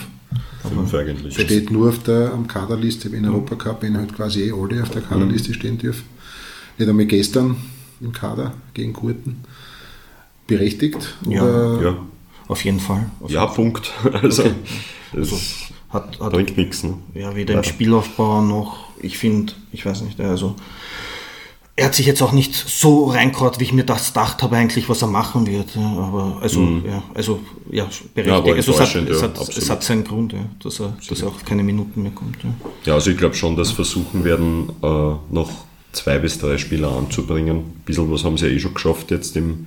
[0.63, 1.35] Fünf eigentlich.
[1.35, 5.01] Steht nur auf der am Kaderliste im Europacup, wenn halt quasi eh alle auf der
[5.03, 6.05] Kaderliste stehen dürfen.
[6.77, 7.57] Nicht einmal gestern
[8.01, 9.39] im Kader gegen Kurten.
[10.57, 11.17] Berechtigt?
[11.29, 11.97] Ja, Oder Ja,
[12.49, 13.11] auf jeden Fall.
[13.21, 13.91] Auf ja, Punkt.
[14.23, 14.55] Also, Okay.
[15.13, 15.31] das
[15.91, 16.85] Hat, hat bringt nichts.
[16.85, 16.95] Ne?
[17.15, 20.55] ja, weder im Spielaufbau noch, ich finde, ich weiß nicht, also
[21.77, 24.89] er hat sich jetzt auch nicht so reingehaut, wie ich mir das gedacht habe eigentlich,
[24.91, 25.75] was er machen wird.
[25.75, 27.41] Ja, aber also, ja, also
[27.71, 27.91] ja, Mhm.
[28.29, 28.57] Ja, berechtigt.
[28.57, 29.57] also, es, hat, enttäuschend, es, ja, hat, absolut.
[29.63, 32.37] es hat seinen Grund, ja, dass, er, dass er auf keine Minuten mehr kommt.
[32.45, 32.51] Ja.
[32.85, 34.87] Ja, also ich glaube schon, dass versuchen werden, äh,
[35.35, 35.51] noch
[35.93, 37.57] zwei bis drei Spieler anzubringen.
[37.57, 39.67] Ein bisschen was haben sie ja eh schon geschafft jetzt im,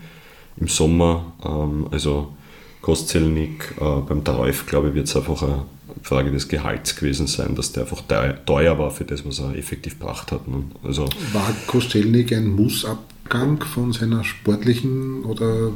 [0.58, 1.34] im Sommer.
[1.46, 2.34] Ähm, also
[2.82, 5.64] Kostelnik, äh, beim Dreuf, glaube ich, wird es einfach eine
[6.02, 8.02] Frage des Gehalts gewesen sein, dass der einfach
[8.46, 10.48] teuer, war für das, was er effektiv gebracht hat.
[10.48, 10.64] Ne?
[10.84, 15.72] Also war Kostelnik ein Mussabgang von seiner sportlichen oder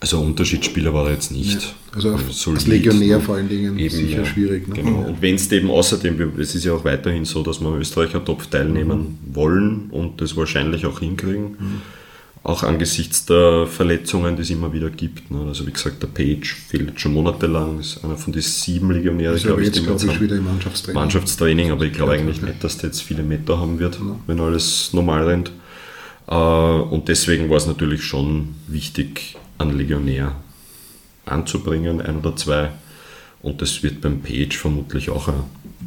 [0.00, 1.60] Also Unterschiedsspieler war er jetzt nicht.
[1.60, 3.22] Ja, also Solid, als Legionär ne?
[3.22, 4.74] vor allen Dingen sicher schwierig, ne?
[4.74, 5.08] Genau.
[5.08, 8.48] Und wenn es eben außerdem, es ist ja auch weiterhin so, dass wir Österreicher Top
[8.48, 11.56] teilnehmen wollen und das wahrscheinlich auch hinkriegen.
[12.44, 15.30] Auch angesichts der Verletzungen, die es immer wieder gibt.
[15.30, 15.40] Ne?
[15.48, 19.34] Also wie gesagt, der Page fehlt jetzt schon monatelang, ist einer von den sieben Legionären,
[19.34, 21.00] Also aber ich, jetzt glaube ich wieder im Mannschaftstraining.
[21.00, 24.40] Mannschaftstraining, aber ich glaube Ja, eigentlich nicht, dass der jetzt viele Meter haben wird, wenn
[24.40, 25.50] alles normal rennt.
[26.28, 30.36] Äh, Und deswegen war es natürlich schon wichtig, einen Legionär
[31.26, 32.70] anzubringen, ein oder zwei.
[33.42, 35.44] Und das wird beim Page vermutlich auch ein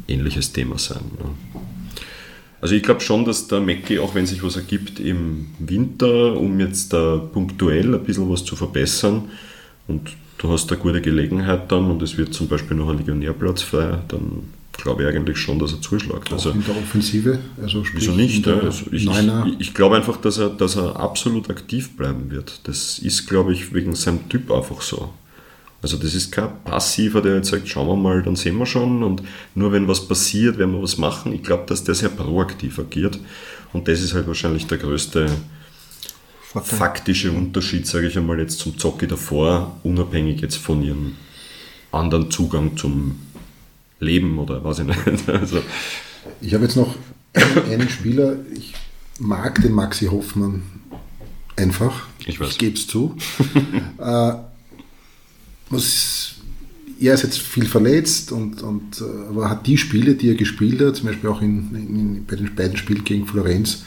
[0.08, 1.02] ähnliches Thema sein.
[1.18, 1.60] Ne?
[2.62, 6.60] Also ich glaube schon, dass der Mackie, auch wenn sich was ergibt im Winter, um
[6.60, 9.24] jetzt da punktuell ein bisschen was zu verbessern,
[9.88, 13.62] und du hast eine gute Gelegenheit dann und es wird zum Beispiel noch ein Legionärplatz
[13.62, 16.32] frei, dann glaube ich eigentlich schon, dass er zuschlägt.
[16.32, 17.40] Also, in der Offensive.
[17.60, 18.46] Also Wieso nicht?
[18.46, 18.60] Ja?
[18.60, 22.60] Also ich, ich, ich glaube einfach, dass er, dass er absolut aktiv bleiben wird.
[22.62, 25.12] Das ist, glaube ich, wegen seinem Typ einfach so.
[25.82, 29.02] Also das ist kein Passiver, der jetzt sagt, schauen wir mal, dann sehen wir schon
[29.02, 29.22] und
[29.56, 31.32] nur wenn was passiert, werden wir was machen.
[31.32, 33.18] Ich glaube, dass der sehr proaktiv agiert
[33.72, 35.26] und das ist halt wahrscheinlich der größte
[36.40, 36.78] Vorteil.
[36.78, 41.16] faktische Unterschied, sage ich einmal, jetzt zum Zocki davor, unabhängig jetzt von ihrem
[41.90, 43.18] anderen Zugang zum
[43.98, 44.98] Leben oder was ich nicht.
[45.28, 45.62] Also,
[46.40, 46.94] Ich habe jetzt noch
[47.68, 48.74] einen, Spieler, ich
[49.18, 50.62] mag den Maxi Hoffmann
[51.56, 52.06] einfach.
[52.26, 52.40] Ich.
[52.40, 53.16] Ich gebe es zu.
[53.98, 54.32] äh,
[55.72, 56.34] was,
[57.00, 60.80] er ist jetzt viel verletzt, und, und, äh, aber hat die Spiele, die er gespielt
[60.80, 63.84] hat, zum Beispiel auch in, in, bei den beiden Spielen gegen Florenz,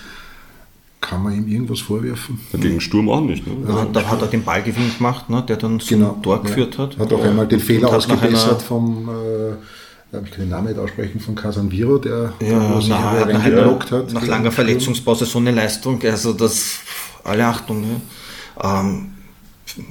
[1.02, 2.40] kann man ihm irgendwas vorwerfen?
[2.54, 3.46] Gegen Sturm auch nicht.
[3.46, 3.54] Ne?
[3.68, 6.42] Ja, da hat er den Ballgewinn gemacht, ne, der dann zum Genau, Tor ja.
[6.42, 6.98] geführt hat.
[6.98, 11.98] Hat auch einmal den Fehler ausgebessert vom, äh, ich keinen Namen nicht aussprechen, von Casanviro,
[12.00, 14.14] der Ja, sich reingelockt einer, hat.
[14.14, 14.66] nach langer Sturm.
[14.66, 16.80] Verletzungspause so eine Leistung, also das,
[17.24, 17.84] alle Achtung.
[17.84, 19.10] Ja, ähm,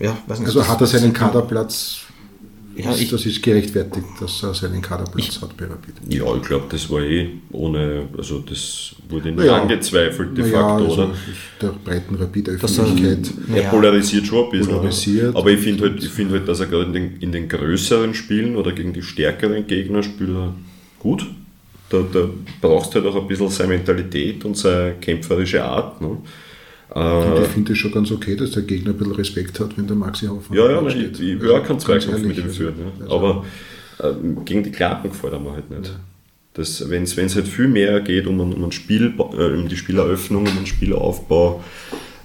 [0.00, 0.48] ja weiß nicht.
[0.48, 1.98] Also hat er seinen Kaderplatz,
[2.76, 5.94] Ja, ist, ich- das ist gerechtfertigt, dass er seinen Kaderplatz hat bei Rapid.
[6.08, 10.84] Ja, ich glaube, das war eh ohne, also das wurde nicht Naja, angezweifelt de facto,
[10.84, 11.10] also oder?
[11.12, 13.30] ich- der breiten er- Rapid-Öffentlichkeit.
[13.48, 13.70] Er Naja.
[13.70, 14.74] polarisiert schon ein bisschen.
[14.74, 15.36] Polarisiert.
[15.36, 18.12] Aber ich finde halt, ich find halt, dass er gerade in den, in den größeren
[18.14, 20.54] Spielen oder gegen die stärkeren Gegner spielt er
[20.98, 21.26] gut.
[21.90, 22.28] Da, da
[22.60, 26.00] brauchst du halt auch ein bisschen seine Mentalität und seine kämpferische Art.
[26.00, 26.16] Ne?
[26.94, 29.76] Und Äh, ich finde es schon ganz okay, dass der Gegner ein bisschen Respekt hat,
[29.76, 31.20] wenn der Maxi Hoffmann ja, ja, ich, steht.
[31.20, 32.74] ich will Also, auch keinen Zweikampf mit ihm also, führen.
[32.78, 33.04] Ja.
[33.04, 33.44] also, Aber
[34.02, 35.92] ähm, gegen die Knappen gefällt er mir halt nicht.
[36.52, 40.46] Das, Wenn es halt viel mehr geht um, um, ein Spiel, äh, um die Spieleröffnung,
[40.46, 41.64] um den Spielaufbau,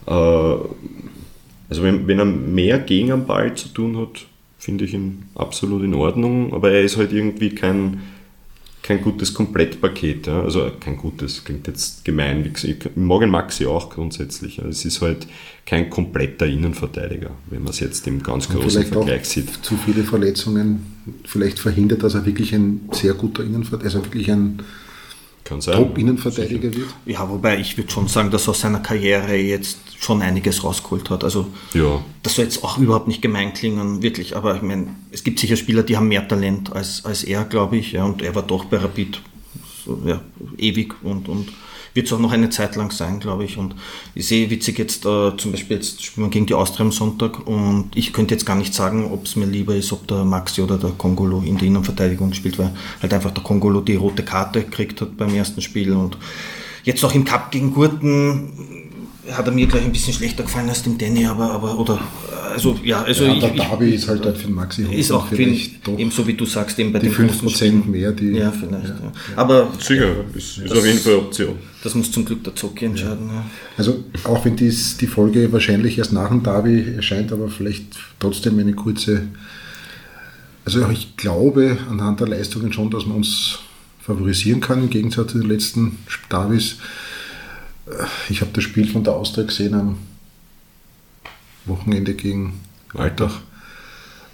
[0.05, 4.25] äh, also wenn, wenn er mehr gegen den Ball zu tun hat,
[4.59, 8.01] finde ich ihn absolut in Ordnung, aber er ist halt irgendwie kein,
[8.89, 10.25] kein gutes Komplettpaket.
[10.25, 10.41] Ja?
[10.41, 12.43] Also kein gutes, klingt jetzt gemein.
[12.43, 14.57] Wie gesagt, ich mag den Maxi auch grundsätzlich.
[14.57, 14.65] ja.
[14.65, 15.27] Es ist halt
[15.67, 19.63] kein kompletter Innenverteidiger, wenn man es jetzt im ganz und großen Vergleich sieht.
[19.63, 20.87] zu viele Verletzungen
[21.23, 24.63] vielleicht verhindert, dass er wirklich ein sehr guter Innenverteidiger, also wirklich ein
[25.49, 25.77] Kann sein.
[25.77, 26.89] Top-Innenverteidiger wird.
[27.07, 31.09] Ja, wobei ich würde schon sagen, dass er aus seiner Karriere jetzt schon einiges rausgeholt
[31.09, 31.23] hat.
[31.23, 34.37] Also Ja, das soll jetzt auch überhaupt nicht gemein klingen, wirklich.
[34.37, 37.77] Aber ich meine, es gibt sicher Spieler, die haben mehr Talent als, als er, glaube
[37.77, 37.93] ich.
[37.93, 39.21] Ja, und er war doch bei Rapid
[39.83, 40.21] so, ja,
[40.57, 41.49] ewig und, und
[41.93, 43.57] wird es auch noch eine Zeit lang sein, glaube ich.
[43.57, 43.75] Und
[44.15, 47.47] ich sehe witzig jetzt äh, zum Beispiel, jetzt spielen wir gegen die Austria am Sonntag
[47.47, 50.61] und ich könnte jetzt gar nicht sagen, ob es mir lieber ist, ob der Maxi
[50.61, 52.71] oder der Kongolo in der Innenverteidigung spielt, weil
[53.01, 56.17] halt einfach der Kongolo die rote Karte gekriegt hat beim ersten Spiel und
[56.83, 58.87] jetzt auch im Cup gegen Gurten
[59.31, 61.99] hat er mir gleich ein bisschen schlechter gefallen als dem Danny, aber, aber oder
[62.49, 65.11] also ja, also ja, ich, der ich, Derby ist halt, halt für den Maxi ist
[65.11, 67.55] Hoffmann auch viel, vielleicht doch ebenso wie du sagst, eben bei die den großen 5%
[67.55, 67.91] Spielen.
[67.91, 68.87] mehr, die Ja, vielleicht.
[68.87, 69.11] Ja.
[69.35, 71.55] Aber sicher, ist, ist auf jeden Fall eine Option.
[71.83, 73.29] das muss zum Glück der Zocki entscheiden.
[73.33, 73.45] Ja.
[73.77, 77.85] Also auch wenn dies, die Folge wahrscheinlich erst nach dem Derby erscheint, aber vielleicht
[78.19, 79.23] trotzdem eine kurze.
[80.65, 83.59] Also ich glaube anhand der Leistungen schon, dass man uns
[84.01, 85.97] favorisieren kann, im Gegensatz zu den letzten
[86.31, 86.77] Derbys.
[87.87, 87.91] Äh,
[88.29, 89.97] Ich habe das Spiel von der Austria gesehen am
[91.69, 92.59] Wochenende gegen
[92.93, 93.41] Altach.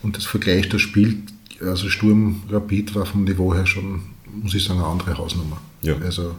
[0.01, 1.23] Und das Vergleich das Spiel,
[1.61, 4.01] also Sturm Rapid war vom Niveau her schon,
[4.41, 5.59] muss ich sagen, eine andere Hausnummer.
[5.81, 5.95] Ja.
[5.97, 6.36] Also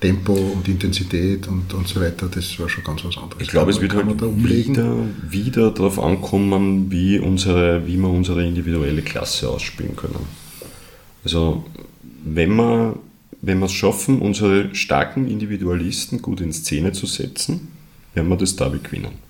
[0.00, 3.42] Tempo und Intensität und, und so weiter, das war schon ganz was anderes.
[3.42, 4.94] Ich glaube, es wird halt wieder,
[5.28, 10.26] wieder darauf ankommen, wie, unsere, wie wir unsere individuelle Klasse ausspielen können.
[11.22, 11.64] Also,
[12.24, 12.96] wenn wir,
[13.42, 17.68] wenn wir es schaffen, unsere starken Individualisten gut in Szene zu setzen,
[18.14, 19.29] werden wir das Derby gewinnen.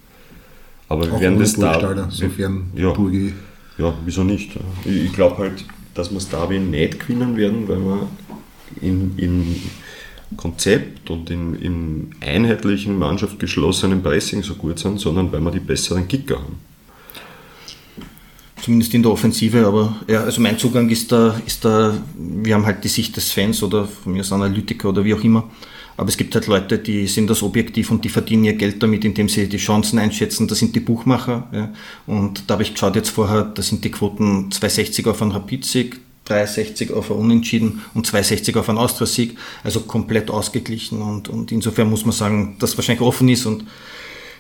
[0.91, 1.55] Aber wir Auch werden das.
[1.55, 3.33] Burgstaller, sofern ja, Burgi
[3.79, 4.51] ja, wieso nicht?
[4.85, 5.65] Ich, ich glaube halt,
[5.95, 8.09] dass wir das Derby nicht gewinnen werden, weil wir
[8.83, 9.57] in, im
[10.37, 16.07] Konzept und in, im einheitlichen, mannschaftsgeschlossenen Pressing so gut sind, sondern weil wir die besseren
[16.07, 16.59] Kicker haben.
[18.61, 22.67] Zumindest in der Offensive, aber ja, also mein Zugang ist da, ist da, wir haben
[22.67, 25.49] halt die Sicht des Fans oder von mir als Analytiker oder wie auch immer.
[26.01, 29.05] Aber es gibt halt Leute, die sind das objektiv und die verdienen ihr Geld damit,
[29.05, 30.49] indem sie die Chancen einschätzen.
[30.49, 31.47] Das sind die Buchmacher.
[31.53, 31.75] Ja.
[32.07, 36.01] Und da habe ich geschaut jetzt vorher, da sind die Quoten 260 auf einen Rapid-Sieg,
[36.25, 39.37] 360 auf ein Unentschieden und 260 auf einen Austria-Sieg.
[39.63, 41.03] Also komplett ausgeglichen.
[41.03, 43.67] Und, und insofern muss man sagen, dass wahrscheinlich offen ist und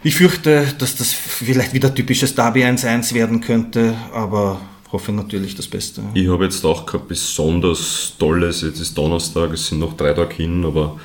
[0.02, 5.68] ich fürchte, dass das vielleicht wieder typisches Derby 1-1 werden könnte, aber hoffe natürlich das
[5.68, 6.00] Beste.
[6.14, 10.36] Ich habe jetzt auch kein besonders tolles, jetzt ist Donnerstag, es sind noch drei Tage
[10.36, 10.98] hin, aber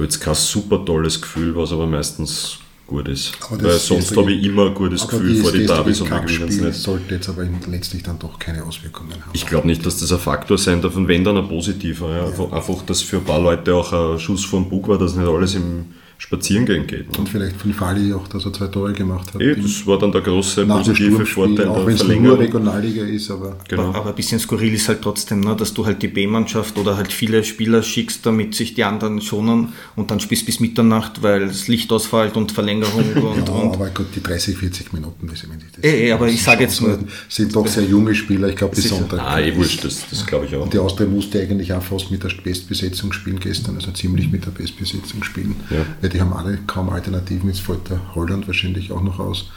[0.00, 3.32] habe jetzt kein super tolles Gefühl, was aber meistens gut ist.
[3.50, 6.60] Weil sonst habe ich immer ein gutes Gefühl vor die Derbys und wir gewinnen es
[6.60, 6.74] nicht.
[6.74, 9.30] sollte jetzt aber letztlich dann doch keine Auswirkungen haben.
[9.32, 12.16] Ich glaube nicht, dass das ein Faktor sein darf und wenn dann ein positiver.
[12.16, 12.26] Ja.
[12.26, 15.28] Einfach, einfach, dass für ein paar Leute auch ein Schuss vom Bug war, dass nicht
[15.28, 15.86] alles im
[16.20, 17.06] Spazierengehen geht.
[17.16, 17.26] und Ne?
[17.32, 19.40] vielleicht von Fali auch, dass er zwei Tore gemacht hat.
[19.40, 22.38] Im- das war dann der große positive Vorteil auch der wenn es nur.
[22.38, 23.84] Regionalliga ist, aber Genau.
[23.88, 26.96] Aber, aber ein bisschen skurril ist halt trotzdem, ne, dass du halt die B-Mannschaft oder
[26.98, 31.46] halt viele Spieler schickst, damit sich die anderen schonen und dann spielst bis Mitternacht, weil
[31.48, 35.42] das Licht ausfällt und Verlängerung und, ja, und aber gut, die 30, 40 Minuten, das,
[35.48, 36.98] wenn ich das Eh, aber ich sage jetzt nur-
[37.30, 38.90] sind doch sehr junge Spieler, ich glaube bis.
[38.90, 39.20] Sonntag.
[39.20, 40.64] Ah, eh wurscht, das, das glaube ich auch.
[40.64, 44.44] Und die Austria musste eigentlich auch fast mit der Bestbesetzung spielen gestern, also ziemlich mit
[44.44, 45.56] der Bestbesetzung spielen.
[45.70, 45.78] Ja.
[46.12, 49.50] Die haben alle kaum Alternativen, jetzt fällt der Holland wahrscheinlich auch noch aus.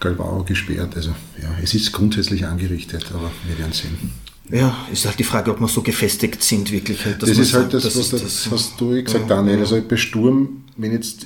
[0.00, 1.10] Galvao gesperrt, also
[1.40, 4.10] ja, es ist grundsätzlich angerichtet, aber wir werden sehen.
[4.50, 7.04] ja, ist halt die Frage, ob wir so gefestigt sind, wirklich.
[7.04, 9.54] Halt, Das ist halt das, das was ist das, hast du eh gesagt, Ja, Daniel.
[9.56, 9.60] ja.
[9.60, 11.24] Also bei Sturm, wenn jetzt,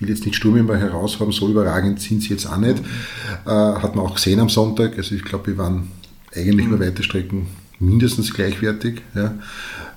[0.00, 2.78] will jetzt nicht Sturm immer heraushaben, so überragend sind sie jetzt auch nicht.
[3.46, 4.96] Äh, hat man auch gesehen am Sonntag.
[4.96, 5.90] Also ich glaube, wir waren
[6.34, 6.74] eigentlich mhm.
[6.74, 9.02] über weite Strecken mindestens gleichwertig.
[9.14, 9.34] Ja.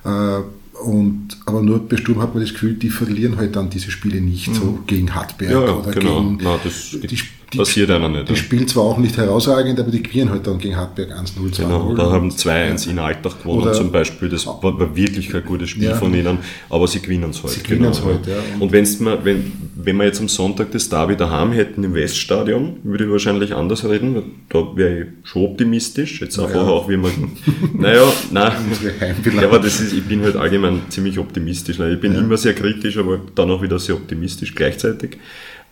[0.03, 0.43] Äh,
[0.83, 4.21] und, aber nur bei Sturm hat man das Gefühl, die verlieren halt dann diese Spiele
[4.21, 4.53] nicht mhm.
[4.53, 6.21] so gegen Hartberg ja, oder genau.
[6.21, 6.43] gegen.
[6.63, 7.19] Das die,
[7.53, 8.27] die, passiert einer nicht.
[8.27, 8.37] Die ja.
[8.37, 11.57] spielen zwar auch nicht herausragend, aber die gewinnen halt dann gegen Hartberg 1-0, 2-0.
[11.57, 12.91] Genau, da haben 2-1 ja.
[12.91, 14.29] in Alltag gewonnen oder, zum Beispiel.
[14.29, 15.95] Das war, war, wirklich kein gutes Spiel ja.
[15.95, 17.53] von ihnen, aber sie gewinnen es halt.
[17.53, 18.13] Sie gewinnen es genau.
[18.13, 18.35] halt, ja.
[18.55, 21.93] Und, und wenn's mal, wenn, wenn wir jetzt am Sonntag das Derby daheim hätten im
[21.93, 24.23] Weststadion, würde ich wahrscheinlich anders reden.
[24.49, 26.19] Da wäre ich schon optimistisch.
[26.21, 26.67] Jetzt einfach ja.
[26.67, 27.11] auch, wie man.
[27.77, 28.53] naja, nein.
[29.35, 31.79] ja, aber das ist, ich bin halt allgemein ziemlich optimistisch.
[31.79, 35.17] Ich bin immer sehr kritisch, aber dann auch wieder sehr optimistisch gleichzeitig.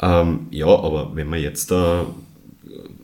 [0.02, 2.06] Ähm, ja, aber wenn wir jetzt da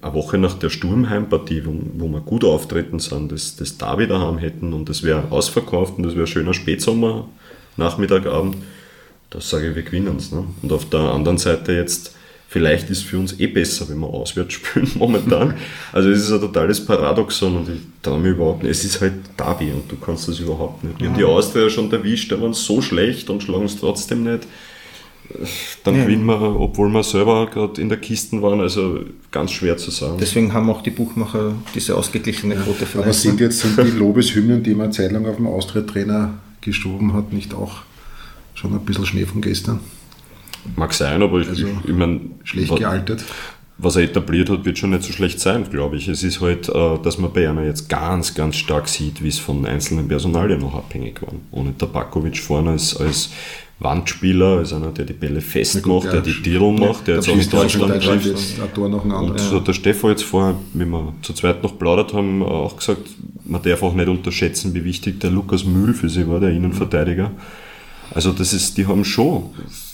[0.01, 4.37] eine Woche nach der Sturmheimpartie, wo, wo wir gut auftreten sind, das, das Derby daheim
[4.37, 7.27] hätten und das wäre ausverkauft und das wäre schöner Spätsommer,
[7.77, 8.57] Nachmittagabend,
[9.29, 10.31] das sage ich, wir gewinnen es.
[10.31, 10.43] Ne?
[10.61, 12.15] Und auf der anderen Seite jetzt,
[12.49, 15.55] vielleicht ist es für uns eh besser, wenn wir auswärts spielen momentan.
[15.93, 18.71] Also es ist ein totales Paradoxon und ich traue mir überhaupt nicht.
[18.71, 20.99] Es ist halt Derby und du kannst das überhaupt nicht.
[20.99, 24.47] Wir haben die Austria schon erwischt, da waren so schlecht und schlagen es trotzdem nicht
[25.83, 26.03] dann ja.
[26.03, 28.59] gewinnen wir, obwohl wir selber gerade in der Kiste waren.
[28.59, 28.99] Also
[29.31, 30.17] ganz schwer zu sagen.
[30.19, 33.05] Deswegen haben auch die Buchmacher diese ausgeglichene Quote vielleicht.
[33.05, 37.13] Aber sind jetzt sind die Lobeshymnen, die man eine Zeit lang auf dem Austria-Trainer geschoben
[37.13, 37.81] hat, nicht auch
[38.53, 39.79] schon ein bisschen Schnee von gestern?
[40.75, 42.21] Mag sein, aber ich, also ich, ich meine.
[42.43, 43.23] Schlecht gealtert
[43.83, 46.07] was er etabliert hat, wird schon nicht so schlecht sein, glaube ich.
[46.07, 49.39] Es ist halt, äh, dass man bei einer jetzt ganz, ganz stark sieht, wie es
[49.39, 51.33] von einzelnen Personalien noch abhängig war.
[51.51, 53.31] Ohne Tabakovic vorne als, als
[53.81, 57.37] Wandspieler, als einer, der die Bälle festmacht, der, der die Titel macht, der jetzt auch
[57.37, 58.27] in Deutschland trifft.
[58.75, 62.77] Und so hat der Stefan jetzt vorher, wie wir zu zweit noch plaudert haben, auch
[62.77, 63.01] gesagt,
[63.43, 67.31] man darf auch nicht unterschätzen, wie wichtig der Lukas Mühl für sie war, der Innenverteidiger.
[68.13, 69.49] Also das ist, die haben schon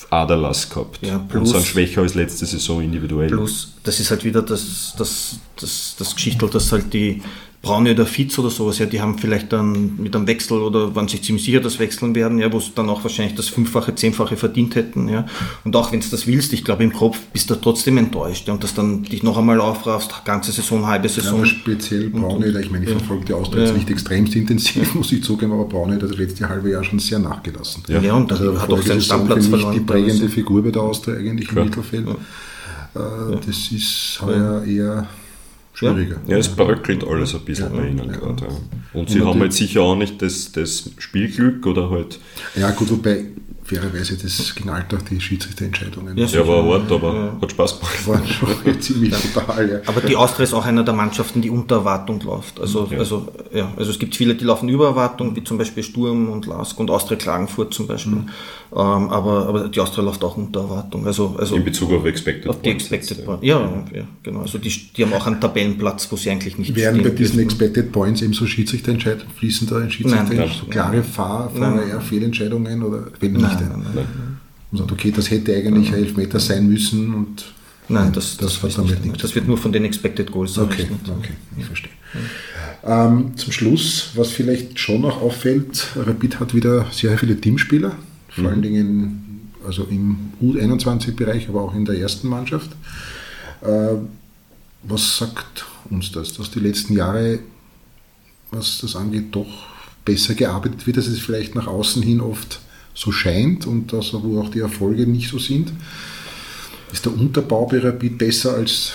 [0.09, 3.29] Aderlass gehabt ja, plus, und sind schwächer als letzte Saison individuell.
[3.29, 7.21] Plus, das ist halt wieder das, das, das, das Geschichtel, dass halt die
[7.67, 11.07] Braune oder Fitz oder sowas, ja, die haben vielleicht dann mit einem Wechsel oder waren
[11.07, 14.37] sich ziemlich sicher, dass wechseln werden, ja, wo sie dann auch wahrscheinlich das Fünffache, Zehnfache
[14.37, 15.25] verdient hätten, ja.
[15.63, 18.53] Und auch wenn du das willst, ich glaube im Kopf bist du trotzdem enttäuscht, ja,
[18.53, 21.39] und dass dann dich noch einmal aufraffst, ganze Saison, halbe Saison.
[21.39, 22.97] Ja, speziell Braune, ich meine, ich ja.
[22.97, 26.47] verfolge die Austria jetzt nicht extremst intensiv, muss ich zugeben, aber Braune hat das letzte
[26.47, 27.83] halbe Jahr schon sehr nachgelassen.
[27.87, 29.73] Ja, ja und also hat auch seinen Stammplatz verloren.
[29.73, 32.07] die prägende Figur bei der Austria eigentlich im Mittelfeld.
[32.07, 35.07] Äh, das ist heuer eher
[35.77, 36.17] schwieriger.
[36.27, 38.17] Ja, es bröckelt alles ein bisschen ja, bei ihnen ja.
[38.17, 38.45] gerade.
[38.45, 38.99] Ja.
[38.99, 42.19] Und sie Und haben halt sicher auch nicht das, das Spielglück oder halt.
[42.55, 43.25] Ja, gut, wobei
[43.67, 46.17] fairerweise, das ging halt auch die Schiedsrichterentscheidungen.
[46.17, 47.37] Ja, ja war hart, aber ja.
[47.41, 48.07] hat Spaß gemacht.
[48.07, 49.79] War schon ziemlich brutal, ja.
[49.85, 52.61] Aber die Austria ist auch einer der Mannschaften, die unter Erwartung läuft.
[52.61, 52.97] Also, ja.
[52.97, 56.45] also, ja, also es gibt viele, die laufen über Erwartung, wie zum Beispiel Sturm und
[56.45, 58.13] Lask und Austria Klagenfurt zum Beispiel.
[58.13, 58.29] Mhm.
[58.71, 61.05] Ähm, aber, aber die Austria läuft auch unter Erwartung.
[61.05, 63.45] Also, also In Bezug auf Expected auf die Expected Points.
[63.45, 63.59] Ja.
[63.93, 64.41] ja, genau.
[64.41, 67.49] Also die, die haben auch einen Tabellenplatz, wo sie eigentlich nicht Werden bei diesen dürfen.
[67.49, 71.49] Expected Points eben so Schiedsrichterentscheidungen, fließen da in Schiedsrichter so klare Fahr,
[72.01, 73.69] Fehlentscheidungen oder fehlen nicht ein?
[73.69, 74.37] Nein, nein.
[74.69, 77.45] Und sagt, okay, das hätte eigentlich ein Elfmeter sein müssen und
[77.89, 79.23] Nein, das, das, das, nicht.
[79.23, 80.99] das wird nur von den Expected Goals okay, errechnet.
[81.07, 81.91] Okay, ich verstehe.
[82.83, 87.95] Ähm, zum Schluss, was vielleicht schon noch auffällt, Rapid hat wieder sehr viele Teamspieler,
[88.37, 88.49] vor mhm.
[88.49, 92.71] allen Dingen also im U21-Bereich, aber auch in der ersten Mannschaft.
[93.61, 93.95] Äh,
[94.83, 97.39] was sagt uns das, dass die letzten Jahre,
[98.51, 99.47] was das angeht, doch
[100.05, 102.59] besser gearbeitet wird, dass es vielleicht nach außen hin oft
[102.93, 105.71] so scheint und dass, wo auch die Erfolge nicht so sind.
[106.93, 108.93] Ist der Unterbau bei Rapid besser als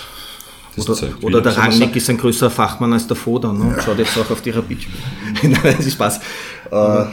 [0.75, 3.77] oder, oder der Rangnick ist ein größerer Fachmann als der Foda ne?
[3.85, 4.79] Schaut jetzt auch auf die Rapid.
[5.43, 6.21] Nein, das ist Spaß.
[6.71, 7.05] Äh,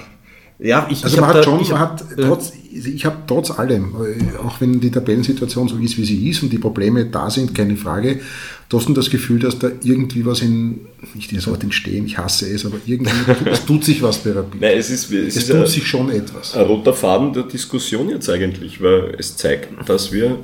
[0.59, 3.95] ja, ich, also ich man hat schon, ich man hat trotz, ich habe trotz allem,
[3.95, 7.55] äh, auch wenn die Tabellensituation so ist, wie sie ist und die Probleme da sind,
[7.55, 8.19] keine Frage,
[8.67, 10.81] trotzdem das Gefühl, dass da irgendwie was in,
[11.15, 13.13] nicht das Wort entstehen, ich hasse es, aber irgendwie
[13.45, 14.59] es tut sich was bei Rapid.
[14.59, 16.53] Nein, es ist, es, es tut ein, sich schon etwas.
[16.55, 20.39] Ein roter Faden der Diskussion jetzt eigentlich, weil es zeigt, dass wir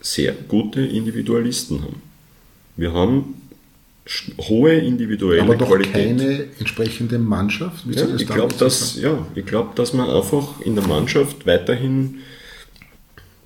[0.00, 2.02] sehr gute Individualisten haben.
[2.76, 3.34] Wir haben
[4.38, 5.92] hohe individuelle Aber doch Qualität.
[5.92, 7.84] keine entsprechende Mannschaft?
[7.88, 12.18] Ja, ich glaube, dass, ja, glaub, dass man einfach in der Mannschaft weiterhin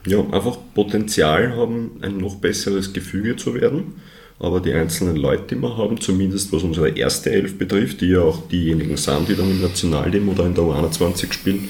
[0.07, 3.95] ja, einfach Potenzial haben, ein noch besseres Gefüge zu werden.
[4.39, 8.21] Aber die einzelnen Leute, die wir haben, zumindest was unsere erste Elf betrifft, die ja
[8.21, 11.69] auch diejenigen sind, die dann im Nationalteam oder in der U21 spielen,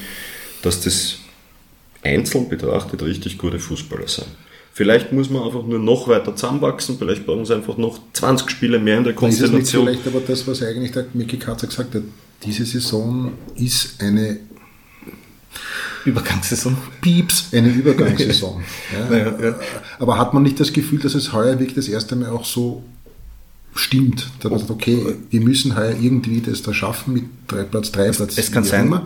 [0.63, 1.19] dass das
[2.03, 4.27] einzeln betrachtet richtig gute Fußballer sind.
[4.77, 8.78] Vielleicht muss man einfach nur noch weiter zusammenwachsen, vielleicht brauchen es einfach noch 20 Spiele
[8.78, 9.59] mehr in der Konstellation.
[9.59, 12.03] Ist das nicht vielleicht aber das, was eigentlich der Mickey Katzer gesagt hat,
[12.44, 14.36] diese Saison ist eine
[16.05, 16.77] Übergangssaison.
[17.01, 18.62] Pieps, eine Übergangssaison.
[18.93, 19.09] ja.
[19.09, 19.55] Naja, ja.
[19.98, 22.85] Aber hat man nicht das Gefühl, dass es heuer wirklich das erste Mal auch so
[23.74, 24.28] stimmt?
[24.40, 28.11] Da man sagt, okay, wir müssen heuer irgendwie das da schaffen mit drei, Platz 3,
[28.11, 29.01] Platz Es kann sein.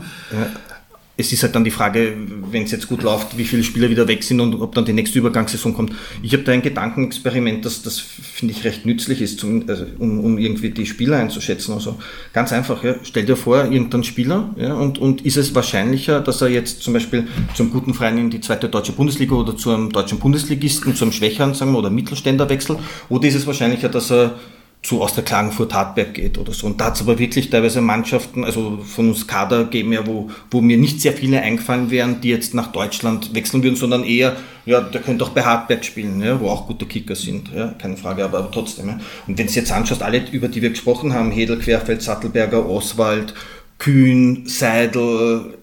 [1.20, 2.14] Es ist halt dann die Frage,
[2.51, 4.92] wenn es jetzt gut läuft, wie viele Spieler wieder weg sind und ob dann die
[4.92, 5.92] nächste Übergangssaison kommt.
[6.22, 10.20] Ich habe da ein Gedankenexperiment, das, das finde ich recht nützlich ist, zum, also, um,
[10.20, 11.74] um irgendwie die Spieler einzuschätzen.
[11.74, 11.98] Also
[12.32, 16.40] ganz einfach, ja, stell dir vor, irgendein Spieler, ja, und, und ist es wahrscheinlicher, dass
[16.40, 19.92] er jetzt zum Beispiel zum guten Verein in die zweite deutsche Bundesliga oder zu einem
[19.92, 22.78] deutschen Bundesligisten, zu einem Schwächeren, sagen wir, oder Mittelständler wechselt,
[23.09, 24.36] oder ist es wahrscheinlicher, dass er
[24.82, 26.66] zu aus der Klagenfurt Hartberg geht oder so.
[26.66, 30.31] Und da hat es aber wirklich teilweise Mannschaften, also von uns Kader geben ja, wo,
[30.51, 34.36] wo mir nicht sehr viele eingefallen wären, die jetzt nach Deutschland wechseln würden, sondern eher,
[34.65, 37.98] ja, der könnte auch bei Hartberg spielen, ja, wo auch gute Kicker sind, ja, keine
[37.98, 38.89] Frage, aber, aber trotzdem.
[38.89, 39.01] Ja.
[39.27, 43.35] Und wenn du jetzt anschaust, alle, über die wir gesprochen haben, Hedel, Querfeld, Sattelberger, Oswald,
[43.78, 45.55] Kühn, Seidel,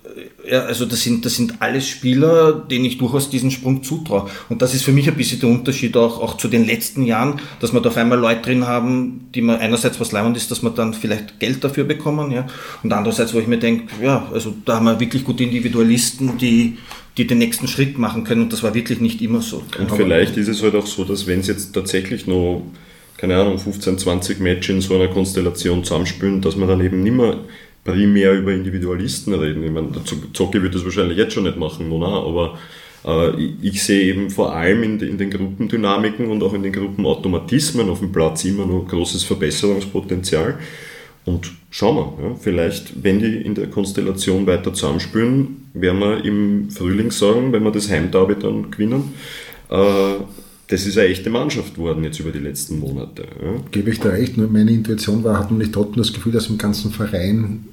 [0.50, 4.30] ja, also das sind, das sind alles Spieler, denen ich durchaus diesen Sprung zutraue.
[4.50, 7.42] Und das ist für mich ein bisschen der Unterschied auch, auch zu den letzten Jahren,
[7.60, 10.64] dass wir da auf einmal Leute drin haben, die man einerseits was leibend ist, dass
[10.64, 12.48] wir dann vielleicht Geld dafür bekommen, ja.
[12.84, 16.78] Und andererseits, wo ich mir denke, ja, also da haben wir wirklich gute Individualisten, die,
[17.18, 18.44] die den nächsten Schritt machen können.
[18.44, 19.64] Und das war wirklich nicht immer so.
[19.78, 22.64] Und Aber vielleicht ist es halt auch so, dass wenn es jetzt tatsächlich noch
[23.18, 27.16] keine Ahnung, 15, 20 Matches in so einer Konstellation zusammenspielen, dass man dann eben nicht
[27.16, 27.40] mehr
[27.88, 29.64] primär über Individualisten reden.
[29.64, 29.90] Ich meine,
[30.34, 32.58] Zocke wird das wahrscheinlich jetzt schon nicht machen, no, aber
[33.06, 38.00] äh, ich sehe eben vor allem in, den Gruppendynamiken und auch in den Gruppenautomatismen auf
[38.00, 40.60] dem Platz immer noch großes Verbesserungspotenzial.
[41.24, 46.70] Und schauen wir, ja, vielleicht, wenn die in der Konstellation weiter zusammenspielen, werden wir im
[46.70, 49.14] Frühling sagen, wenn wir das Heimderby dann gewinnen,
[49.70, 50.24] äh,
[50.70, 53.24] das ist eine echte Mannschaft geworden jetzt über die letzten Monate.
[53.42, 53.56] Ja.
[53.72, 56.48] Gebe ich da recht, nur meine Intuition war, hat man nicht trotzdem das Gefühl, dass
[56.48, 57.66] im ganzen Verein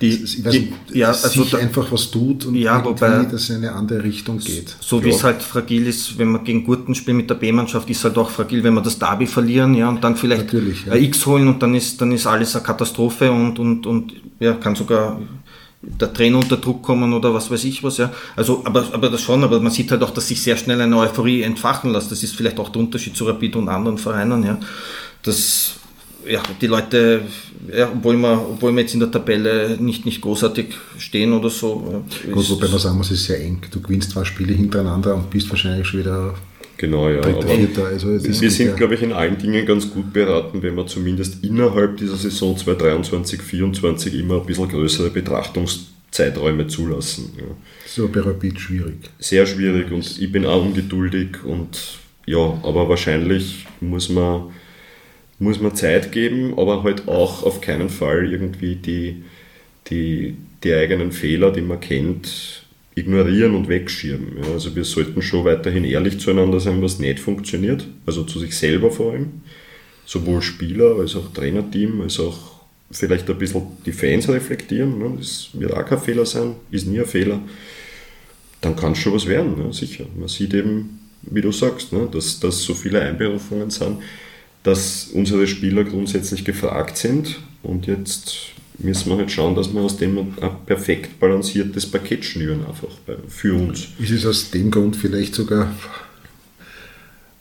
[0.00, 3.50] die, weiß, die ja, also sich da, einfach was tut und ja, wobei, dass es
[3.50, 4.76] in eine andere Richtung geht.
[4.80, 7.98] So wie es halt fragil ist, wenn man gegen Gurten spielt mit der B-Mannschaft, ist
[7.98, 10.94] es halt auch fragil, wenn wir das Derby verlieren, ja, und dann vielleicht ja.
[10.94, 14.74] X holen und dann ist, dann ist alles eine Katastrophe und, und, und ja, kann
[14.74, 15.20] sogar
[15.80, 18.12] der Trainer unter Druck kommen oder was weiß ich was, ja.
[18.36, 20.96] Also, aber, aber das schon, aber man sieht halt auch, dass sich sehr schnell eine
[20.96, 22.10] Euphorie entfachen lässt.
[22.10, 24.58] Das ist vielleicht auch der Unterschied zu Rapid und anderen Vereinen, ja.
[25.22, 25.74] Das,
[26.28, 27.22] ja, die Leute,
[27.74, 30.66] ja, obwohl, wir, obwohl wir jetzt in der Tabelle nicht, nicht großartig
[30.98, 32.04] stehen oder so.
[32.30, 33.60] Gut, wobei man sagen muss, es ist sehr eng.
[33.70, 36.34] Du gewinnst zwei Spiele hintereinander und bist wahrscheinlich schon wieder
[36.78, 37.20] Genau, ja.
[37.22, 37.86] Vierter.
[37.86, 41.96] Also wir sind, glaube ich, in allen Dingen ganz gut beraten, wenn wir zumindest innerhalb
[41.96, 47.32] dieser Saison 2023, 2024 immer ein bisschen größere Betrachtungszeiträume zulassen.
[47.36, 47.46] Ja.
[47.84, 49.10] So bei Rapid schwierig.
[49.18, 54.52] Sehr schwierig und ich bin auch ungeduldig und ja, aber wahrscheinlich muss man
[55.38, 59.22] muss man Zeit geben, aber halt auch auf keinen Fall irgendwie die,
[59.88, 64.38] die, die eigenen Fehler, die man kennt, ignorieren und wegschirmen.
[64.42, 68.56] Ja, also wir sollten schon weiterhin ehrlich zueinander sein, was nicht funktioniert, also zu sich
[68.56, 69.42] selber vor allem,
[70.04, 72.58] sowohl Spieler als auch Trainerteam, als auch
[72.90, 74.98] vielleicht ein bisschen die Fans reflektieren.
[74.98, 75.12] Ne?
[75.18, 77.40] Das wird auch kein Fehler sein, ist nie ein Fehler.
[78.60, 79.72] Dann kann es schon was werden, ne?
[79.72, 80.06] sicher.
[80.18, 82.08] Man sieht eben, wie du sagst, ne?
[82.10, 83.98] dass, dass so viele Einberufungen sind
[84.62, 89.96] dass unsere Spieler grundsätzlich gefragt sind und jetzt müssen wir halt schauen, dass wir aus
[89.96, 90.34] dem ein
[90.66, 92.88] perfekt balanciertes Paket schnüren, einfach
[93.28, 93.88] für uns.
[93.98, 95.72] Ist es aus dem Grund vielleicht sogar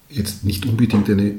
[0.09, 1.35] jetzt nicht unbedingt eine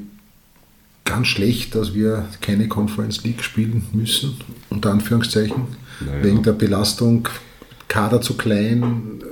[1.05, 4.37] ganz schlecht, dass wir keine Conference League spielen müssen,
[4.69, 5.67] unter Anführungszeichen,
[6.01, 6.23] naja.
[6.23, 7.29] wegen der Belastung,
[7.89, 9.23] Kader zu klein,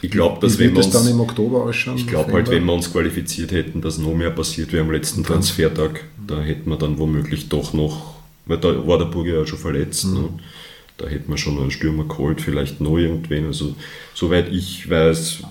[0.00, 1.96] ich glaube, dass wenn wir uns, dann im Oktober ausschauen?
[1.96, 5.24] Ich glaube halt, wenn wir uns qualifiziert hätten, dass noch mehr passiert wäre am letzten
[5.24, 6.04] Transfertag.
[6.26, 8.14] Da hätten wir dann womöglich doch noch,
[8.46, 10.06] weil da war der Burger ja schon verletzt.
[10.06, 10.14] Mhm.
[10.14, 10.28] Ne?
[10.98, 13.46] Da hätten wir schon einen Stürmer geholt, vielleicht noch irgendwen.
[13.46, 13.74] Also,
[14.14, 15.42] soweit ich weiß,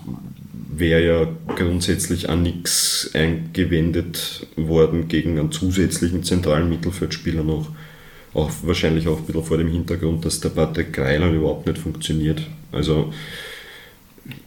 [0.69, 7.69] wäre ja grundsätzlich an nichts eingewendet worden gegen einen zusätzlichen zentralen Mittelfeldspieler noch.
[8.33, 12.41] Auch wahrscheinlich auch ein bisschen vor dem Hintergrund, dass der Patrick Greiler überhaupt nicht funktioniert.
[12.71, 13.13] Also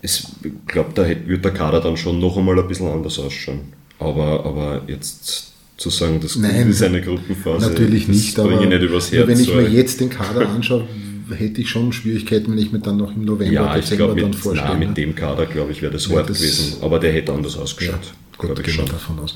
[0.02, 0.24] ich
[0.66, 3.72] glaube, da wird der Kader dann schon noch einmal ein bisschen anders ausschauen.
[3.98, 9.12] Aber, aber jetzt zu sagen, das Nein, ist eine Gruppenphase, natürlich nicht, aber nicht übers
[9.12, 10.86] Herz, wenn ich mir jetzt den Kader anschaue,
[11.30, 14.24] hätte ich schon Schwierigkeiten, wenn ich mir dann noch im November, ja, Dezember glaub, mit,
[14.24, 14.72] dann vorstelle.
[14.72, 17.94] Ja, mit dem Kader, glaube ich, wäre das hart gewesen, aber der hätte anders ausgeschaut.
[17.94, 19.34] Ja, gut, gehen wir davon aus.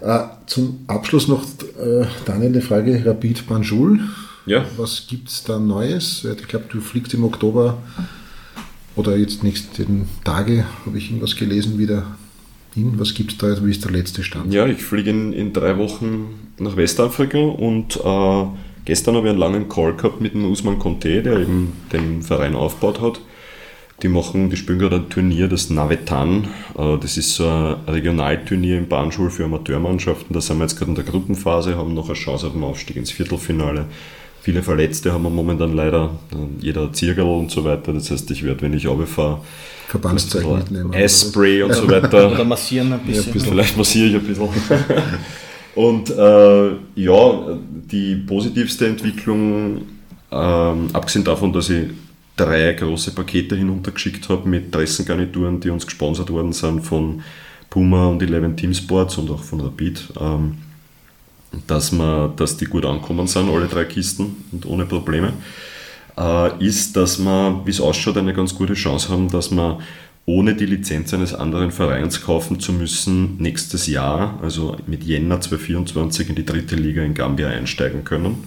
[0.00, 4.00] Äh, zum Abschluss noch, äh, Daniel, eine Frage, Rapid Banjul.
[4.46, 4.64] Ja.
[4.76, 6.26] Was gibt es da Neues?
[6.38, 7.78] Ich glaube, du fliegst im Oktober
[8.96, 12.16] oder jetzt nächsten Tage habe ich irgendwas gelesen wieder
[12.74, 12.94] hin.
[12.96, 13.64] Was gibt es da jetzt?
[13.64, 14.52] Wie ist der letzte Stand?
[14.52, 18.44] Ja, ich fliege in, in drei Wochen nach Westafrika und äh,
[18.84, 22.54] Gestern habe ich einen langen Call gehabt mit dem Usman Conte, der eben den Verein
[22.54, 23.20] aufgebaut hat.
[24.02, 26.48] Die machen, die spielen gerade ein Turnier, das Navetan.
[26.76, 30.34] Äh, das ist so ein Regionalturnier im Bahnschul für Amateurmannschaften.
[30.34, 32.96] Da sind wir jetzt gerade in der Gruppenphase, haben noch eine Chance auf den Aufstieg
[32.96, 33.86] ins Viertelfinale.
[34.44, 36.10] Viele Verletzte haben wir momentan leider,
[36.60, 37.94] jeder Zirkel und so weiter.
[37.94, 39.40] Das heißt, ich werde, wenn ich runterfahre,
[39.88, 40.92] Verbandszeug mitnehmen.
[40.92, 42.30] Eisspray und so weiter.
[42.32, 43.22] Oder massieren ein bisschen.
[43.22, 43.48] Ja, ein bisschen.
[43.48, 44.48] Vielleicht massiere ich ein bisschen.
[45.74, 47.58] und äh, ja,
[47.90, 49.80] die positivste Entwicklung,
[50.30, 51.86] ähm, abgesehen davon, dass ich
[52.36, 57.22] drei große Pakete hinuntergeschickt habe mit Dressengarnituren, die uns gesponsert worden sind von
[57.70, 60.58] Puma und Eleven Team Sports und auch von Rapid, ähm,
[61.66, 65.32] dass, wir, dass die gut ankommen sind, alle drei Kisten und ohne Probleme,
[66.16, 69.78] äh, ist, dass wir, wie es ausschaut, eine ganz gute Chance haben, dass wir
[70.26, 76.30] ohne die Lizenz eines anderen Vereins kaufen zu müssen, nächstes Jahr, also mit Jänner 2024
[76.30, 78.44] in die dritte Liga in Gambia einsteigen können.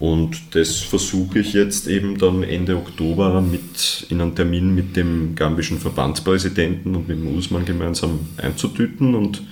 [0.00, 5.34] Und das versuche ich jetzt eben dann Ende Oktober mit, in einem Termin mit dem
[5.34, 9.16] gambischen Verbandspräsidenten und mit dem Usman gemeinsam einzutüten.
[9.16, 9.42] Und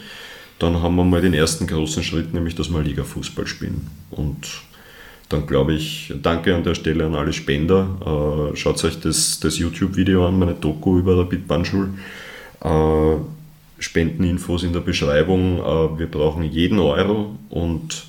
[0.59, 3.89] dann haben wir mal den ersten großen Schritt, nämlich dass wir Liga-Fußball spielen.
[4.11, 4.63] Und
[5.29, 8.53] dann glaube ich, danke an der Stelle an alle Spender.
[8.53, 11.91] Äh, schaut euch das, das YouTube-Video an, meine Doku über der Bitbanschul.
[12.63, 13.17] Äh,
[13.79, 15.59] Spendeninfos in der Beschreibung.
[15.59, 18.07] Äh, wir brauchen jeden Euro und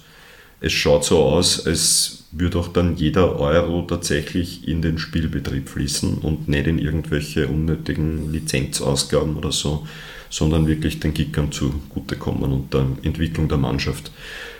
[0.60, 6.20] es schaut so aus, als würde auch dann jeder Euro tatsächlich in den Spielbetrieb fließen
[6.20, 9.88] und nicht in irgendwelche unnötigen Lizenzausgaben oder so,
[10.30, 14.12] sondern wirklich den Kickern zugutekommen und der Entwicklung der Mannschaft.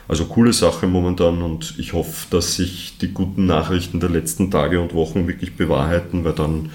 [0.08, 4.80] Also coole Sache momentan und ich hoffe, dass sich die guten Nachrichten der letzten Tage
[4.80, 6.70] und Wochen wirklich bewahrheiten, weil dann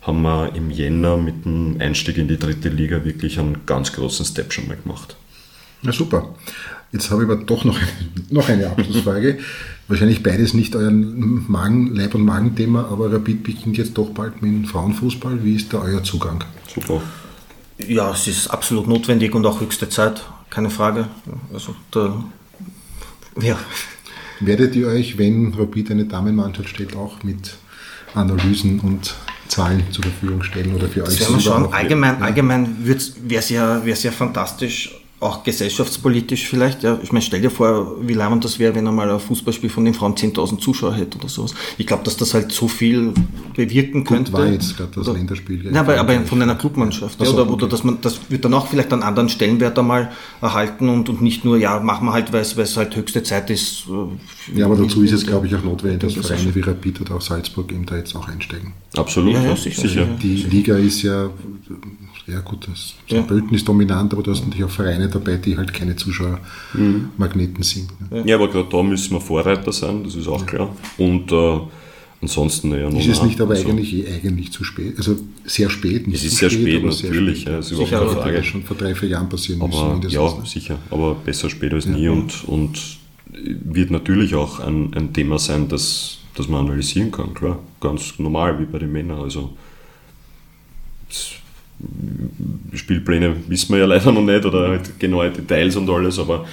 [0.00, 4.26] haben wir im Jänner mit dem Einstieg in die dritte Liga wirklich einen ganz großen
[4.26, 5.16] Step schon mal gemacht.
[5.82, 6.34] Na super.
[6.92, 7.78] Jetzt habe ich aber doch noch,
[8.30, 9.38] noch eine Abschlussfrage.
[9.88, 14.52] Wahrscheinlich beides nicht euer Magen, Leib- und Magenthema, aber Rapid beginnt jetzt doch bald mit
[14.52, 15.44] dem Frauenfußball.
[15.44, 16.44] Wie ist da euer Zugang?
[16.72, 17.00] Super.
[17.88, 21.08] Ja, es ist absolut notwendig und auch höchste Zeit, keine Frage.
[21.52, 22.24] Also da,
[23.40, 23.58] ja.
[24.40, 27.54] Werdet ihr euch, wenn Rapid eine Damenmannschaft stellt, auch mit
[28.14, 29.14] Analysen und
[29.48, 31.18] Zahlen zur Verfügung stellen oder für euch?
[31.18, 31.72] Das schon.
[31.72, 32.26] Allgemein, ja.
[32.26, 32.98] allgemein wäre
[33.38, 36.82] es ja, ja fantastisch, auch gesellschaftspolitisch vielleicht.
[36.82, 36.98] Ja.
[37.02, 39.94] Ich meine, stell dir vor, wie leimend das wäre, wenn einmal ein Fußballspiel von den
[39.94, 41.54] Frauen 10.000 Zuschauer hätte oder sowas.
[41.78, 43.12] Ich glaube, dass das halt so viel
[43.54, 44.32] bewirken könnte.
[44.32, 45.72] Gut war jetzt gerade das oder, Länderspiel.
[45.72, 47.20] Ja, aber, aber von einer Clubmannschaft.
[47.20, 50.88] Ja, oder, oder dass man, das wird dann auch vielleicht einen anderen Stellenwert einmal erhalten
[50.88, 53.84] und, und nicht nur, ja, machen wir halt, weil es halt höchste Zeit ist.
[53.88, 57.16] Äh, ja, aber dazu ist es, glaube ich, auch notwendig, dass Vereine wie Rapid oder
[57.16, 58.72] auch Salzburg eben da jetzt auch einsteigen.
[58.96, 59.82] Absolut, ja, ja, sicher.
[59.82, 60.06] sicher.
[60.22, 61.30] Die Liga ist ja
[62.26, 63.20] ja gut, das ja.
[63.22, 67.62] Bölten ist dominant, aber du hast natürlich auch Vereine dabei, die halt keine Zuschauermagneten mhm.
[67.62, 68.10] sind.
[68.10, 68.22] Ne?
[68.26, 70.74] Ja, aber gerade da müssen wir Vorreiter sein, das ist auch klar.
[70.98, 71.58] Und äh,
[72.20, 74.94] ansonsten, ja, Ist es nicht aber also, eigentlich eh eigentlich zu spät?
[74.96, 77.52] Also sehr spät, nicht Es ist sehr spät, spät natürlich, spät.
[77.52, 78.44] ja, das ist sicher, überhaupt keine Frage.
[78.44, 80.10] schon vor drei, vier Jahren passieren aber, müssen.
[80.10, 80.46] Ja, ne?
[80.46, 82.78] sicher, aber besser spät als nie und, und
[83.32, 87.58] wird natürlich auch ein, ein Thema sein, das, das man analysieren kann, klar.
[87.80, 89.20] Ganz normal, wie bei den Männern.
[89.20, 89.54] Also,
[92.74, 96.46] Spielpläne wissen wir ja leider noch nicht oder halt genaue Details und alles, aber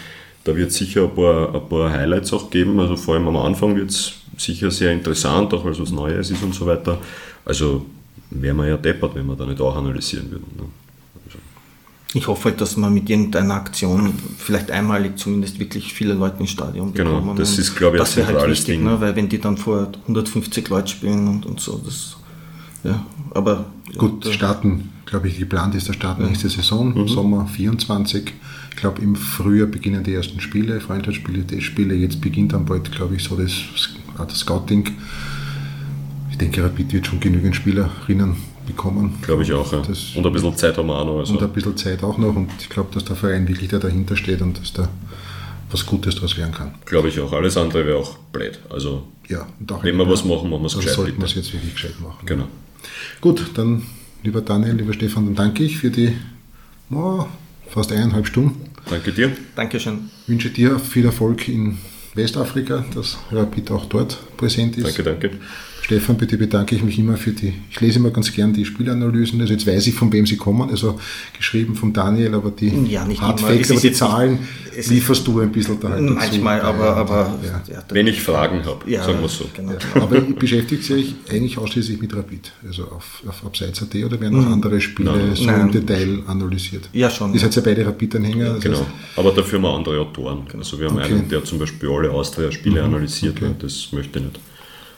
[0.43, 2.80] da wird es sicher ein paar, ein paar Highlights auch geben.
[2.80, 6.31] Also vor allem am Anfang wird es sicher sehr interessant, auch weil es was Neues
[6.31, 6.97] ist und so weiter.
[7.45, 7.85] Also
[8.31, 10.47] wären wir ja deppert, wenn wir da nicht auch analysieren würden.
[10.57, 10.64] Ne?
[11.26, 11.39] Also.
[12.14, 16.51] Ich hoffe halt, dass man mit irgendeiner Aktion vielleicht einmalig zumindest wirklich viele Leute ins
[16.51, 17.22] Stadion bekommen.
[17.22, 18.84] Genau, das ist, glaube ich, ein halt zentrales halt wichtig, Ding.
[18.84, 18.99] Ne?
[19.01, 22.18] Weil wenn die dann vor 150 Leuten spielen und, und so, das
[22.84, 23.65] ja, aber
[23.97, 27.07] gut, ja, starten, glaube ich, geplant ist der Start nächste Saison, mhm.
[27.07, 28.34] Sommer 24.
[28.69, 31.95] Ich glaube, im Frühjahr beginnen die ersten Spiele, Freundschaftsspiele, Testspiele.
[31.95, 33.51] Jetzt beginnt dann bald, glaube ich, so das,
[34.18, 34.89] das Scouting.
[36.31, 39.15] Ich denke, Rapid wird schon genügend Spielerinnen bekommen.
[39.22, 39.81] Glaube ich auch, ja.
[39.85, 41.19] Das, und ein bisschen Zeit haben wir auch noch.
[41.19, 41.34] Also.
[41.34, 42.35] Und ein bisschen Zeit auch noch.
[42.35, 44.88] Und ich glaube, dass der Verein wirklich da dahinter steht und dass da
[45.72, 46.73] was Gutes daraus werden kann.
[46.85, 47.34] Glaube ich auch.
[47.34, 48.60] Alles andere wäre auch blöd.
[48.69, 49.45] Also, ja,
[49.81, 50.93] wenn wir was machen, machen wir es gescheit.
[50.93, 52.26] sollten wir es jetzt wirklich gescheit machen.
[52.26, 52.47] Genau.
[53.22, 53.84] Gut, dann
[54.23, 56.14] lieber Daniel, lieber Stefan, dann danke ich für die
[56.91, 57.26] oh,
[57.69, 58.69] fast eineinhalb Stunden.
[58.89, 59.31] Danke dir.
[59.56, 60.10] Dankeschön.
[60.23, 61.77] Ich wünsche dir viel Erfolg in
[62.15, 64.85] Westafrika, dass Rapid auch dort präsent ist.
[64.85, 65.31] Danke, danke.
[65.90, 69.41] Stefan, bitte bedanke ich mich immer für die, ich lese immer ganz gern die Spielanalysen,
[69.41, 70.99] also jetzt weiß ich, von wem sie kommen, also
[71.36, 74.38] geschrieben von Daniel, aber die ja, nicht Hardfacts, aber die Zahlen
[74.88, 76.70] lieferst du ein bisschen da halt Manchmal, dazu.
[76.70, 77.74] aber, aber ja.
[77.74, 79.45] Ja, wenn ich Fragen habe, ja, sagen wir so.
[79.56, 79.72] Genau.
[79.95, 84.45] Aber beschäftigt Sie euch eigentlich ausschließlich mit Rapid, also auf, auf Abseits.at oder werden auch
[84.45, 84.53] mhm.
[84.53, 85.36] andere Spiele Nein.
[85.36, 85.61] so Nein.
[85.61, 86.88] im Detail analysiert?
[86.94, 87.34] Ja, schon.
[87.34, 88.52] Ihr seid ja beide Rapid-Anhänger.
[88.52, 88.86] Also genau,
[89.16, 90.44] aber dafür haben wir andere Autoren.
[90.56, 91.16] Also wir haben okay.
[91.16, 92.94] einen, der zum Beispiel alle Austria-Spiele mhm.
[92.94, 93.56] analysiert, okay.
[93.57, 94.40] das möchte ich nicht.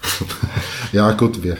[0.91, 1.55] ja, gut, okay.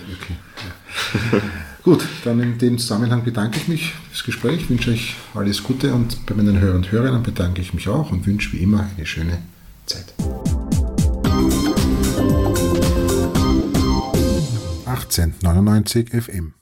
[1.34, 1.39] Ja.
[1.84, 6.27] Gut, dann in dem Zusammenhang bedanke ich mich fürs Gespräch, wünsche euch alles Gute und
[6.27, 9.39] bei meinen Hörern und Hörern bedanke ich mich auch und wünsche wie immer eine schöne
[9.88, 10.13] Zeit.
[14.85, 16.53] 1899 FM